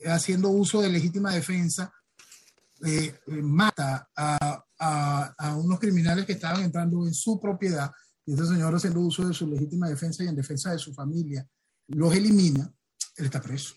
haciendo 0.07 0.51
uso 0.51 0.81
de 0.81 0.91
legítima 0.91 1.33
defensa 1.33 1.93
eh, 2.87 3.19
mata 3.27 4.09
a, 4.17 4.65
a, 4.79 5.57
unos 5.57 5.81
criminales 5.81 6.25
que 6.25 6.35
estaban 6.35 6.63
entrando 6.63 7.07
en 7.07 7.15
su 7.15 7.41
propiedad 7.41 7.91
y 8.25 8.33
este 8.33 8.47
señor 8.47 8.75
haciendo 8.75 9.01
uso 9.01 9.27
de 9.27 9.35
su 9.35 9.47
legítima 9.49 9.89
defensa 9.89 10.23
y 10.23 10.29
en 10.29 10.37
defensa 10.37 10.71
de 10.71 10.79
su 10.79 10.95
familia 10.95 11.49
los 11.89 12.15
elimina, 12.15 12.73
él 13.17 13.25
está 13.25 13.41
preso. 13.41 13.75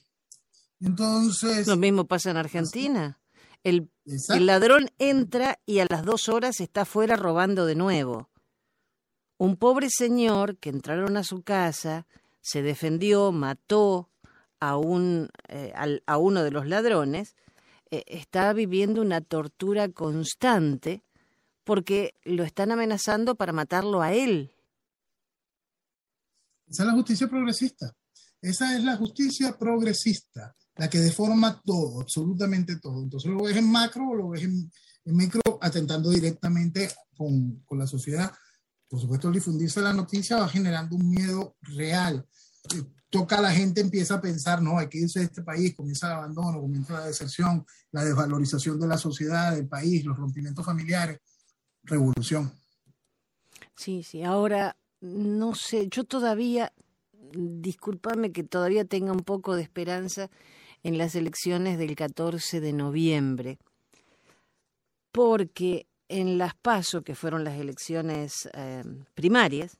Entonces... 0.79 1.67
Lo 1.67 1.77
mismo 1.77 2.05
pasa 2.05 2.31
en 2.31 2.37
Argentina. 2.37 3.19
El, 3.63 3.91
ladrón 4.39 4.89
entra 4.97 5.59
y 5.65 5.79
a 5.79 5.87
las 5.89 6.03
dos 6.03 6.29
horas 6.29 6.59
está 6.59 6.85
fuera 6.85 7.15
robando 7.15 7.65
de 7.65 7.75
nuevo. 7.75 8.29
Un 9.37 9.55
pobre 9.55 9.89
señor 9.89 10.57
que 10.57 10.69
entraron 10.69 11.17
a 11.17 11.23
su 11.23 11.41
casa, 11.43 12.07
se 12.41 12.61
defendió, 12.61 13.31
mató 13.31 14.10
a, 14.61 14.77
un, 14.77 15.29
eh, 15.49 15.73
a 16.05 16.17
uno 16.17 16.43
de 16.43 16.51
los 16.51 16.67
ladrones, 16.67 17.35
eh, 17.89 18.03
está 18.07 18.53
viviendo 18.53 19.01
una 19.01 19.19
tortura 19.19 19.89
constante 19.89 21.03
porque 21.65 22.15
lo 22.23 22.43
están 22.43 22.71
amenazando 22.71 23.35
para 23.35 23.51
matarlo 23.51 24.01
a 24.01 24.13
él. 24.13 24.51
Esa 26.67 26.83
es 26.83 26.87
la 26.87 26.93
justicia 26.93 27.27
progresista. 27.27 27.93
Esa 28.41 28.77
es 28.77 28.83
la 28.83 28.95
justicia 28.95 29.57
progresista 29.57 30.55
la 30.77 30.89
que 30.89 30.99
deforma 30.99 31.61
todo, 31.63 32.01
absolutamente 32.01 32.77
todo. 32.77 33.03
Entonces 33.03 33.29
lo 33.29 33.43
ves 33.43 33.57
en 33.57 33.69
macro 33.69 34.09
o 34.09 34.15
lo 34.15 34.29
ves 34.29 34.43
en, 34.43 34.71
micro, 35.05 35.41
atentando 35.61 36.09
directamente 36.09 36.89
con, 37.15 37.59
con, 37.65 37.77
la 37.77 37.85
sociedad. 37.85 38.31
Por 38.87 38.99
supuesto, 38.99 39.27
al 39.27 39.33
difundirse 39.33 39.81
la 39.81 39.93
noticia 39.93 40.37
va 40.37 40.47
generando 40.47 40.95
un 40.95 41.09
miedo 41.09 41.55
real. 41.61 42.25
Toca 43.11 43.37
a 43.37 43.41
la 43.41 43.51
gente, 43.51 43.81
empieza 43.81 44.15
a 44.15 44.21
pensar, 44.21 44.61
no, 44.61 44.79
hay 44.79 44.87
que 44.87 44.97
irse 44.97 45.19
de 45.19 45.25
este 45.25 45.43
país, 45.43 45.75
comienza 45.75 46.07
el 46.07 46.13
abandono, 46.13 46.61
comienza 46.61 46.93
la 46.93 47.05
deserción, 47.05 47.63
la 47.91 48.03
desvalorización 48.03 48.79
de 48.79 48.87
la 48.87 48.97
sociedad, 48.97 49.53
del 49.53 49.67
país, 49.67 50.03
los 50.03 50.17
rompimientos 50.17 50.65
familiares, 50.65 51.19
revolución. 51.83 52.51
Sí, 53.75 54.01
sí, 54.01 54.23
ahora 54.23 54.75
no 55.01 55.55
sé, 55.55 55.87
yo 55.89 56.03
todavía, 56.03 56.71
discúlpame 57.33 58.31
que 58.31 58.43
todavía 58.43 58.85
tenga 58.85 59.11
un 59.11 59.21
poco 59.23 59.55
de 59.55 59.63
esperanza 59.63 60.29
en 60.83 60.97
las 60.97 61.15
elecciones 61.15 61.77
del 61.77 61.95
14 61.95 62.61
de 62.61 62.73
noviembre, 62.73 63.57
porque 65.11 65.87
en 66.07 66.37
las 66.37 66.55
PASO, 66.55 67.03
que 67.03 67.15
fueron 67.15 67.43
las 67.43 67.59
elecciones 67.59 68.49
eh, 68.53 68.83
primarias, 69.13 69.77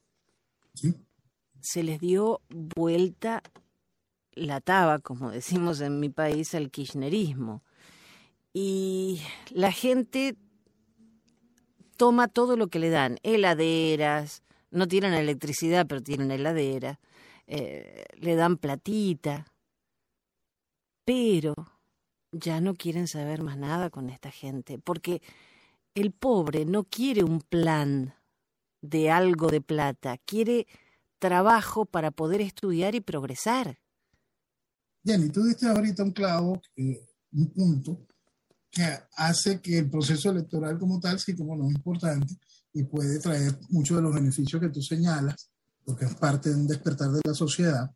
se 1.61 1.83
les 1.83 1.99
dio 1.99 2.41
vuelta 2.49 3.43
la 4.33 4.61
taba, 4.61 4.99
como 4.99 5.31
decimos 5.31 5.81
en 5.81 5.99
mi 5.99 6.09
país, 6.09 6.55
al 6.55 6.71
kirchnerismo. 6.71 7.63
Y 8.53 9.21
la 9.49 9.71
gente 9.71 10.35
toma 11.97 12.27
todo 12.27 12.57
lo 12.57 12.67
que 12.67 12.79
le 12.79 12.89
dan, 12.89 13.17
heladeras, 13.23 14.43
no 14.71 14.87
tienen 14.87 15.13
electricidad, 15.13 15.85
pero 15.87 16.01
tienen 16.01 16.31
heladera, 16.31 16.99
eh, 17.47 18.05
le 18.15 18.35
dan 18.35 18.57
platita, 18.57 19.45
pero 21.05 21.53
ya 22.31 22.61
no 22.61 22.73
quieren 22.73 23.07
saber 23.07 23.43
más 23.43 23.57
nada 23.57 23.89
con 23.89 24.09
esta 24.09 24.31
gente, 24.31 24.79
porque 24.79 25.21
el 25.93 26.11
pobre 26.11 26.65
no 26.65 26.85
quiere 26.85 27.23
un 27.23 27.41
plan 27.41 28.15
de 28.81 29.11
algo 29.11 29.49
de 29.49 29.61
plata, 29.61 30.17
quiere 30.17 30.67
trabajo 31.21 31.85
para 31.85 32.11
poder 32.11 32.41
estudiar 32.41 32.95
y 32.95 32.99
progresar. 32.99 33.79
Jenny, 35.05 35.29
tú 35.29 35.43
diste 35.43 35.67
ahorita 35.67 36.03
un 36.03 36.11
clavo, 36.11 36.61
eh, 36.75 37.07
un 37.31 37.53
punto, 37.53 38.07
que 38.69 38.83
hace 39.15 39.61
que 39.61 39.77
el 39.77 39.89
proceso 39.89 40.31
electoral 40.31 40.77
como 40.79 40.99
tal 40.99 41.19
sí 41.19 41.35
como 41.35 41.55
no 41.55 41.69
es 41.69 41.75
importante 41.75 42.35
y 42.73 42.83
puede 42.83 43.19
traer 43.19 43.57
muchos 43.69 43.97
de 43.97 44.03
los 44.03 44.13
beneficios 44.13 44.61
que 44.61 44.69
tú 44.69 44.81
señalas, 44.81 45.49
porque 45.85 46.05
es 46.05 46.15
parte 46.15 46.49
de 46.49 46.55
un 46.55 46.67
despertar 46.67 47.09
de 47.11 47.21
la 47.23 47.33
sociedad, 47.33 47.89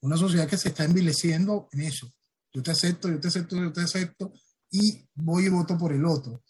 una 0.00 0.16
sociedad 0.16 0.48
que 0.48 0.56
se 0.56 0.70
está 0.70 0.84
envileciendo 0.84 1.68
en 1.72 1.82
eso, 1.82 2.12
yo 2.52 2.62
te 2.62 2.70
acepto, 2.70 3.08
yo 3.08 3.20
te 3.20 3.28
acepto, 3.28 3.56
yo 3.56 3.72
te 3.72 3.82
acepto, 3.82 4.32
y 4.70 5.06
voy 5.14 5.46
y 5.46 5.48
voto 5.48 5.76
por 5.78 5.92
el 5.92 6.04
otro. 6.04 6.42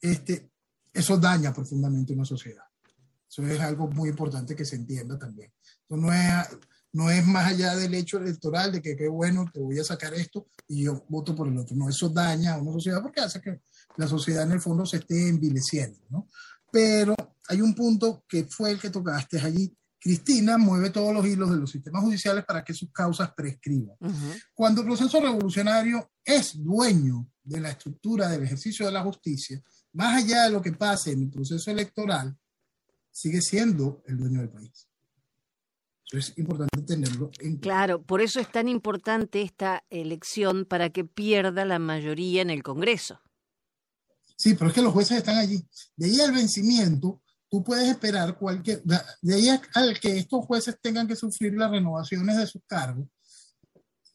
Este, 0.00 0.50
eso 0.92 1.16
daña 1.16 1.52
profundamente 1.52 2.12
una 2.12 2.24
sociedad. 2.24 2.64
Eso 3.28 3.46
es 3.46 3.60
algo 3.60 3.88
muy 3.88 4.08
importante 4.08 4.54
que 4.54 4.64
se 4.64 4.76
entienda 4.76 5.18
también. 5.18 5.52
Eso 5.84 5.96
no 5.96 6.12
es, 6.12 6.32
no 6.92 7.10
es 7.10 7.26
más 7.26 7.52
allá 7.52 7.76
del 7.76 7.94
hecho 7.94 8.18
electoral 8.18 8.72
de 8.72 8.82
que 8.82 8.96
qué 8.96 9.08
bueno, 9.08 9.50
te 9.52 9.60
voy 9.60 9.78
a 9.78 9.84
sacar 9.84 10.14
esto 10.14 10.48
y 10.68 10.84
yo 10.84 11.04
voto 11.08 11.34
por 11.34 11.48
el 11.48 11.58
otro. 11.58 11.76
No, 11.76 11.88
eso 11.88 12.08
daña 12.08 12.54
a 12.54 12.58
una 12.58 12.72
sociedad 12.72 13.02
porque 13.02 13.20
hace 13.20 13.40
que 13.40 13.60
la 13.96 14.06
sociedad 14.06 14.44
en 14.44 14.52
el 14.52 14.60
fondo 14.60 14.86
se 14.86 14.98
esté 14.98 15.28
envileciendo, 15.28 15.98
¿no? 16.10 16.28
Pero 16.70 17.14
hay 17.48 17.60
un 17.60 17.74
punto 17.74 18.24
que 18.28 18.44
fue 18.44 18.72
el 18.72 18.80
que 18.80 18.90
tocaste 18.90 19.40
allí, 19.40 19.76
Cristina 19.98 20.56
mueve 20.56 20.90
todos 20.90 21.12
los 21.12 21.26
hilos 21.26 21.50
de 21.50 21.56
los 21.56 21.70
sistemas 21.70 22.02
judiciales 22.02 22.44
para 22.44 22.62
que 22.62 22.72
sus 22.72 22.92
causas 22.92 23.32
prescriban. 23.34 23.96
Cuando 24.54 24.82
el 24.82 24.86
proceso 24.86 25.20
revolucionario 25.20 26.12
es 26.24 26.62
dueño 26.62 27.28
de 27.42 27.60
la 27.60 27.70
estructura 27.70 28.28
del 28.28 28.44
ejercicio 28.44 28.86
de 28.86 28.92
la 28.92 29.02
justicia, 29.02 29.60
más 29.94 30.22
allá 30.22 30.44
de 30.44 30.50
lo 30.50 30.62
que 30.62 30.72
pase 30.72 31.12
en 31.12 31.22
el 31.22 31.30
proceso 31.30 31.70
electoral, 31.72 32.36
sigue 33.16 33.40
siendo 33.40 34.02
el 34.06 34.18
dueño 34.18 34.40
del 34.40 34.50
país. 34.50 34.88
Eso 36.04 36.18
es 36.18 36.36
importante 36.36 36.82
tenerlo 36.82 37.30
en 37.40 37.56
Claro, 37.56 38.02
por 38.02 38.20
eso 38.20 38.40
es 38.40 38.52
tan 38.52 38.68
importante 38.68 39.40
esta 39.40 39.84
elección 39.88 40.66
para 40.66 40.90
que 40.90 41.06
pierda 41.06 41.64
la 41.64 41.78
mayoría 41.78 42.42
en 42.42 42.50
el 42.50 42.62
Congreso. 42.62 43.18
Sí, 44.36 44.54
pero 44.54 44.68
es 44.68 44.74
que 44.74 44.82
los 44.82 44.92
jueces 44.92 45.16
están 45.16 45.38
allí. 45.38 45.66
De 45.96 46.06
ahí 46.06 46.20
al 46.20 46.32
vencimiento, 46.32 47.22
tú 47.48 47.64
puedes 47.64 47.88
esperar 47.88 48.36
cualquier, 48.36 48.82
de 48.84 49.34
ahí 49.34 49.48
al 49.72 49.98
que 49.98 50.18
estos 50.18 50.44
jueces 50.44 50.78
tengan 50.82 51.08
que 51.08 51.16
sufrir 51.16 51.54
las 51.54 51.70
renovaciones 51.70 52.36
de 52.36 52.46
sus 52.46 52.62
cargos 52.66 53.08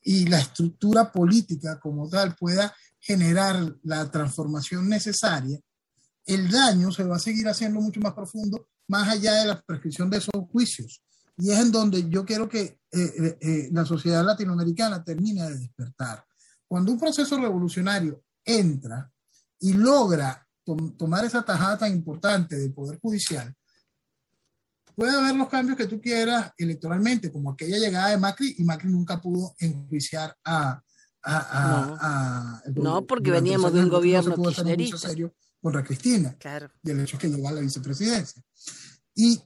y 0.04 0.28
la 0.28 0.40
estructura 0.40 1.12
política 1.12 1.80
como 1.80 2.08
tal 2.08 2.36
pueda 2.36 2.74
generar 3.00 3.76
la 3.82 4.12
transformación 4.12 4.88
necesaria, 4.88 5.60
el 6.24 6.52
daño 6.52 6.92
se 6.92 7.04
va 7.04 7.16
a 7.16 7.20
seguir 7.20 7.48
haciendo 7.48 7.82
mucho 7.82 8.00
más 8.00 8.14
profundo, 8.14 8.68
más 8.92 9.08
allá 9.08 9.36
de 9.36 9.46
la 9.46 9.62
prescripción 9.62 10.10
de 10.10 10.18
esos 10.18 10.36
juicios. 10.52 11.02
Y 11.38 11.50
es 11.50 11.60
en 11.60 11.72
donde 11.72 12.10
yo 12.10 12.26
quiero 12.26 12.50
que 12.50 12.60
eh, 12.60 12.78
eh, 12.92 13.38
eh, 13.40 13.70
la 13.72 13.86
sociedad 13.86 14.24
latinoamericana 14.24 15.02
termine 15.02 15.50
de 15.50 15.60
despertar. 15.60 16.26
Cuando 16.68 16.92
un 16.92 17.00
proceso 17.00 17.38
revolucionario 17.38 18.22
entra 18.44 19.10
y 19.60 19.72
logra 19.74 20.46
tomar 20.98 21.24
esa 21.24 21.42
tajada 21.42 21.78
tan 21.78 21.94
importante 21.94 22.58
del 22.58 22.74
Poder 22.74 23.00
Judicial, 23.00 23.54
puede 24.94 25.18
haber 25.18 25.36
los 25.36 25.48
cambios 25.48 25.78
que 25.78 25.88
tú 25.88 26.02
quieras 26.02 26.52
electoralmente, 26.58 27.32
como 27.32 27.52
aquella 27.52 27.78
llegada 27.78 28.10
de 28.10 28.18
Macri, 28.18 28.56
y 28.58 28.64
Macri 28.66 28.92
nunca 28.92 29.22
pudo 29.22 29.56
enjuiciar 29.58 30.36
a... 30.44 30.82
a, 31.24 32.62
no, 32.76 33.06
porque 33.06 33.32
veníamos 33.32 33.72
de 33.72 33.80
un 33.80 33.90
gobierno 33.90 34.36
no 34.36 34.52
se 34.52 34.98
serio 34.98 35.34
contra 35.62 35.84
Cristina. 35.84 36.36
Claro. 36.38 36.72
Y 36.84 36.92
el 36.92 37.00
hecho 37.02 37.16
es 37.16 37.22
que 37.22 37.30
llegó 37.30 37.48
a 37.48 37.54
la 37.54 37.62
vicepresidencia. 37.62 38.42
Y 39.16 39.40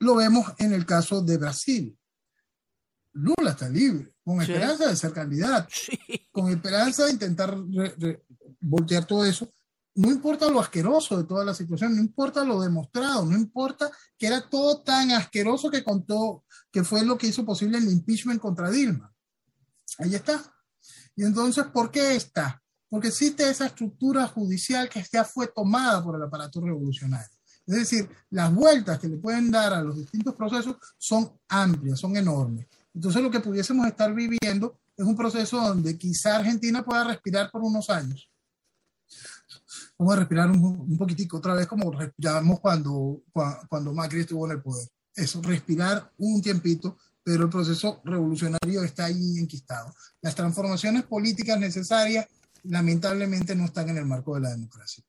lo 0.00 0.14
vemos 0.14 0.46
en 0.58 0.72
el 0.72 0.86
caso 0.86 1.22
de 1.22 1.36
Brasil. 1.36 1.98
Lula 3.12 3.50
está 3.50 3.68
libre, 3.68 4.14
con 4.22 4.40
esperanza 4.40 4.86
de 4.86 4.94
ser 4.94 5.12
candidato, 5.12 5.74
con 6.30 6.50
esperanza 6.50 7.04
de 7.04 7.12
intentar 7.12 7.56
voltear 8.60 9.06
todo 9.06 9.24
eso. 9.24 9.52
No 9.96 10.08
importa 10.08 10.48
lo 10.48 10.60
asqueroso 10.60 11.18
de 11.18 11.24
toda 11.24 11.44
la 11.44 11.52
situación, 11.52 11.96
no 11.96 12.00
importa 12.00 12.44
lo 12.44 12.60
demostrado, 12.60 13.24
no 13.24 13.36
importa 13.36 13.90
que 14.16 14.28
era 14.28 14.48
todo 14.48 14.82
tan 14.82 15.10
asqueroso 15.10 15.68
que 15.68 15.82
contó, 15.82 16.44
que 16.70 16.84
fue 16.84 17.04
lo 17.04 17.18
que 17.18 17.26
hizo 17.26 17.44
posible 17.44 17.78
el 17.78 17.90
impeachment 17.90 18.40
contra 18.40 18.70
Dilma. 18.70 19.12
Ahí 19.98 20.14
está. 20.14 20.40
Y 21.16 21.24
entonces, 21.24 21.64
¿por 21.64 21.90
qué 21.90 22.14
está? 22.14 22.62
Porque 22.88 23.08
existe 23.08 23.48
esa 23.48 23.66
estructura 23.66 24.26
judicial 24.26 24.88
que 24.88 25.04
ya 25.12 25.24
fue 25.24 25.48
tomada 25.48 26.02
por 26.02 26.16
el 26.16 26.22
aparato 26.22 26.60
revolucionario. 26.60 27.36
Es 27.66 27.76
decir, 27.76 28.08
las 28.30 28.52
vueltas 28.54 28.98
que 28.98 29.08
le 29.08 29.18
pueden 29.18 29.50
dar 29.50 29.74
a 29.74 29.82
los 29.82 29.96
distintos 29.96 30.34
procesos 30.34 30.76
son 30.96 31.30
amplias, 31.48 32.00
son 32.00 32.16
enormes. 32.16 32.66
Entonces 32.94 33.22
lo 33.22 33.30
que 33.30 33.40
pudiésemos 33.40 33.86
estar 33.86 34.12
viviendo 34.14 34.78
es 34.96 35.04
un 35.04 35.14
proceso 35.14 35.60
donde 35.60 35.96
quizá 35.98 36.36
Argentina 36.36 36.82
pueda 36.82 37.04
respirar 37.04 37.50
por 37.50 37.62
unos 37.62 37.90
años. 37.90 38.30
Vamos 39.98 40.14
a 40.14 40.18
respirar 40.20 40.50
un, 40.50 40.64
un 40.64 40.96
poquitico 40.96 41.36
otra 41.36 41.54
vez 41.54 41.66
como 41.66 41.90
respiramos 41.90 42.58
cuando, 42.60 43.22
cuando 43.68 43.92
Macri 43.92 44.20
estuvo 44.20 44.46
en 44.46 44.52
el 44.52 44.62
poder. 44.62 44.88
Eso, 45.14 45.42
respirar 45.42 46.10
un 46.16 46.40
tiempito, 46.40 46.96
pero 47.22 47.44
el 47.44 47.50
proceso 47.50 48.00
revolucionario 48.04 48.82
está 48.82 49.04
ahí 49.06 49.38
enquistado. 49.38 49.92
Las 50.22 50.34
transformaciones 50.34 51.02
políticas 51.02 51.58
necesarias 51.60 52.26
lamentablemente 52.62 53.54
no 53.54 53.64
están 53.64 53.88
en 53.88 53.98
el 53.98 54.04
marco 54.04 54.34
de 54.34 54.42
la 54.42 54.50
democracia. 54.50 55.04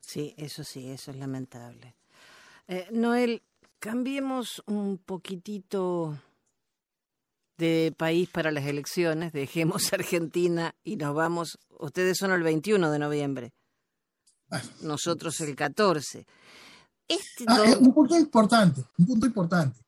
Sí, 0.00 0.34
eso 0.36 0.64
sí, 0.64 0.88
eso 0.88 1.10
es 1.10 1.16
lamentable. 1.18 1.94
Eh, 2.66 2.88
Noel, 2.92 3.42
cambiemos 3.78 4.62
un 4.66 4.98
poquitito 4.98 6.18
de 7.58 7.92
país 7.96 8.28
para 8.28 8.50
las 8.50 8.64
elecciones, 8.64 9.32
dejemos 9.32 9.92
Argentina 9.92 10.74
y 10.82 10.96
nos 10.96 11.14
vamos, 11.14 11.58
ustedes 11.78 12.16
son 12.18 12.32
el 12.32 12.42
21 12.42 12.90
de 12.90 12.98
noviembre, 12.98 13.52
nosotros 14.80 15.38
el 15.40 15.54
14. 15.54 16.26
Este 17.06 17.44
ah, 17.46 17.64
eh, 17.66 17.76
un 17.76 17.92
punto 17.92 18.16
importante, 18.16 18.82
un 18.98 19.06
punto 19.06 19.26
importante. 19.26 19.80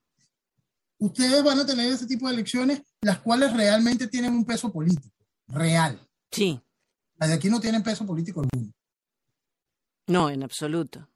Ustedes 0.98 1.42
van 1.42 1.60
a 1.60 1.66
tener 1.66 1.90
ese 1.90 2.06
tipo 2.06 2.28
de 2.28 2.34
elecciones, 2.34 2.82
las 3.00 3.20
cuales 3.20 3.54
realmente 3.54 4.06
tienen 4.06 4.34
un 4.34 4.44
peso 4.44 4.70
político, 4.70 5.16
real. 5.48 5.98
Sí. 6.30 6.60
Las 7.20 7.28
de 7.28 7.34
aquí 7.34 7.50
no 7.50 7.60
tienen 7.60 7.82
peso 7.82 8.06
político 8.06 8.40
alguno. 8.40 8.72
No, 10.06 10.30
en 10.30 10.42
absoluto. 10.42 11.06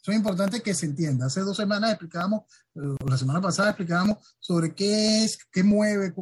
Eso 0.00 0.12
es 0.12 0.16
importante 0.18 0.62
que 0.62 0.72
se 0.72 0.86
entienda. 0.86 1.26
Hace 1.26 1.40
dos 1.40 1.56
semanas 1.56 1.90
explicábamos, 1.90 2.44
o 2.76 3.08
la 3.08 3.18
semana 3.18 3.40
pasada 3.40 3.70
explicábamos 3.70 4.18
sobre 4.38 4.72
qué 4.72 5.24
es, 5.24 5.38
qué 5.50 5.64
mueve, 5.64 6.14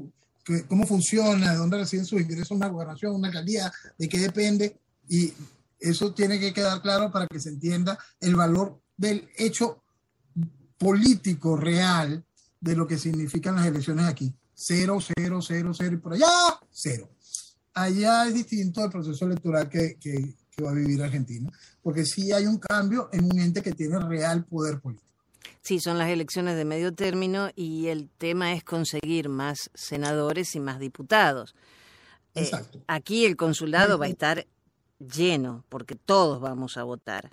cómo 0.66 0.86
funciona, 0.86 1.52
de 1.52 1.58
dónde 1.58 1.76
reciben 1.76 2.06
sus 2.06 2.22
ingresos 2.22 2.52
una 2.52 2.68
gobernación, 2.68 3.14
una 3.14 3.28
alcaldía, 3.28 3.70
de 3.98 4.08
qué 4.08 4.18
depende. 4.18 4.80
Y 5.06 5.34
eso 5.78 6.14
tiene 6.14 6.40
que 6.40 6.54
quedar 6.54 6.80
claro 6.80 7.12
para 7.12 7.26
que 7.26 7.38
se 7.38 7.50
entienda 7.50 7.98
el 8.20 8.34
valor 8.34 8.80
del 8.96 9.28
hecho 9.36 9.82
político 10.78 11.56
real 11.56 12.24
de 12.58 12.74
lo 12.74 12.86
que 12.86 12.96
significan 12.96 13.56
las 13.56 13.66
elecciones 13.66 14.06
aquí. 14.06 14.34
Cero, 14.54 14.98
cero, 15.14 15.40
cero, 15.42 15.72
cero 15.74 15.94
y 15.94 15.98
por 15.98 16.14
allá, 16.14 16.26
cero. 16.70 17.10
Allá 17.74 18.28
es 18.28 18.34
distinto 18.34 18.84
el 18.84 18.90
proceso 18.90 19.26
electoral 19.26 19.68
que, 19.68 19.96
que, 20.00 20.34
que 20.50 20.62
va 20.62 20.70
a 20.70 20.74
vivir 20.74 21.02
Argentina, 21.02 21.50
porque 21.82 22.04
sí 22.04 22.32
hay 22.32 22.46
un 22.46 22.58
cambio 22.58 23.08
en 23.12 23.24
un 23.24 23.38
ente 23.38 23.62
que 23.62 23.72
tiene 23.72 23.98
real 23.98 24.44
poder 24.44 24.80
político. 24.80 25.04
Sí, 25.62 25.80
son 25.80 25.98
las 25.98 26.10
elecciones 26.10 26.56
de 26.56 26.64
medio 26.64 26.92
término 26.92 27.50
y 27.56 27.86
el 27.86 28.10
tema 28.18 28.52
es 28.52 28.62
conseguir 28.62 29.28
más 29.28 29.70
senadores 29.74 30.54
y 30.54 30.60
más 30.60 30.78
diputados. 30.78 31.54
Eh, 32.34 32.42
Exacto. 32.42 32.82
aquí 32.86 33.24
el 33.24 33.36
consulado 33.36 33.98
va 33.98 34.06
a 34.06 34.10
estar 34.10 34.46
lleno 34.98 35.64
porque 35.70 35.94
todos 35.94 36.40
vamos 36.40 36.76
a 36.76 36.84
votar. 36.84 37.30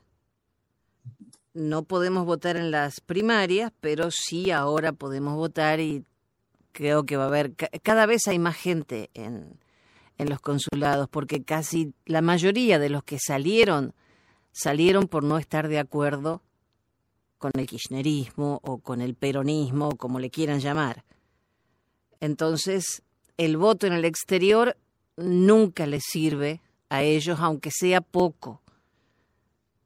No 1.54 1.84
podemos 1.84 2.26
votar 2.26 2.56
en 2.56 2.72
las 2.72 3.02
primarias, 3.02 3.74
pero 3.82 4.10
sí 4.12 4.52
ahora 4.52 4.94
podemos 4.94 5.36
votar 5.36 5.82
y 5.82 6.06
creo 6.72 7.06
que 7.06 7.18
va 7.18 7.26
a 7.26 7.28
haber, 7.28 7.54
cada 7.84 8.06
vez 8.06 8.28
hay 8.28 8.39
más 8.39 8.56
gente 8.56 9.10
en, 9.14 9.60
en 10.22 10.30
los 10.30 10.39
consulados, 10.39 11.09
porque 11.09 11.43
casi 11.43 11.93
la 12.05 12.22
mayoría 12.22 12.78
de 12.78 12.89
los 12.89 13.03
que 13.03 13.17
salieron 13.19 13.93
salieron 14.51 15.07
por 15.07 15.24
no 15.24 15.38
estar 15.38 15.67
de 15.67 15.80
acuerdo 15.80 16.43
con 17.39 17.51
el 17.55 17.65
kirchnerismo 17.65 18.59
o 18.63 18.78
con 18.78 19.01
el 19.01 19.15
peronismo, 19.15 19.95
como 19.97 20.19
le 20.19 20.30
quieran 20.30 20.59
llamar. 20.59 21.03
Entonces, 22.19 23.01
el 23.38 23.57
voto 23.57 23.88
en 23.88 23.93
el 23.93 24.05
exterior 24.05 24.78
nunca 25.17 25.88
les 25.88 26.03
sirve 26.03 26.61
a 26.89 27.01
ellos, 27.01 27.39
aunque 27.39 27.72
sea 27.72 28.01
poco. 28.01 28.61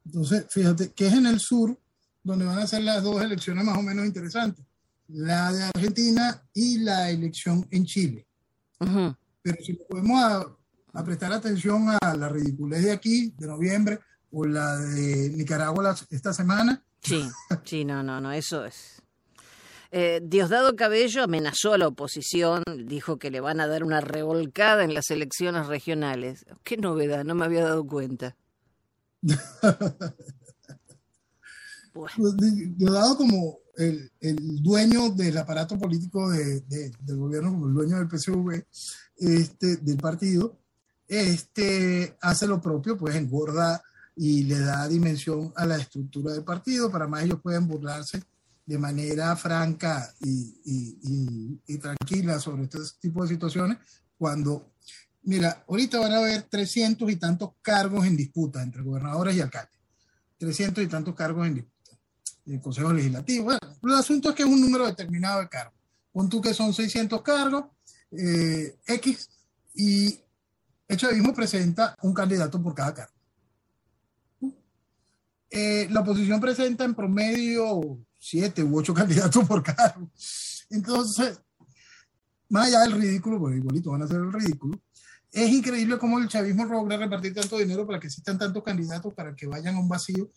Entonces, 0.04 0.46
fíjate 0.50 0.92
que 0.92 1.06
es 1.06 1.14
en 1.14 1.26
el 1.26 1.40
sur 1.40 1.78
donde 2.22 2.44
van 2.44 2.58
a 2.58 2.66
ser 2.66 2.82
las 2.82 3.02
dos 3.02 3.22
elecciones 3.22 3.64
más 3.64 3.78
o 3.78 3.82
menos 3.82 4.04
interesantes, 4.04 4.66
la 5.08 5.50
de 5.50 5.62
Argentina 5.62 6.42
y 6.52 6.78
la 6.78 7.08
elección 7.10 7.66
en 7.70 7.86
Chile. 7.86 8.26
Pero 9.46 9.62
si 9.62 9.74
podemos 9.74 10.20
a, 10.92 11.04
prestar 11.04 11.32
atención 11.32 11.86
a 12.02 12.16
la 12.16 12.28
ridiculez 12.28 12.82
de 12.82 12.90
aquí, 12.90 13.32
de 13.38 13.46
noviembre, 13.46 14.00
o 14.32 14.44
la 14.44 14.76
de 14.76 15.30
Nicaragua 15.30 15.94
esta 16.10 16.32
semana. 16.32 16.82
Sí, 17.00 17.24
sí, 17.62 17.84
no, 17.84 18.02
no, 18.02 18.20
no, 18.20 18.32
eso 18.32 18.64
es. 18.64 19.00
Eh, 19.92 20.20
Diosdado 20.20 20.74
Cabello 20.74 21.22
amenazó 21.22 21.74
a 21.74 21.78
la 21.78 21.86
oposición, 21.86 22.64
dijo 22.86 23.20
que 23.20 23.30
le 23.30 23.38
van 23.38 23.60
a 23.60 23.68
dar 23.68 23.84
una 23.84 24.00
revolcada 24.00 24.82
en 24.82 24.94
las 24.94 25.10
elecciones 25.10 25.68
regionales. 25.68 26.44
Qué 26.64 26.76
novedad, 26.76 27.22
no 27.22 27.36
me 27.36 27.44
había 27.44 27.62
dado 27.62 27.86
cuenta. 27.86 28.36
Diosdado 32.76 33.16
como 33.16 33.60
el, 33.76 34.10
dueño 34.62 35.10
del 35.10 35.36
aparato 35.38 35.78
político 35.78 36.30
del 36.30 36.96
gobierno, 37.16 37.50
como 37.50 37.68
el 37.68 37.74
dueño 37.74 37.98
del 37.98 38.08
PSV, 38.08 38.64
este, 39.18 39.76
del 39.76 39.96
partido, 39.96 40.58
este, 41.08 42.16
hace 42.20 42.46
lo 42.46 42.60
propio, 42.60 42.96
pues 42.96 43.14
engorda 43.14 43.82
y 44.16 44.44
le 44.44 44.58
da 44.58 44.88
dimensión 44.88 45.52
a 45.56 45.66
la 45.66 45.76
estructura 45.76 46.32
del 46.32 46.44
partido, 46.44 46.90
para 46.90 47.06
más 47.06 47.24
ellos 47.24 47.40
pueden 47.42 47.68
burlarse 47.68 48.22
de 48.64 48.78
manera 48.78 49.36
franca 49.36 50.12
y, 50.20 51.60
y, 51.66 51.78
tranquila 51.78 52.40
sobre 52.40 52.64
este 52.64 52.78
tipo 53.00 53.22
de 53.22 53.28
situaciones, 53.28 53.78
cuando, 54.18 54.72
mira, 55.22 55.64
ahorita 55.68 56.00
van 56.00 56.12
a 56.12 56.18
haber 56.18 56.42
300 56.42 57.08
y 57.10 57.16
tantos 57.16 57.50
cargos 57.62 58.06
en 58.06 58.16
disputa 58.16 58.62
entre 58.62 58.82
gobernadores 58.82 59.36
y 59.36 59.40
alcaldes, 59.40 59.78
300 60.38 60.82
y 60.82 60.86
tantos 60.88 61.14
cargos 61.14 61.46
en 61.46 61.54
disputa, 61.54 61.75
el 62.46 62.60
Consejo 62.60 62.92
Legislativo, 62.92 63.44
bueno, 63.44 63.60
el 63.82 63.94
asunto 63.94 64.30
es 64.30 64.34
que 64.34 64.42
es 64.42 64.48
un 64.48 64.60
número 64.60 64.86
determinado 64.86 65.40
de 65.40 65.48
cargos, 65.48 65.74
pon 66.12 66.28
tú 66.28 66.40
que 66.40 66.54
son 66.54 66.72
600 66.72 67.22
cargos, 67.22 67.64
eh, 68.12 68.78
X 68.86 69.28
y 69.74 70.18
el 70.88 70.96
chavismo 70.96 71.34
presenta 71.34 71.96
un 72.02 72.14
candidato 72.14 72.62
por 72.62 72.74
cada 72.74 72.94
cargo. 72.94 73.12
Eh, 75.50 75.88
la 75.90 76.00
oposición 76.00 76.40
presenta 76.40 76.84
en 76.84 76.94
promedio 76.94 77.98
siete 78.18 78.62
u 78.62 78.78
ocho 78.78 78.94
candidatos 78.94 79.46
por 79.46 79.62
cargo. 79.62 80.10
Entonces, 80.70 81.40
más 82.48 82.68
allá 82.68 82.80
del 82.80 83.00
ridículo, 83.00 83.38
porque 83.38 83.56
igualito 83.56 83.90
van 83.90 84.02
a 84.02 84.04
hacer 84.04 84.18
el 84.18 84.32
ridículo, 84.32 84.80
es 85.32 85.50
increíble 85.50 85.98
cómo 85.98 86.18
el 86.18 86.28
chavismo 86.28 86.64
logra 86.64 86.96
repartir 86.96 87.34
tanto 87.34 87.58
dinero 87.58 87.86
para 87.86 88.00
que 88.00 88.06
existan 88.06 88.38
tantos 88.38 88.62
candidatos 88.62 89.12
para 89.12 89.34
que 89.34 89.46
vayan 89.46 89.74
a 89.74 89.80
un 89.80 89.88
vacío, 89.88 90.30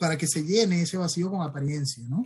para 0.00 0.16
que 0.16 0.26
se 0.26 0.42
llene 0.42 0.80
ese 0.80 0.96
vacío 0.96 1.30
con 1.30 1.42
apariencia, 1.42 2.02
¿no? 2.08 2.24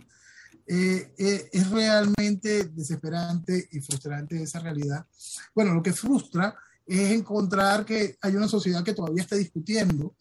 Eh, 0.65 1.13
eh, 1.17 1.49
es 1.51 1.69
realmente 1.69 2.69
desesperante 2.69 3.67
y 3.69 3.81
frustrante 3.81 4.41
esa 4.41 4.59
realidad. 4.61 5.05
Bueno, 5.53 5.73
lo 5.73 5.83
que 5.83 5.91
frustra 5.91 6.55
es 6.85 7.11
encontrar 7.11 7.85
que 7.85 8.17
hay 8.21 8.35
una 8.35 8.47
sociedad 8.47 8.81
que 8.81 8.93
todavía 8.93 9.23
está 9.23 9.35
discutiendo 9.35 10.15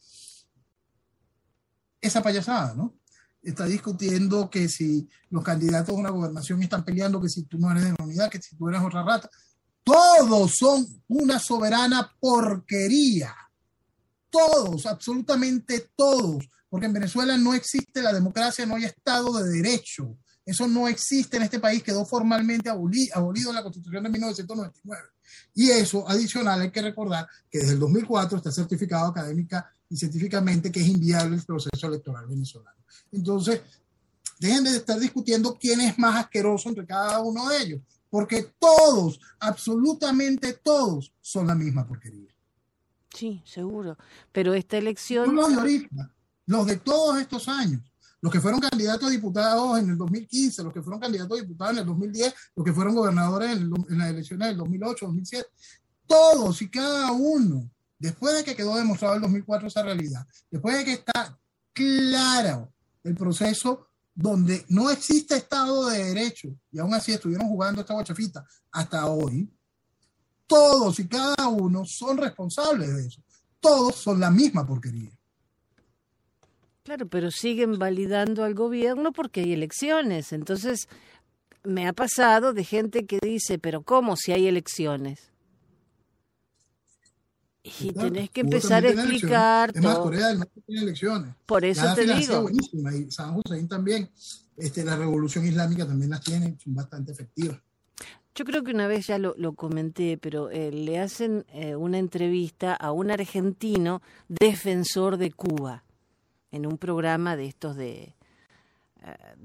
esa 2.00 2.22
payasada, 2.22 2.74
¿no? 2.74 2.96
Está 3.40 3.66
discutiendo 3.66 4.50
que 4.50 4.68
si 4.68 5.08
los 5.30 5.44
candidatos 5.44 5.94
a 5.94 5.98
una 5.98 6.10
gobernación 6.10 6.60
están 6.60 6.84
peleando, 6.84 7.20
que 7.20 7.28
si 7.28 7.44
tú 7.44 7.56
no 7.58 7.70
eres 7.70 7.84
de 7.84 7.94
la 7.96 8.04
unidad, 8.04 8.30
que 8.30 8.42
si 8.42 8.56
tú 8.56 8.68
eres 8.68 8.82
otra 8.82 9.04
rata. 9.04 9.30
Todos 9.84 10.54
son 10.58 10.84
una 11.06 11.38
soberana 11.38 12.10
porquería. 12.18 13.32
Todos, 14.28 14.86
absolutamente 14.86 15.90
todos. 15.94 16.48
Porque 16.74 16.86
en 16.86 16.92
Venezuela 16.92 17.38
no 17.38 17.54
existe 17.54 18.02
la 18.02 18.12
democracia, 18.12 18.66
no 18.66 18.74
hay 18.74 18.82
Estado 18.82 19.32
de 19.40 19.48
Derecho. 19.48 20.18
Eso 20.44 20.66
no 20.66 20.88
existe 20.88 21.36
en 21.36 21.44
este 21.44 21.60
país, 21.60 21.84
quedó 21.84 22.04
formalmente 22.04 22.68
abolido 22.68 23.50
en 23.50 23.54
la 23.54 23.62
Constitución 23.62 24.02
de 24.02 24.10
1999. 24.10 25.02
Y 25.54 25.70
eso, 25.70 26.04
adicional, 26.08 26.60
hay 26.60 26.72
que 26.72 26.82
recordar 26.82 27.28
que 27.48 27.60
desde 27.60 27.74
el 27.74 27.78
2004 27.78 28.38
está 28.38 28.50
certificado 28.50 29.06
académica 29.06 29.72
y 29.88 29.96
científicamente 29.96 30.72
que 30.72 30.80
es 30.80 30.88
inviable 30.88 31.36
el 31.36 31.44
proceso 31.44 31.86
electoral 31.86 32.26
venezolano. 32.26 32.82
Entonces, 33.12 33.60
dejen 34.40 34.64
de 34.64 34.76
estar 34.76 34.98
discutiendo 34.98 35.56
quién 35.56 35.80
es 35.80 35.96
más 35.96 36.24
asqueroso 36.24 36.70
entre 36.70 36.86
cada 36.86 37.20
uno 37.20 37.50
de 37.50 37.62
ellos, 37.62 37.82
porque 38.10 38.52
todos, 38.58 39.20
absolutamente 39.38 40.54
todos, 40.54 41.12
son 41.20 41.46
la 41.46 41.54
misma 41.54 41.86
porquería. 41.86 42.34
Sí, 43.14 43.44
seguro. 43.44 43.96
Pero 44.32 44.54
esta 44.54 44.76
elección... 44.76 45.36
los 45.36 45.50
de 45.50 45.54
ahorita, 45.54 46.10
los 46.46 46.66
de 46.66 46.76
todos 46.76 47.20
estos 47.20 47.48
años 47.48 47.82
los 48.24 48.32
que 48.32 48.40
fueron 48.40 48.58
candidatos 48.58 49.06
a 49.06 49.10
diputados 49.10 49.78
en 49.78 49.90
el 49.90 49.98
2015, 49.98 50.62
los 50.62 50.72
que 50.72 50.80
fueron 50.80 50.98
candidatos 50.98 51.38
a 51.38 51.42
diputados 51.42 51.72
en 51.74 51.80
el 51.80 51.86
2010, 51.86 52.34
los 52.56 52.64
que 52.64 52.72
fueron 52.72 52.94
gobernadores 52.94 53.50
en, 53.50 53.70
las 53.70 54.08
elecciones 54.08 54.48
del 54.48 54.56
2008, 54.56 55.04
2007, 55.04 55.46
todos 56.06 56.62
y 56.62 56.70
cada 56.70 57.12
uno, 57.12 57.70
después 57.98 58.34
de 58.34 58.42
que 58.42 58.56
quedó 58.56 58.76
demostrado 58.76 59.16
el 59.16 59.20
2004 59.20 59.68
esa 59.68 59.82
realidad, 59.82 60.26
después 60.50 60.74
de 60.74 60.84
que 60.86 60.92
está 60.94 61.38
claro 61.74 62.72
el 63.02 63.14
proceso 63.14 63.88
donde 64.14 64.64
no 64.70 64.88
existe 64.88 65.36
Estado 65.36 65.90
de 65.90 66.04
Derecho, 66.04 66.48
y 66.72 66.78
aún 66.78 66.94
así 66.94 67.12
estuvieron 67.12 67.46
jugando 67.46 67.82
esta 67.82 67.92
guachafita 67.92 68.42
hasta 68.72 69.04
hoy, 69.04 69.52
todos 70.46 70.98
y 70.98 71.06
cada 71.08 71.48
uno 71.48 71.84
son 71.84 72.16
responsables 72.16 72.96
de 72.96 73.06
eso. 73.06 73.22
Todos 73.60 73.96
son 73.96 74.18
la 74.18 74.30
misma 74.30 74.66
porquería. 74.66 75.10
Claro, 76.84 77.08
pero 77.08 77.30
siguen 77.30 77.78
validando 77.78 78.44
al 78.44 78.52
gobierno 78.52 79.10
porque 79.12 79.40
hay 79.40 79.54
elecciones. 79.54 80.34
Entonces, 80.34 80.86
me 81.62 81.88
ha 81.88 81.94
pasado 81.94 82.52
de 82.52 82.62
gente 82.62 83.06
que 83.06 83.18
dice, 83.22 83.58
pero 83.58 83.80
¿cómo 83.80 84.16
si 84.16 84.32
hay 84.32 84.46
elecciones? 84.46 85.32
Y 87.62 87.90
tenés 87.92 88.28
que 88.28 88.42
empezar 88.42 88.84
a 88.84 88.90
explicar. 88.90 89.72
Es 89.74 89.82
más, 89.82 89.98
Corea 89.98 90.28
del 90.28 90.40
Norte 90.40 90.60
tiene 90.66 90.82
elecciones. 90.82 91.34
Por 91.46 91.64
eso 91.64 91.94
te 91.94 92.04
digo. 92.04 92.42
Buenísima. 92.42 92.94
Y 92.94 93.10
San 93.10 93.34
Hussein 93.34 93.66
también. 93.66 94.10
Este, 94.54 94.84
la 94.84 94.94
revolución 94.94 95.46
islámica 95.46 95.86
también 95.86 96.10
las 96.10 96.20
tiene, 96.20 96.58
son 96.62 96.74
bastante 96.74 97.12
efectivas. 97.12 97.58
Yo 98.34 98.44
creo 98.44 98.62
que 98.62 98.72
una 98.72 98.88
vez 98.88 99.06
ya 99.06 99.18
lo, 99.18 99.54
comenté, 99.54 100.18
pero 100.18 100.50
eh, 100.50 100.70
le 100.70 100.98
hacen 100.98 101.46
eh, 101.48 101.76
una 101.76 101.98
entrevista 101.98 102.74
a 102.74 102.92
un 102.92 103.10
argentino 103.10 104.02
defensor 104.28 105.16
de 105.16 105.32
Cuba 105.32 105.83
en 106.54 106.66
un 106.66 106.78
programa 106.78 107.36
de 107.36 107.46
estos 107.46 107.76
de, 107.76 108.14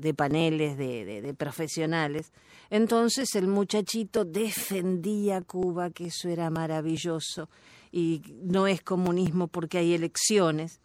eh, 0.03 0.13
paneles 0.13 0.77
de, 0.77 1.21
de, 1.21 1.33
profesionales. 1.33 2.31
Entonces 2.69 3.33
el 3.33 3.47
muchachito 3.47 4.25
defendía 4.25 5.37
a 5.37 5.41
Cuba, 5.41 5.89
que 5.89 6.05
eso 6.05 6.29
era 6.29 6.51
maravilloso 6.51 7.49
y 7.91 8.21
no 8.43 8.67
es 8.67 8.81
comunismo 8.81 9.47
porque 9.47 9.79
hay 9.79 9.93
elecciones. 9.95 10.79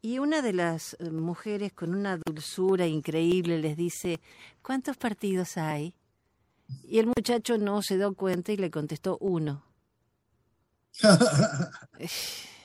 Y 0.00 0.20
una 0.20 0.40
de 0.40 0.54
las 0.54 0.96
eh, 1.00 1.10
mujeres 1.10 1.72
con 1.74 1.94
una 1.94 2.18
dulzura 2.24 2.86
increíble 2.86 3.58
les 3.58 3.76
dice, 3.76 4.20
¿cuántos 4.62 4.96
partidos 4.96 5.58
hay? 5.58 5.94
Y 6.84 6.98
el 6.98 7.08
muchacho 7.08 7.58
no 7.58 7.82
se 7.82 7.96
dio 7.96 8.14
cuenta 8.14 8.52
y 8.52 8.56
le 8.56 8.70
contestó 8.70 9.18
uno. 9.20 9.64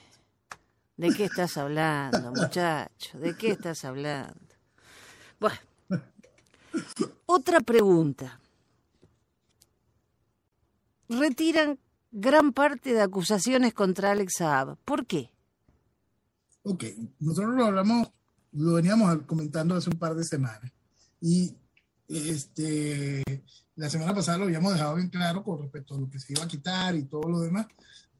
¿De 0.96 1.10
qué 1.10 1.26
estás 1.26 1.58
hablando, 1.58 2.32
muchacho? 2.32 3.20
¿De 3.20 3.36
qué 3.36 3.52
estás 3.52 3.84
hablando? 3.84 4.40
Bueno, 5.40 5.58
otra 7.26 7.60
pregunta. 7.62 8.40
Retiran 11.10 11.80
gran 12.12 12.54
parte 12.54 12.94
de 12.94 13.02
acusaciones 13.02 13.74
contra 13.74 14.12
Alex 14.12 14.34
Saab. 14.38 14.78
¿Por 14.86 15.06
qué? 15.08 15.32
Ok, 16.62 16.84
nosotros 17.20 17.56
lo 17.56 17.66
hablamos, 17.66 18.12
lo 18.52 18.74
veníamos 18.74 19.24
comentando 19.26 19.76
hace 19.76 19.90
un 19.90 19.98
par 19.98 20.16
de 20.16 20.24
semanas. 20.24 20.72
Y 21.20 21.56
este, 22.08 23.24
la 23.76 23.90
semana 23.90 24.14
pasada 24.14 24.38
lo 24.38 24.44
habíamos 24.46 24.74
dejado 24.74 24.96
bien 24.96 25.10
claro 25.10 25.44
con 25.44 25.60
respecto 25.60 25.96
a 25.96 26.00
lo 26.00 26.10
que 26.10 26.20
se 26.20 26.34
iba 26.34 26.44
a 26.44 26.48
quitar 26.48 26.96
y 26.96 27.06
todo 27.06 27.28
lo 27.28 27.40
demás 27.40 27.66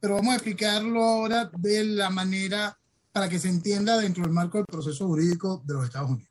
pero 0.04 0.16
vamos 0.16 0.32
a 0.32 0.36
explicarlo 0.36 1.02
ahora 1.02 1.50
de 1.56 1.82
la 1.82 2.10
manera 2.10 2.78
para 3.10 3.26
que 3.26 3.38
se 3.38 3.48
entienda 3.48 3.96
dentro 3.96 4.22
del 4.22 4.34
marco 4.34 4.58
del 4.58 4.66
proceso 4.66 5.06
jurídico 5.06 5.62
de 5.64 5.72
los 5.72 5.86
Estados 5.86 6.10
Unidos. 6.10 6.30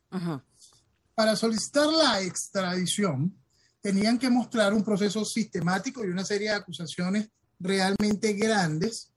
Para 1.12 1.34
solicitar 1.34 1.88
la 1.88 2.20
extradición, 2.20 3.36
tenían 3.80 4.16
que 4.16 4.30
mostrar 4.30 4.72
un 4.72 4.84
proceso 4.84 5.24
sistemático 5.24 6.04
y 6.04 6.08
una 6.08 6.24
serie 6.24 6.50
de 6.50 6.54
acusaciones 6.54 7.28
realmente 7.58 8.34
grandes 8.34 9.10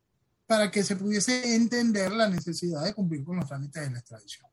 para 0.47 0.71
que 0.71 0.83
se 0.83 0.95
pudiese 0.95 1.53
entender 1.53 2.11
la 2.11 2.27
necesidad 2.27 2.83
de 2.83 2.95
cumplir 2.95 3.23
con 3.23 3.35
los 3.35 3.47
trámites 3.47 3.83
de 3.83 3.91
la 3.91 3.99
extradición. 3.99 4.47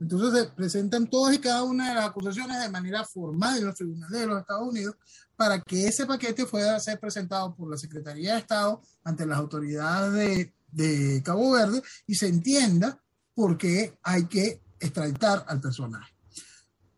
Entonces 0.00 0.40
se 0.40 0.48
presentan 0.52 1.10
todas 1.10 1.34
y 1.34 1.38
cada 1.38 1.64
una 1.64 1.90
de 1.90 1.96
las 1.96 2.06
acusaciones 2.06 2.62
de 2.62 2.70
manera 2.70 3.04
formal 3.04 3.58
en 3.58 3.66
los 3.66 3.74
tribunales 3.74 4.20
de 4.20 4.26
los 4.26 4.40
Estados 4.40 4.66
Unidos 4.66 4.96
para 5.40 5.58
que 5.58 5.88
ese 5.88 6.04
paquete 6.04 6.44
pueda 6.44 6.78
ser 6.80 7.00
presentado 7.00 7.54
por 7.54 7.70
la 7.70 7.78
Secretaría 7.78 8.34
de 8.34 8.40
Estado 8.40 8.82
ante 9.02 9.24
las 9.24 9.38
autoridades 9.38 10.52
de, 10.70 11.22
Cabo 11.24 11.52
Verde 11.52 11.82
y 12.06 12.14
se 12.14 12.28
entienda 12.28 13.02
por 13.34 13.56
qué 13.56 13.96
hay 14.02 14.26
que 14.26 14.60
extraditar 14.78 15.46
al 15.48 15.58
personaje. 15.58 16.12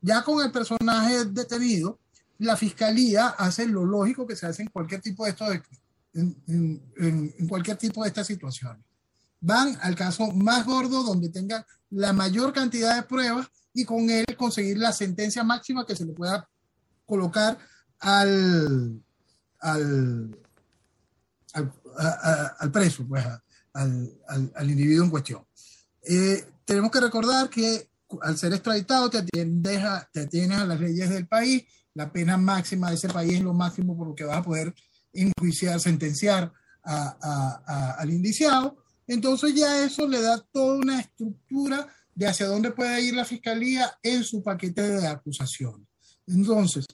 Ya 0.00 0.24
con 0.24 0.44
el 0.44 0.50
personaje 0.50 1.26
detenido, 1.26 2.00
la 2.38 2.56
fiscalía 2.56 3.28
hace 3.28 3.64
lo 3.64 3.84
lógico 3.84 4.26
que 4.26 4.34
se 4.34 4.46
hace 4.46 4.62
en 4.62 4.70
cualquier 4.70 5.00
tipo 5.00 5.24
de 5.24 5.30
esto 5.30 5.46
en 6.12 7.46
cualquier 7.48 7.76
tipo 7.76 8.02
de 8.02 8.08
estas 8.08 8.26
situaciones 8.26 8.84
van 9.40 9.78
al 9.82 9.94
caso 9.94 10.32
más 10.32 10.66
gordo 10.66 11.04
donde 11.04 11.28
tengan 11.28 11.64
la 11.90 12.12
mayor 12.12 12.52
cantidad 12.52 12.96
de 12.96 13.04
pruebas 13.04 13.46
y 13.72 13.84
con 13.84 14.10
él 14.10 14.24
conseguir 14.36 14.78
la 14.78 14.92
sentencia 14.92 15.44
máxima 15.44 15.86
que 15.86 15.94
se 15.94 16.04
le 16.04 16.12
pueda 16.12 16.48
colocar 17.06 17.56
al, 18.02 19.02
al, 19.60 20.38
al, 22.58 22.72
preso, 22.72 23.06
pues, 23.06 23.24
al, 23.72 24.20
al, 24.54 24.70
individuo 24.70 25.04
en 25.04 25.10
cuestión. 25.10 25.46
Eh, 26.02 26.44
tenemos 26.64 26.90
que 26.90 27.00
recordar 27.00 27.48
que 27.48 27.88
al 28.20 28.36
ser 28.36 28.52
extraditado 28.52 29.08
te 29.08 29.18
atiendes, 29.18 29.82
a, 29.82 30.08
te 30.12 30.20
atiendes 30.20 30.58
a 30.58 30.66
las 30.66 30.80
leyes 30.80 31.08
del 31.08 31.26
país, 31.26 31.64
la 31.94 32.12
pena 32.12 32.36
máxima 32.36 32.90
de 32.90 32.96
ese 32.96 33.08
país 33.08 33.34
es 33.34 33.42
lo 33.42 33.54
máximo 33.54 33.96
por 33.96 34.08
lo 34.08 34.14
que 34.14 34.24
vas 34.24 34.38
a 34.38 34.42
poder 34.42 34.74
enjuiciar, 35.12 35.80
sentenciar 35.80 36.52
al 36.84 38.10
indiciado 38.10 38.82
entonces 39.06 39.54
ya 39.54 39.84
eso 39.84 40.06
le 40.06 40.20
da 40.20 40.38
toda 40.52 40.78
una 40.78 41.00
estructura 41.00 41.86
de 42.14 42.26
hacia 42.26 42.46
dónde 42.46 42.70
puede 42.70 43.00
ir 43.02 43.14
la 43.14 43.24
fiscalía 43.24 43.98
en 44.02 44.22
su 44.22 44.42
paquete 44.42 44.82
de 44.82 45.06
acusaciones. 45.06 45.86
Entonces, 46.26 46.86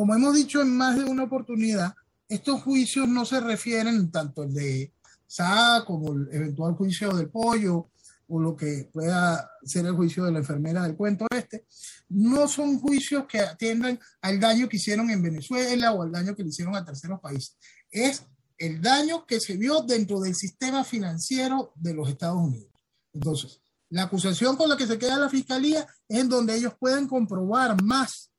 como 0.00 0.14
hemos 0.14 0.34
dicho 0.34 0.62
en 0.62 0.74
más 0.74 0.96
de 0.96 1.04
una 1.04 1.24
oportunidad, 1.24 1.92
estos 2.26 2.62
juicios 2.62 3.06
no 3.06 3.26
se 3.26 3.38
refieren 3.38 4.10
tanto 4.10 4.44
el 4.44 4.54
de 4.54 4.94
SA 5.26 5.84
como 5.86 6.14
el 6.14 6.26
eventual 6.32 6.72
juicio 6.72 7.14
del 7.14 7.28
pollo 7.28 7.90
o 8.26 8.40
lo 8.40 8.56
que 8.56 8.88
pueda 8.90 9.50
ser 9.62 9.84
el 9.84 9.92
juicio 9.92 10.24
de 10.24 10.32
la 10.32 10.38
enfermera 10.38 10.84
del 10.84 10.96
cuento 10.96 11.26
este, 11.30 11.66
no 12.08 12.48
son 12.48 12.78
juicios 12.78 13.26
que 13.26 13.40
atiendan 13.40 14.00
al 14.22 14.40
daño 14.40 14.70
que 14.70 14.78
hicieron 14.78 15.10
en 15.10 15.22
Venezuela 15.22 15.92
o 15.92 16.02
al 16.02 16.12
daño 16.12 16.34
que 16.34 16.44
le 16.44 16.48
hicieron 16.48 16.74
a 16.76 16.82
terceros 16.82 17.20
países. 17.20 17.58
Es 17.90 18.24
el 18.56 18.80
daño 18.80 19.26
que 19.26 19.38
se 19.38 19.58
vio 19.58 19.82
dentro 19.82 20.18
del 20.20 20.34
sistema 20.34 20.82
financiero 20.82 21.74
de 21.74 21.92
los 21.92 22.08
Estados 22.08 22.38
Unidos. 22.38 22.72
Entonces, 23.12 23.60
la 23.90 24.04
acusación 24.04 24.56
con 24.56 24.70
la 24.70 24.78
que 24.78 24.86
se 24.86 24.98
queda 24.98 25.18
la 25.18 25.28
fiscalía 25.28 25.86
es 26.08 26.20
en 26.20 26.30
donde 26.30 26.56
ellos 26.56 26.72
pueden 26.80 27.06
comprobar 27.06 27.82
más 27.82 28.29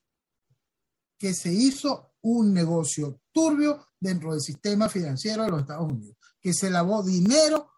que 1.21 1.35
se 1.35 1.53
hizo 1.53 2.13
un 2.21 2.51
negocio 2.51 3.21
turbio 3.31 3.89
dentro 3.99 4.31
del 4.31 4.41
sistema 4.41 4.89
financiero 4.89 5.43
de 5.43 5.51
los 5.51 5.61
Estados 5.61 5.91
Unidos, 5.91 6.17
que 6.41 6.51
se 6.51 6.71
lavó 6.71 7.03
dinero 7.03 7.69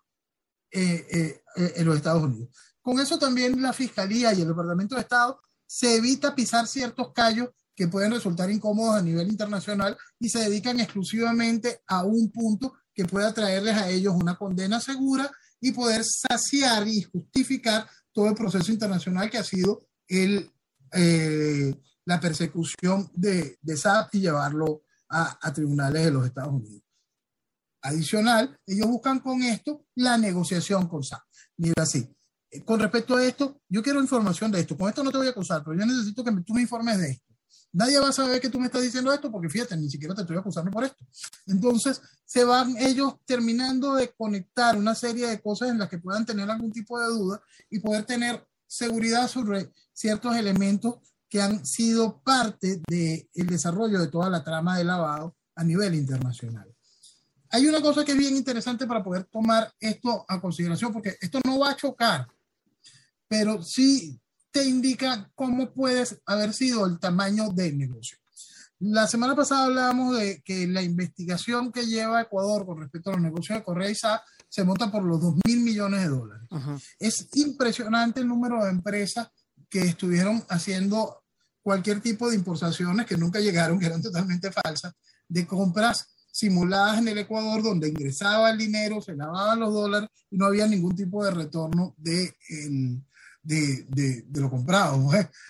eh, 0.72 1.06
eh, 1.12 1.44
eh, 1.58 1.74
en 1.76 1.86
los 1.86 1.98
Estados 1.98 2.24
Unidos. 2.24 2.56
Con 2.82 3.02
eso 3.02 3.20
también 3.20 3.62
la 3.62 3.74
Fiscalía 3.74 4.34
y 4.34 4.39
el 4.39 4.48
Departamento 4.48 4.96
de 4.96 5.02
Estado 5.02 5.41
se 5.68 5.98
evita 5.98 6.34
pisar 6.34 6.68
ciertos 6.68 7.12
callos 7.12 7.50
que 7.76 7.89
pueden 7.89 8.14
resultar 8.14 8.50
incómodos 8.50 8.96
a 8.96 9.02
nivel 9.02 9.28
internacional 9.28 9.98
y 10.20 10.30
se 10.30 10.39
dedican 10.39 10.80
exclusivamente 10.80 11.82
a 11.88 12.06
un 12.06 12.32
punto 12.32 12.76
que 12.94 13.04
pueda 13.04 13.34
traerles 13.34 13.76
a 13.76 13.89
ellos 13.89 14.14
una 14.16 14.38
condena 14.38 14.80
segura 14.80 15.30
y 15.60 15.74
poder 15.74 16.06
saciar 16.06 16.88
y 16.88 17.02
justificar 17.02 17.89
todo 18.14 18.30
el 18.30 18.36
proceso 18.36 18.72
internacional 18.72 19.30
que 19.30 19.39
ha 19.39 19.44
sido 19.44 19.86
el, 20.08 20.50
eh, 20.94 21.76
la 22.06 22.20
persecución 22.20 23.10
de, 23.14 23.58
de 23.62 23.78
SAP 23.78 24.16
y 24.16 24.22
llevarlo 24.22 24.84
a, 25.10 25.38
a 25.41 25.54
tribunales 25.54 26.06
de 26.06 26.12
los 26.12 26.26
Estados 26.26 26.54
Unidos. 26.54 26.84
Adicional, 27.82 28.58
ellos 28.66 28.88
buscan 28.88 29.20
con 29.20 29.41
esto 29.41 29.86
la 29.95 30.18
negociación 30.18 30.88
con 30.88 31.04
SAP. 31.04 31.22
Mira 31.58 31.84
así, 31.84 32.10
eh, 32.49 32.64
con 32.64 32.80
respecto 32.80 33.16
a 33.16 33.26
esto, 33.26 33.62
yo 33.68 33.82
quiero 33.82 33.99
información 33.99 34.51
de 34.51 34.62
esto. 34.62 34.78
Con 34.78 34.88
esto 34.89 35.04
no 35.04 35.12
te 35.12 35.18
voy 35.18 35.28
a 35.28 35.32
acusar, 35.32 35.64
pero 35.64 35.78
yo 35.78 35.86
necesito 35.86 36.24
que 36.24 36.32
tú 36.45 36.54
me 36.54 36.62
informes 36.62 36.97
de 36.99 37.10
esto. 37.12 37.34
Nadie 37.74 37.99
va 37.99 38.10
a 38.10 38.14
saber 38.14 38.39
que 38.39 38.49
tú 38.49 38.60
me 38.60 38.68
estás 38.68 38.84
diciendo 38.84 39.12
esto 39.12 39.32
porque 39.32 39.49
fíjate, 39.49 39.76
ni 39.76 39.89
siquiera 39.89 40.14
te 40.14 40.22
estoy 40.22 40.38
acusando 40.38 40.70
por 40.70 40.84
esto. 40.84 41.04
Entonces, 41.47 41.99
se 42.24 42.43
van 42.43 42.78
ellos 42.78 43.16
terminando 43.26 43.95
de 43.95 44.14
conectar 44.14 44.78
una 44.78 44.93
serie 44.93 45.28
de 45.28 45.41
cosas 45.41 45.70
en 45.70 45.80
las 45.80 45.89
que 45.89 45.97
puedan 45.97 46.24
tener 46.24 46.49
algún 46.49 46.72
tipo 46.72 46.99
de 46.99 47.08
duda 47.08 47.41
y 47.72 47.80
poder 47.80 48.06
tener 48.06 48.47
seguridad 48.68 49.28
sobre 49.28 49.72
ciertos 49.91 50.36
elementos 50.36 50.95
que 51.34 51.42
han 51.42 51.66
sido 51.66 52.22
parte 52.22 52.80
del 52.88 53.48
desarrollo 53.48 54.00
de 54.00 54.08
toda 54.08 54.30
la 54.30 54.44
trama 54.44 54.78
de 54.78 54.84
lavado 54.84 55.36
a 55.56 55.64
nivel 55.64 55.96
internacional. 55.96 56.72
Hay 57.50 57.66
una 57.66 57.82
cosa 57.82 58.06
que 58.06 58.12
es 58.12 58.18
bien 58.20 58.38
interesante 58.38 58.86
para 58.86 59.04
poder 59.04 59.24
tomar 59.24 59.74
esto 59.80 60.26
a 60.28 60.40
consideración, 60.40 60.94
porque 60.94 61.18
esto 61.20 61.40
no 61.44 61.58
va 61.58 61.72
a 61.72 61.76
chocar, 61.76 62.28
pero 63.28 63.64
sí 63.64 64.22
te 64.52 64.64
indica 64.64 65.32
cómo 65.34 65.74
puede 65.74 66.04
haber 66.28 66.54
sido 66.54 66.86
el 66.86 67.00
tamaño 67.00 67.50
del 67.50 67.80
negocio. 67.80 68.20
La 68.78 69.08
semana 69.08 69.36
pasada 69.36 69.66
hablábamos 69.66 70.16
de 70.16 70.40
que 70.44 70.68
la 70.68 70.84
investigación 70.84 71.72
que 71.72 71.88
lleva 71.88 72.22
Ecuador 72.22 72.64
con 72.64 72.80
respecto 72.80 73.10
a 73.10 73.14
los 73.14 73.24
negocios 73.24 73.58
de 73.58 73.64
Correa 73.64 73.90
y 73.90 73.96
SAP 73.96 74.22
se 74.48 74.64
monta 74.64 74.92
por 74.92 75.04
los 75.04 75.20
2 75.20 75.38
mil 75.48 75.62
millones 75.62 76.02
de 76.02 76.10
dólares. 76.10 76.48
Uh-huh. 76.52 76.80
Es 77.00 77.28
impresionante 77.34 78.20
el 78.20 78.28
número 78.28 78.64
de 78.64 78.70
empresas 78.70 79.30
que 79.68 79.82
estuvieron 79.82 80.46
haciendo 80.50 81.23
cualquier 81.64 82.01
tipo 82.01 82.30
de 82.30 82.36
importaciones 82.36 83.07
que 83.07 83.18
nunca 83.18 83.39
llegaron, 83.39 83.80
que 83.80 83.88
eran 83.88 84.01
totalmente 84.01 84.51
falsas, 84.51 84.93
de 85.28 85.47
compras 85.47 86.07
simuladas 86.32 86.99
en 86.99 87.07
el 87.07 87.18
Ecuador 87.18 87.64
donde 87.64 87.89
ingresaba 87.89 88.51
el 88.51 88.57
dinero, 88.57 89.01
se 89.01 89.16
lavaban 89.16 89.59
los 89.59 89.74
dólares 89.74 90.09
y 90.30 90.38
no 90.38 90.45
había 90.45 90.68
ningún 90.68 90.95
tipo 90.95 91.24
de 91.24 91.32
retorno 91.32 91.95
de 91.97 92.36
de, 93.43 93.86
de, 93.89 94.41
lo 94.41 94.49
comprado 94.49 95.09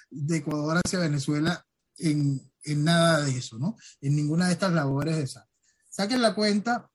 de 0.09 0.38
Ecuador 0.38 0.82
hacia 0.84 0.99
Venezuela 0.99 1.66
en, 1.97 2.41
en, 2.64 2.84
nada 2.84 3.22
de 3.22 3.38
eso, 3.38 3.59
¿no? 3.59 3.78
En 4.01 4.16
ninguna 4.16 4.47
de 4.47 4.53
estas 4.53 4.74
labores 4.74 5.16
de. 5.16 5.41
Saquen 5.89 6.22
la 6.22 6.34
cuenta 6.34 6.89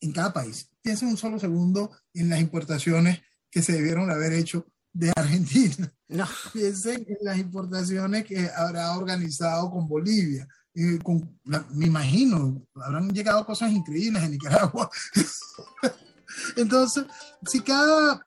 en 0.00 0.12
cada 0.12 0.32
país. 0.32 0.68
Piensen 0.82 1.08
un 1.08 1.16
solo 1.16 1.38
segundo 1.38 1.96
en 2.12 2.28
las 2.28 2.40
importaciones 2.40 3.20
que 3.50 3.62
se 3.62 3.72
debieron 3.72 4.10
haber 4.10 4.32
hecho 4.32 4.66
de 4.94 5.12
Argentina. 5.14 5.92
No. 6.08 6.26
Piensen 6.52 7.04
en 7.06 7.18
las 7.20 7.36
importaciones 7.36 8.24
que 8.24 8.48
habrá 8.56 8.96
organizado 8.96 9.70
con 9.70 9.86
Bolivia. 9.86 10.48
Eh, 10.74 10.98
con 11.02 11.38
la, 11.44 11.64
me 11.70 11.86
imagino, 11.86 12.66
habrán 12.74 13.10
llegado 13.10 13.44
cosas 13.44 13.70
increíbles 13.70 14.22
en 14.22 14.30
Nicaragua. 14.32 14.90
Entonces, 16.56 17.04
si 17.46 17.60
cada 17.60 18.26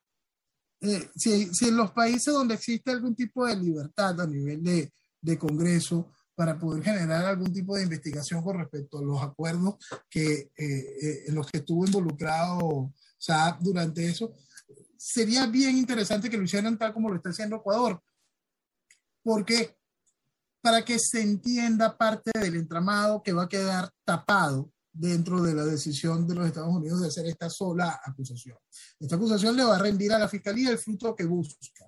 eh, 0.79 1.09
si, 1.15 1.53
si, 1.53 1.69
en 1.69 1.77
los 1.77 1.91
países 1.91 2.31
donde 2.31 2.53
existe 2.53 2.91
algún 2.91 3.15
tipo 3.15 3.47
de 3.47 3.55
libertad 3.55 4.21
a 4.21 4.27
nivel 4.27 4.63
de, 4.63 4.91
de, 5.19 5.37
Congreso 5.37 6.11
para 6.35 6.59
poder 6.59 6.83
generar 6.83 7.25
algún 7.25 7.51
tipo 7.51 7.75
de 7.75 7.83
investigación 7.83 8.43
con 8.43 8.59
respecto 8.59 8.99
a 8.99 9.01
los 9.01 9.19
acuerdos 9.23 9.75
que, 10.07 10.51
eh, 10.55 10.95
eh, 11.01 11.23
en 11.27 11.33
los 11.33 11.49
que 11.49 11.57
estuvo 11.57 11.83
involucrado 11.83 12.93
SAP 13.17 13.61
durante 13.61 14.07
eso, 14.07 14.35
sería 14.97 15.45
bien 15.47 15.77
interesante 15.77 16.29
que 16.29 16.37
lo 16.37 16.43
hicieran 16.43 16.77
tal 16.77 16.93
como 16.93 17.09
lo 17.09 17.15
está 17.15 17.29
haciendo 17.29 17.57
Ecuador, 17.57 18.01
porque 19.23 19.77
para 20.61 20.83
que 20.83 20.99
se 20.99 21.21
entienda 21.21 21.97
parte 21.97 22.31
del 22.39 22.55
entramado 22.55 23.23
que 23.23 23.33
va 23.33 23.43
a 23.43 23.49
quedar 23.49 23.91
tapado 24.03 24.71
dentro 24.91 25.41
de 25.41 25.53
la 25.53 25.63
decisión 25.63 26.27
de 26.27 26.35
los 26.35 26.47
Estados 26.47 26.73
Unidos 26.73 27.01
de 27.01 27.07
hacer 27.07 27.25
esta 27.27 27.49
sola 27.49 28.01
acusación. 28.03 28.57
Esta 28.99 29.15
acusación 29.15 29.55
le 29.55 29.63
va 29.63 29.75
a 29.75 29.79
rendir 29.79 30.11
a 30.11 30.19
la 30.19 30.27
Fiscalía 30.27 30.71
el 30.71 30.79
fruto 30.79 31.15
que 31.15 31.25
busca, 31.25 31.85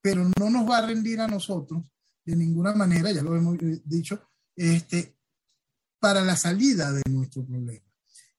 pero 0.00 0.28
no 0.38 0.50
nos 0.50 0.68
va 0.68 0.78
a 0.78 0.86
rendir 0.86 1.20
a 1.20 1.26
nosotros 1.26 1.82
de 2.24 2.36
ninguna 2.36 2.74
manera, 2.74 3.10
ya 3.10 3.22
lo 3.22 3.36
hemos 3.36 3.56
dicho, 3.84 4.20
este, 4.54 5.16
para 5.98 6.22
la 6.22 6.36
salida 6.36 6.92
de 6.92 7.02
nuestro 7.10 7.44
problema. 7.44 7.86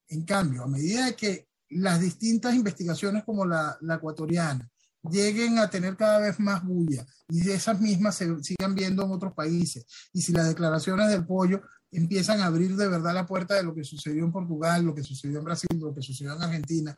En 0.10 0.24
cambio, 0.24 0.64
a 0.64 0.68
medida 0.68 1.16
que 1.16 1.50
las 1.70 2.00
distintas 2.00 2.56
investigaciones 2.56 3.24
como 3.24 3.46
la, 3.46 3.78
ecuatoriana 3.96 4.70
lleguen 5.10 5.58
a 5.60 5.70
tener 5.70 5.96
cada 5.96 6.20
vez 6.20 6.40
más 6.40 6.64
bulla 6.64 7.06
y 7.30 7.50
esas 7.50 7.80
mismas 7.80 8.16
se 8.16 8.44
sigan 8.44 8.76
viendo 8.76 9.04
en 9.04 9.12
otros 9.12 9.34
países, 9.34 9.86
y 10.12 10.22
si 10.22 10.34
las 10.34 10.48
declaraciones 10.48 11.10
del 11.10 11.26
pollo 11.26 11.62
empiezan 11.92 12.42
a 12.42 12.48
abrir 12.48 12.76
de 12.76 12.88
verdad 12.88 13.14
la 13.14 13.26
puerta 13.26 13.56
de 13.56 13.64
lo 13.64 13.74
que 13.74 13.84
sucedió 13.84 14.26
en 14.26 14.32
Portugal, 14.32 14.84
lo 14.84 14.94
que 14.94 15.04
sucedió 15.04 15.40
en 15.40 15.46
Brasil, 15.46 15.70
lo 15.80 15.94
que 15.94 16.02
sucedió 16.02 16.34
en 16.34 16.42
Argentina, 16.42 16.98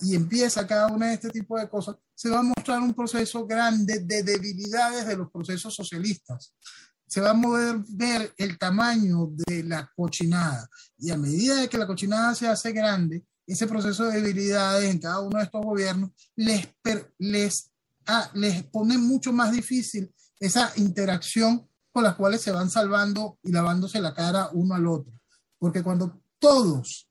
y 0.00 0.14
empieza 0.14 0.66
cada 0.66 0.88
una 0.88 1.08
de 1.08 1.14
este 1.14 1.30
tipo 1.30 1.58
de 1.58 1.68
cosas, 1.68 1.96
se 2.14 2.28
va 2.28 2.40
a 2.40 2.42
mostrar 2.42 2.80
un 2.80 2.94
proceso 2.94 3.46
grande 3.46 4.00
de 4.00 4.22
debilidades 4.22 5.06
de 5.06 5.16
los 5.16 5.30
procesos 5.30 5.74
socialistas. 5.74 6.52
Se 7.06 7.20
va 7.20 7.30
a 7.30 7.34
mover, 7.34 7.76
ver 7.88 8.34
el 8.36 8.58
tamaño 8.58 9.28
de 9.30 9.62
la 9.62 9.90
cochinada. 9.94 10.68
Y 10.98 11.10
a 11.10 11.16
medida 11.16 11.66
que 11.68 11.78
la 11.78 11.86
cochinada 11.86 12.34
se 12.34 12.48
hace 12.48 12.72
grande, 12.72 13.24
ese 13.46 13.66
proceso 13.66 14.04
de 14.04 14.20
debilidades 14.20 14.90
en 14.90 14.98
cada 14.98 15.20
uno 15.20 15.38
de 15.38 15.44
estos 15.44 15.64
gobiernos 15.64 16.10
les, 16.34 16.68
les, 17.18 17.70
ah, 18.06 18.30
les 18.34 18.64
pone 18.64 18.98
mucho 18.98 19.32
más 19.32 19.52
difícil 19.52 20.12
esa 20.40 20.72
interacción 20.76 21.68
con 21.92 22.02
las 22.02 22.16
cuales 22.16 22.42
se 22.42 22.50
van 22.50 22.68
salvando 22.68 23.38
y 23.42 23.52
lavándose 23.52 24.00
la 24.00 24.14
cara 24.14 24.50
uno 24.52 24.74
al 24.74 24.86
otro. 24.86 25.12
Porque 25.58 25.82
cuando 25.82 26.20
todos 26.38 27.08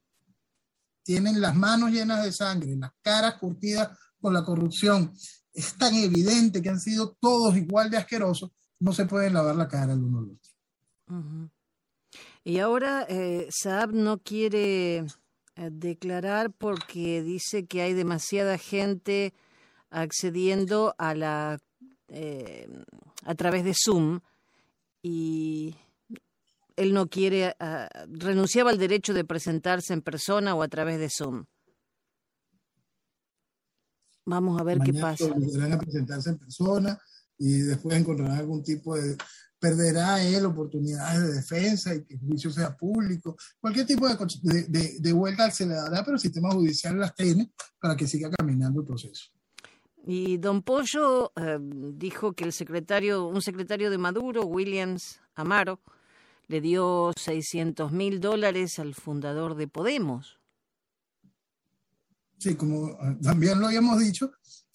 tienen 1.03 1.41
las 1.41 1.55
manos 1.55 1.91
llenas 1.91 2.23
de 2.23 2.31
sangre, 2.31 2.75
las 2.75 2.91
caras 3.01 3.35
curtidas 3.35 3.97
con 4.19 4.33
la 4.33 4.43
corrupción, 4.43 5.13
es 5.53 5.73
tan 5.75 5.95
evidente 5.95 6.61
que 6.61 6.69
han 6.69 6.79
sido 6.79 7.17
todos 7.19 7.55
igual 7.55 7.89
de 7.89 7.97
asquerosos, 7.97 8.51
no 8.79 8.93
se 8.93 9.05
pueden 9.05 9.33
lavar 9.33 9.55
la 9.55 9.67
cara 9.67 9.93
el 9.93 10.03
uno 10.03 10.19
al 10.19 10.25
otro. 10.25 10.51
Uh 11.07 11.13
-huh. 11.13 11.51
Y 12.43 12.59
ahora 12.59 13.05
eh, 13.09 13.47
Saab 13.49 13.91
no 13.91 14.19
quiere 14.19 15.05
declarar 15.55 16.51
porque 16.51 17.23
dice 17.23 17.65
que 17.65 17.81
hay 17.81 17.93
demasiada 17.93 18.57
gente 18.57 19.33
accediendo 19.89 20.95
a 20.97 21.15
la 21.15 21.59
eh, 22.09 22.67
a 23.23 23.35
través 23.35 23.63
de 23.63 23.73
Zoom 23.73 24.19
y 25.01 25.75
él 26.75 26.93
no 26.93 27.07
quiere, 27.07 27.55
uh, 27.59 28.05
renunciaba 28.07 28.69
al 28.69 28.77
derecho 28.77 29.13
de 29.13 29.23
presentarse 29.23 29.93
en 29.93 30.01
persona 30.01 30.55
o 30.55 30.61
a 30.61 30.67
través 30.67 30.99
de 30.99 31.09
Zoom. 31.09 31.45
Vamos 34.25 34.59
a 34.59 34.63
ver 34.63 34.79
Mañana 34.79 34.93
qué 34.93 35.01
pasa. 35.01 35.33
Volverán 35.33 35.73
a 35.73 35.79
presentarse 35.79 36.31
en 36.31 36.37
persona 36.37 36.99
y 37.37 37.59
después 37.59 37.97
encontrarán 37.97 38.37
algún 38.37 38.63
tipo 38.63 38.95
de... 38.95 39.17
Perderá 39.59 40.23
él 40.23 40.45
oportunidades 40.45 41.21
de 41.21 41.33
defensa 41.33 41.95
y 41.95 42.03
que 42.03 42.15
el 42.15 42.19
juicio 42.19 42.51
sea 42.51 42.75
público. 42.75 43.37
Cualquier 43.59 43.85
tipo 43.85 44.07
de, 44.07 44.63
de, 44.67 44.99
de 44.99 45.13
vuelta 45.13 45.49
se 45.49 45.65
le 45.65 45.75
dará, 45.75 46.03
pero 46.03 46.15
el 46.15 46.21
sistema 46.21 46.51
judicial 46.51 46.99
las 46.99 47.15
tiene 47.15 47.51
para 47.79 47.95
que 47.95 48.07
siga 48.07 48.29
caminando 48.29 48.81
el 48.81 48.85
proceso. 48.85 49.31
Y 50.07 50.37
don 50.37 50.61
Pollo 50.61 51.31
eh, 51.35 51.57
dijo 51.59 52.33
que 52.33 52.43
el 52.43 52.53
secretario, 52.53 53.25
un 53.25 53.41
secretario 53.41 53.89
de 53.89 53.97
Maduro, 53.97 54.45
Williams 54.45 55.19
Amaro, 55.33 55.79
le 56.47 56.61
dio 56.61 57.11
600 57.17 57.91
mil 57.91 58.19
dólares 58.19 58.77
al 58.77 58.93
fundador 58.93 59.55
de 59.55 59.67
Podemos. 59.67 60.39
Sí, 62.37 62.55
como 62.55 62.89
eh, 62.89 63.17
también 63.23 63.59
lo 63.59 63.65
habíamos 63.65 63.99
dicho, 63.99 64.31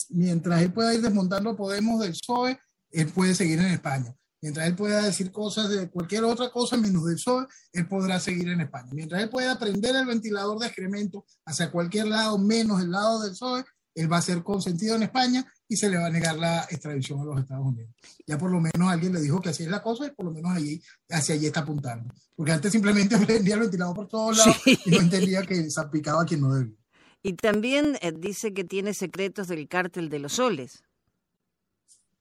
mientras 0.08 0.62
él 0.62 0.72
pueda 0.72 0.92
ir 0.94 1.00
desmontando 1.00 1.56
Podemos 1.56 2.00
del 2.00 2.10
PSOE, 2.10 2.58
él 2.90 3.06
puede 3.08 3.36
seguir 3.36 3.60
en 3.60 3.66
España. 3.66 4.12
Mientras 4.42 4.66
él 4.66 4.74
pueda 4.74 5.02
decir 5.02 5.30
cosas 5.30 5.68
de 5.68 5.90
cualquier 5.90 6.24
otra 6.24 6.50
cosa 6.50 6.76
menos 6.76 7.04
del 7.04 7.16
PSOE, 7.16 7.46
él 7.72 7.86
podrá 7.86 8.18
seguir 8.18 8.48
en 8.48 8.62
España. 8.62 8.88
Mientras 8.92 9.22
él 9.22 9.28
pueda 9.28 9.58
prender 9.58 9.94
el 9.96 10.06
ventilador 10.06 10.58
de 10.58 10.66
excremento 10.66 11.26
hacia 11.44 11.70
cualquier 11.70 12.08
lado 12.08 12.38
menos 12.38 12.80
el 12.80 12.90
lado 12.90 13.20
del 13.20 13.32
PSOE, 13.32 13.64
él 13.94 14.10
va 14.10 14.18
a 14.18 14.22
ser 14.22 14.42
consentido 14.42 14.96
en 14.96 15.02
España 15.02 15.44
y 15.68 15.76
se 15.76 15.90
le 15.90 15.98
va 15.98 16.06
a 16.06 16.10
negar 16.10 16.36
la 16.36 16.62
extradición 16.70 17.20
a 17.20 17.24
los 17.24 17.40
Estados 17.40 17.66
Unidos. 17.66 17.90
Ya 18.26 18.38
por 18.38 18.50
lo 18.50 18.60
menos 18.60 18.88
alguien 18.88 19.12
le 19.12 19.20
dijo 19.20 19.40
que 19.40 19.50
así 19.50 19.64
es 19.64 19.68
la 19.68 19.82
cosa 19.82 20.06
y 20.06 20.10
por 20.10 20.26
lo 20.26 20.32
menos 20.32 20.52
allí, 20.52 20.80
hacia 21.10 21.34
allí 21.34 21.46
está 21.46 21.60
apuntando. 21.60 22.12
Porque 22.34 22.52
antes 22.52 22.72
simplemente 22.72 23.18
prendía 23.26 23.54
el 23.54 23.60
ventilador 23.60 23.94
por 23.94 24.08
todos 24.08 24.38
lados 24.38 24.56
y 24.66 24.90
no 24.90 25.00
entendía 25.00 25.42
que 25.42 25.70
salpicaba 25.70 26.22
a 26.22 26.24
quien 26.24 26.40
no 26.40 26.54
debía. 26.54 26.76
Y 27.22 27.34
también 27.34 27.98
eh, 28.00 28.12
dice 28.16 28.54
que 28.54 28.64
tiene 28.64 28.94
secretos 28.94 29.48
del 29.48 29.68
cártel 29.68 30.08
de 30.08 30.18
los 30.20 30.34
soles. 30.34 30.82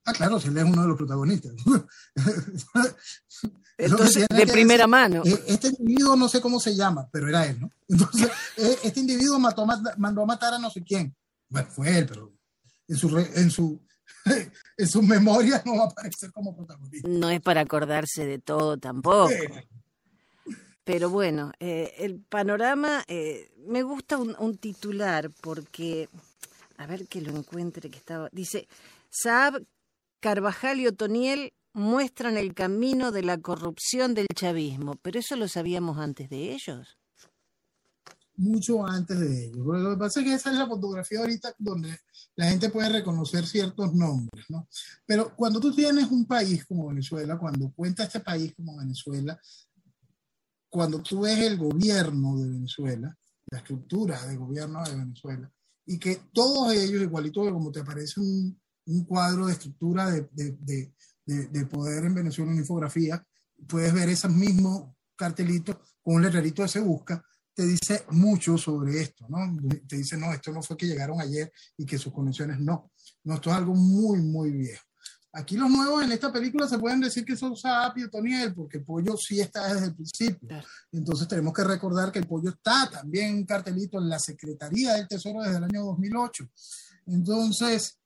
Ah, 0.10 0.14
claro, 0.14 0.38
él 0.38 0.58
es 0.58 0.64
uno 0.64 0.82
de 0.82 0.88
los 0.88 0.98
protagonistas. 0.98 1.54
Entonces, 3.78 4.28
de 4.28 4.48
primera 4.48 4.88
mano. 4.88 5.22
Eh, 5.24 5.44
este 5.48 5.68
individuo 5.68 6.16
no 6.16 6.28
sé 6.28 6.42
cómo 6.42 6.60
se 6.60 6.76
llama, 6.76 7.08
pero 7.12 7.30
era 7.30 7.46
él, 7.46 7.62
¿no? 7.62 7.72
Entonces, 7.88 8.28
eh, 8.58 8.78
este 8.84 9.00
individuo 9.02 9.38
mató, 9.40 9.68
mandó 9.98 10.24
a 10.24 10.26
matar 10.26 10.56
a 10.56 10.60
no 10.60 10.72
sé 10.72 10.84
quién. 10.84 11.16
Bueno, 11.48 11.70
fue 11.70 12.00
él, 12.00 12.08
pero 12.08 12.34
en 12.88 12.98
su, 12.98 13.18
en 13.18 13.52
su, 13.52 13.80
en 14.78 14.88
su 14.88 15.02
memoria 15.04 15.62
no 15.64 15.78
va 15.78 15.84
a 15.84 15.88
aparecer 15.88 16.32
como 16.32 16.56
protagonista. 16.56 17.08
No 17.08 17.30
es 17.30 17.42
para 17.42 17.62
acordarse 17.62 18.26
de 18.26 18.40
todo 18.40 18.78
tampoco. 18.78 19.30
Pero 20.84 21.12
bueno, 21.12 21.52
eh, 21.60 21.94
el 22.00 22.20
panorama, 22.20 23.06
me 23.68 23.84
gusta 23.84 24.18
un, 24.18 24.36
un, 24.40 24.58
titular 24.58 25.30
porque, 25.42 26.10
a 26.78 26.88
ver 26.88 27.08
que 27.08 27.22
lo 27.22 27.30
encuentre, 27.38 27.92
que 27.92 28.00
estaba, 28.00 28.28
dice, 28.32 28.68
Saab, 29.10 29.62
Carvajal 30.20 30.80
y 30.80 30.88
Otoniel 30.88 31.54
muestran 31.74 32.38
el 32.38 32.54
camino 32.54 33.12
de 33.12 33.24
la 33.24 33.38
corrupción 33.40 34.14
del 34.14 34.28
chavismo, 34.34 34.96
pero 35.02 35.20
eso 35.20 35.36
lo 35.36 35.48
sabíamos 35.48 35.98
antes 35.98 36.30
de 36.30 36.54
ellos. 36.54 36.98
Mucho 38.36 38.86
antes 38.86 39.20
de 39.20 39.46
ellos. 39.48 39.66
Lo 39.66 39.92
que 39.92 39.98
pasa 39.98 40.20
es 40.20 40.26
que 40.26 40.34
esa 40.34 40.52
es 40.52 40.58
la 40.58 40.68
fotografía 40.68 41.20
ahorita 41.20 41.54
donde 41.58 41.98
la 42.36 42.50
gente 42.50 42.70
puede 42.70 42.90
reconocer 42.90 43.46
ciertos 43.46 43.94
nombres, 43.94 44.46
¿no? 44.50 44.68
Pero 45.06 45.36
cuando 45.36 45.60
tú 45.60 45.74
tienes 45.74 46.10
un 46.10 46.26
país 46.26 46.66
como 46.66 46.88
Venezuela, 46.88 47.38
cuando 47.38 47.72
cuenta 47.74 48.04
este 48.04 48.22
país 48.22 48.54
como 48.56 48.78
Venezuela, 48.78 49.38
cuando 50.70 51.02
tú 51.02 51.22
ves 51.22 51.38
el 51.40 51.58
gobierno 51.58 52.38
de 52.38 52.48
Venezuela, 52.48 53.18
la 53.52 53.58
estructura 53.58 54.26
de 54.26 54.38
gobierno 54.38 54.84
de 54.84 54.96
Venezuela, 54.96 55.52
y 55.86 55.98
que 55.98 56.22
todos 56.32 56.72
ellos, 56.74 57.02
igualito 57.02 57.42
como 57.42 57.72
te 57.72 57.82
aparece 57.82 58.22
un, 58.22 58.58
un 58.90 59.06
cuadro 59.06 59.48
de 59.48 59.54
estructura 59.54 60.10
de, 60.10 60.28
de, 60.32 60.92
de, 61.26 61.66
poder 61.66 62.06
en 62.06 62.16
Venezuela, 62.16 62.52
una 62.52 62.62
infografía, 62.62 63.24
puedes 63.68 63.94
ver 63.94 64.10
esos 64.10 64.32
mismos 64.32 64.96
cartelitos 65.16 65.78
con 66.02 66.16
un 66.16 66.24
letrerito 66.24 66.64
de 66.64 66.68
se 66.68 66.80
busca, 66.80 67.24
te 67.54 67.66
dice 67.66 68.06
mucho 68.12 68.58
sobre 68.58 69.02
esto, 69.02 69.28
¿no? 69.28 69.38
Te 69.88 69.98
dice, 69.98 70.18
no, 70.18 70.32
esto 70.34 70.52
no 70.52 70.64
fue 70.64 70.78
que 70.78 70.88
llegaron 70.88 71.20
ayer 71.20 71.52
y 71.78 71.86
que 71.86 71.98
sus 71.98 72.14
conexiones 72.14 72.60
no. 72.60 72.92
No, 73.24 73.36
esto 73.36 73.50
es 73.50 73.56
algo 73.56 73.76
muy, 73.76 74.20
muy 74.22 74.52
viejo. 74.52 74.84
Aquí 75.32 75.58
los 75.58 75.70
nuevos 75.70 76.04
en 76.04 76.12
esta 76.12 76.34
película 76.34 76.68
se 76.68 76.80
pueden 76.80 77.02
decir 77.02 77.24
que 77.24 77.36
son 77.36 77.54
y 77.96 78.10
Toniel, 78.10 78.56
porque 78.56 78.80
el 78.80 78.84
pollo 78.84 79.16
sí 79.16 79.40
está 79.40 79.72
desde 79.72 79.88
el 79.88 79.96
principio. 79.96 80.50
Entonces 80.92 81.28
tenemos 81.28 81.54
que 81.54 81.64
recordar 81.64 82.12
que 82.12 82.20
el 82.20 82.28
pollo 82.28 82.50
está 82.50 82.90
también 82.90 83.36
un 83.36 83.46
cartelito 83.46 84.00
en 84.00 84.10
la 84.10 84.18
Secretaría 84.18 84.94
del 84.94 85.08
Tesoro 85.08 85.44
desde 85.44 85.58
el 85.58 85.66
año 85.66 85.84
2008. 85.84 86.50
Entonces, 87.08 88.00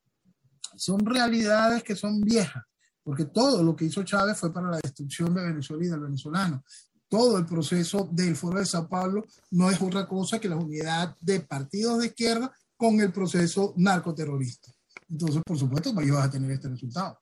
son 0.76 1.04
realidades 1.04 1.82
que 1.82 1.96
son 1.96 2.20
viejas 2.20 2.64
porque 3.04 3.26
todo 3.26 3.62
lo 3.62 3.76
que 3.76 3.84
hizo 3.84 4.02
Chávez 4.02 4.38
fue 4.38 4.52
para 4.52 4.70
la 4.70 4.80
destrucción 4.82 5.34
de 5.34 5.44
Venezuela 5.44 5.84
y 5.84 5.88
del 5.88 6.00
venezolano. 6.00 6.64
Todo 7.06 7.38
el 7.38 7.44
proceso 7.44 8.08
del 8.10 8.34
Foro 8.34 8.58
de 8.58 8.66
Sao 8.66 8.88
Paulo 8.88 9.24
no 9.50 9.70
es 9.70 9.80
otra 9.80 10.08
cosa 10.08 10.40
que 10.40 10.48
la 10.48 10.56
unidad 10.56 11.14
de 11.20 11.40
partidos 11.40 12.00
de 12.00 12.06
izquierda 12.06 12.50
con 12.76 12.98
el 13.00 13.12
proceso 13.12 13.74
narcoterrorista. 13.76 14.72
Entonces, 15.08 15.42
por 15.44 15.58
supuesto, 15.58 15.94
pues 15.94 16.10
vas 16.10 16.26
a 16.26 16.30
tener 16.30 16.50
este 16.50 16.68
resultado. 16.68 17.20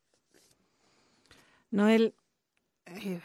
Noel, 1.73 2.15
eh, 2.87 3.21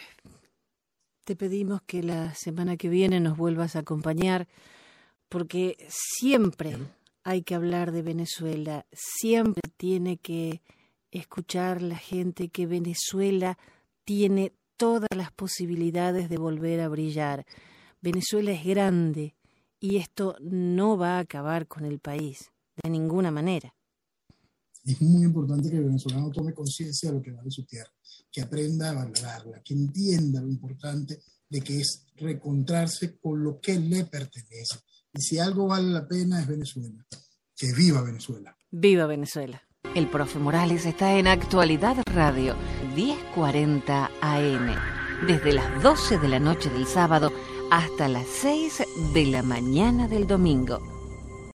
te 1.23 1.35
pedimos 1.35 1.83
que 1.83 2.01
la 2.01 2.33
semana 2.33 2.75
que 2.75 2.89
viene 2.89 3.19
nos 3.19 3.37
vuelvas 3.37 3.75
a 3.75 3.79
acompañar, 3.79 4.47
porque 5.29 5.77
siempre 5.89 6.77
hay 7.27 7.43
que 7.43 7.55
hablar 7.55 7.91
de 7.91 8.03
Venezuela, 8.03 8.85
siempre 8.93 9.69
tiene 9.75 10.15
que 10.15 10.61
escuchar 11.11 11.81
la 11.81 11.97
gente 11.97 12.47
que 12.47 12.65
Venezuela 12.65 13.57
tiene 14.05 14.53
todas 14.77 15.09
las 15.13 15.33
posibilidades 15.33 16.29
de 16.29 16.37
volver 16.37 16.79
a 16.79 16.87
brillar. 16.87 17.45
Venezuela 17.99 18.53
es 18.53 18.63
grande 18.63 19.35
y 19.77 19.97
esto 19.97 20.37
no 20.39 20.97
va 20.97 21.17
a 21.17 21.19
acabar 21.19 21.67
con 21.67 21.83
el 21.83 21.99
país, 21.99 22.49
de 22.81 22.89
ninguna 22.89 23.29
manera. 23.29 23.75
Es 24.85 25.01
muy 25.01 25.25
importante 25.25 25.69
que 25.69 25.75
el 25.75 25.83
venezolano 25.83 26.31
tome 26.31 26.53
conciencia 26.53 27.09
de 27.09 27.17
lo 27.17 27.21
que 27.21 27.31
vale 27.31 27.51
su 27.51 27.65
tierra, 27.65 27.91
que 28.31 28.39
aprenda 28.39 28.91
a 28.91 28.93
valorarla, 28.93 29.61
que 29.61 29.73
entienda 29.73 30.39
lo 30.39 30.47
importante 30.47 31.19
de 31.49 31.59
que 31.59 31.81
es 31.81 32.05
recontrarse 32.15 33.17
con 33.17 33.43
lo 33.43 33.59
que 33.59 33.77
le 33.77 34.05
pertenece. 34.05 34.77
Y 35.17 35.21
si 35.21 35.39
algo 35.39 35.67
vale 35.67 35.89
la 35.89 36.07
pena 36.07 36.39
es 36.39 36.47
Venezuela. 36.47 37.03
Que 37.55 37.73
viva 37.73 38.03
Venezuela. 38.03 38.55
Viva 38.69 39.07
Venezuela. 39.07 39.63
El 39.95 40.07
profe 40.07 40.37
Morales 40.37 40.85
está 40.85 41.17
en 41.17 41.25
Actualidad 41.25 41.97
Radio 42.13 42.55
1040 42.95 44.11
AM, 44.21 44.75
desde 45.25 45.53
las 45.53 45.81
12 45.81 46.19
de 46.19 46.27
la 46.27 46.39
noche 46.39 46.69
del 46.69 46.85
sábado 46.85 47.31
hasta 47.71 48.07
las 48.07 48.27
6 48.27 48.83
de 49.15 49.25
la 49.25 49.41
mañana 49.41 50.07
del 50.07 50.27
domingo. 50.27 50.96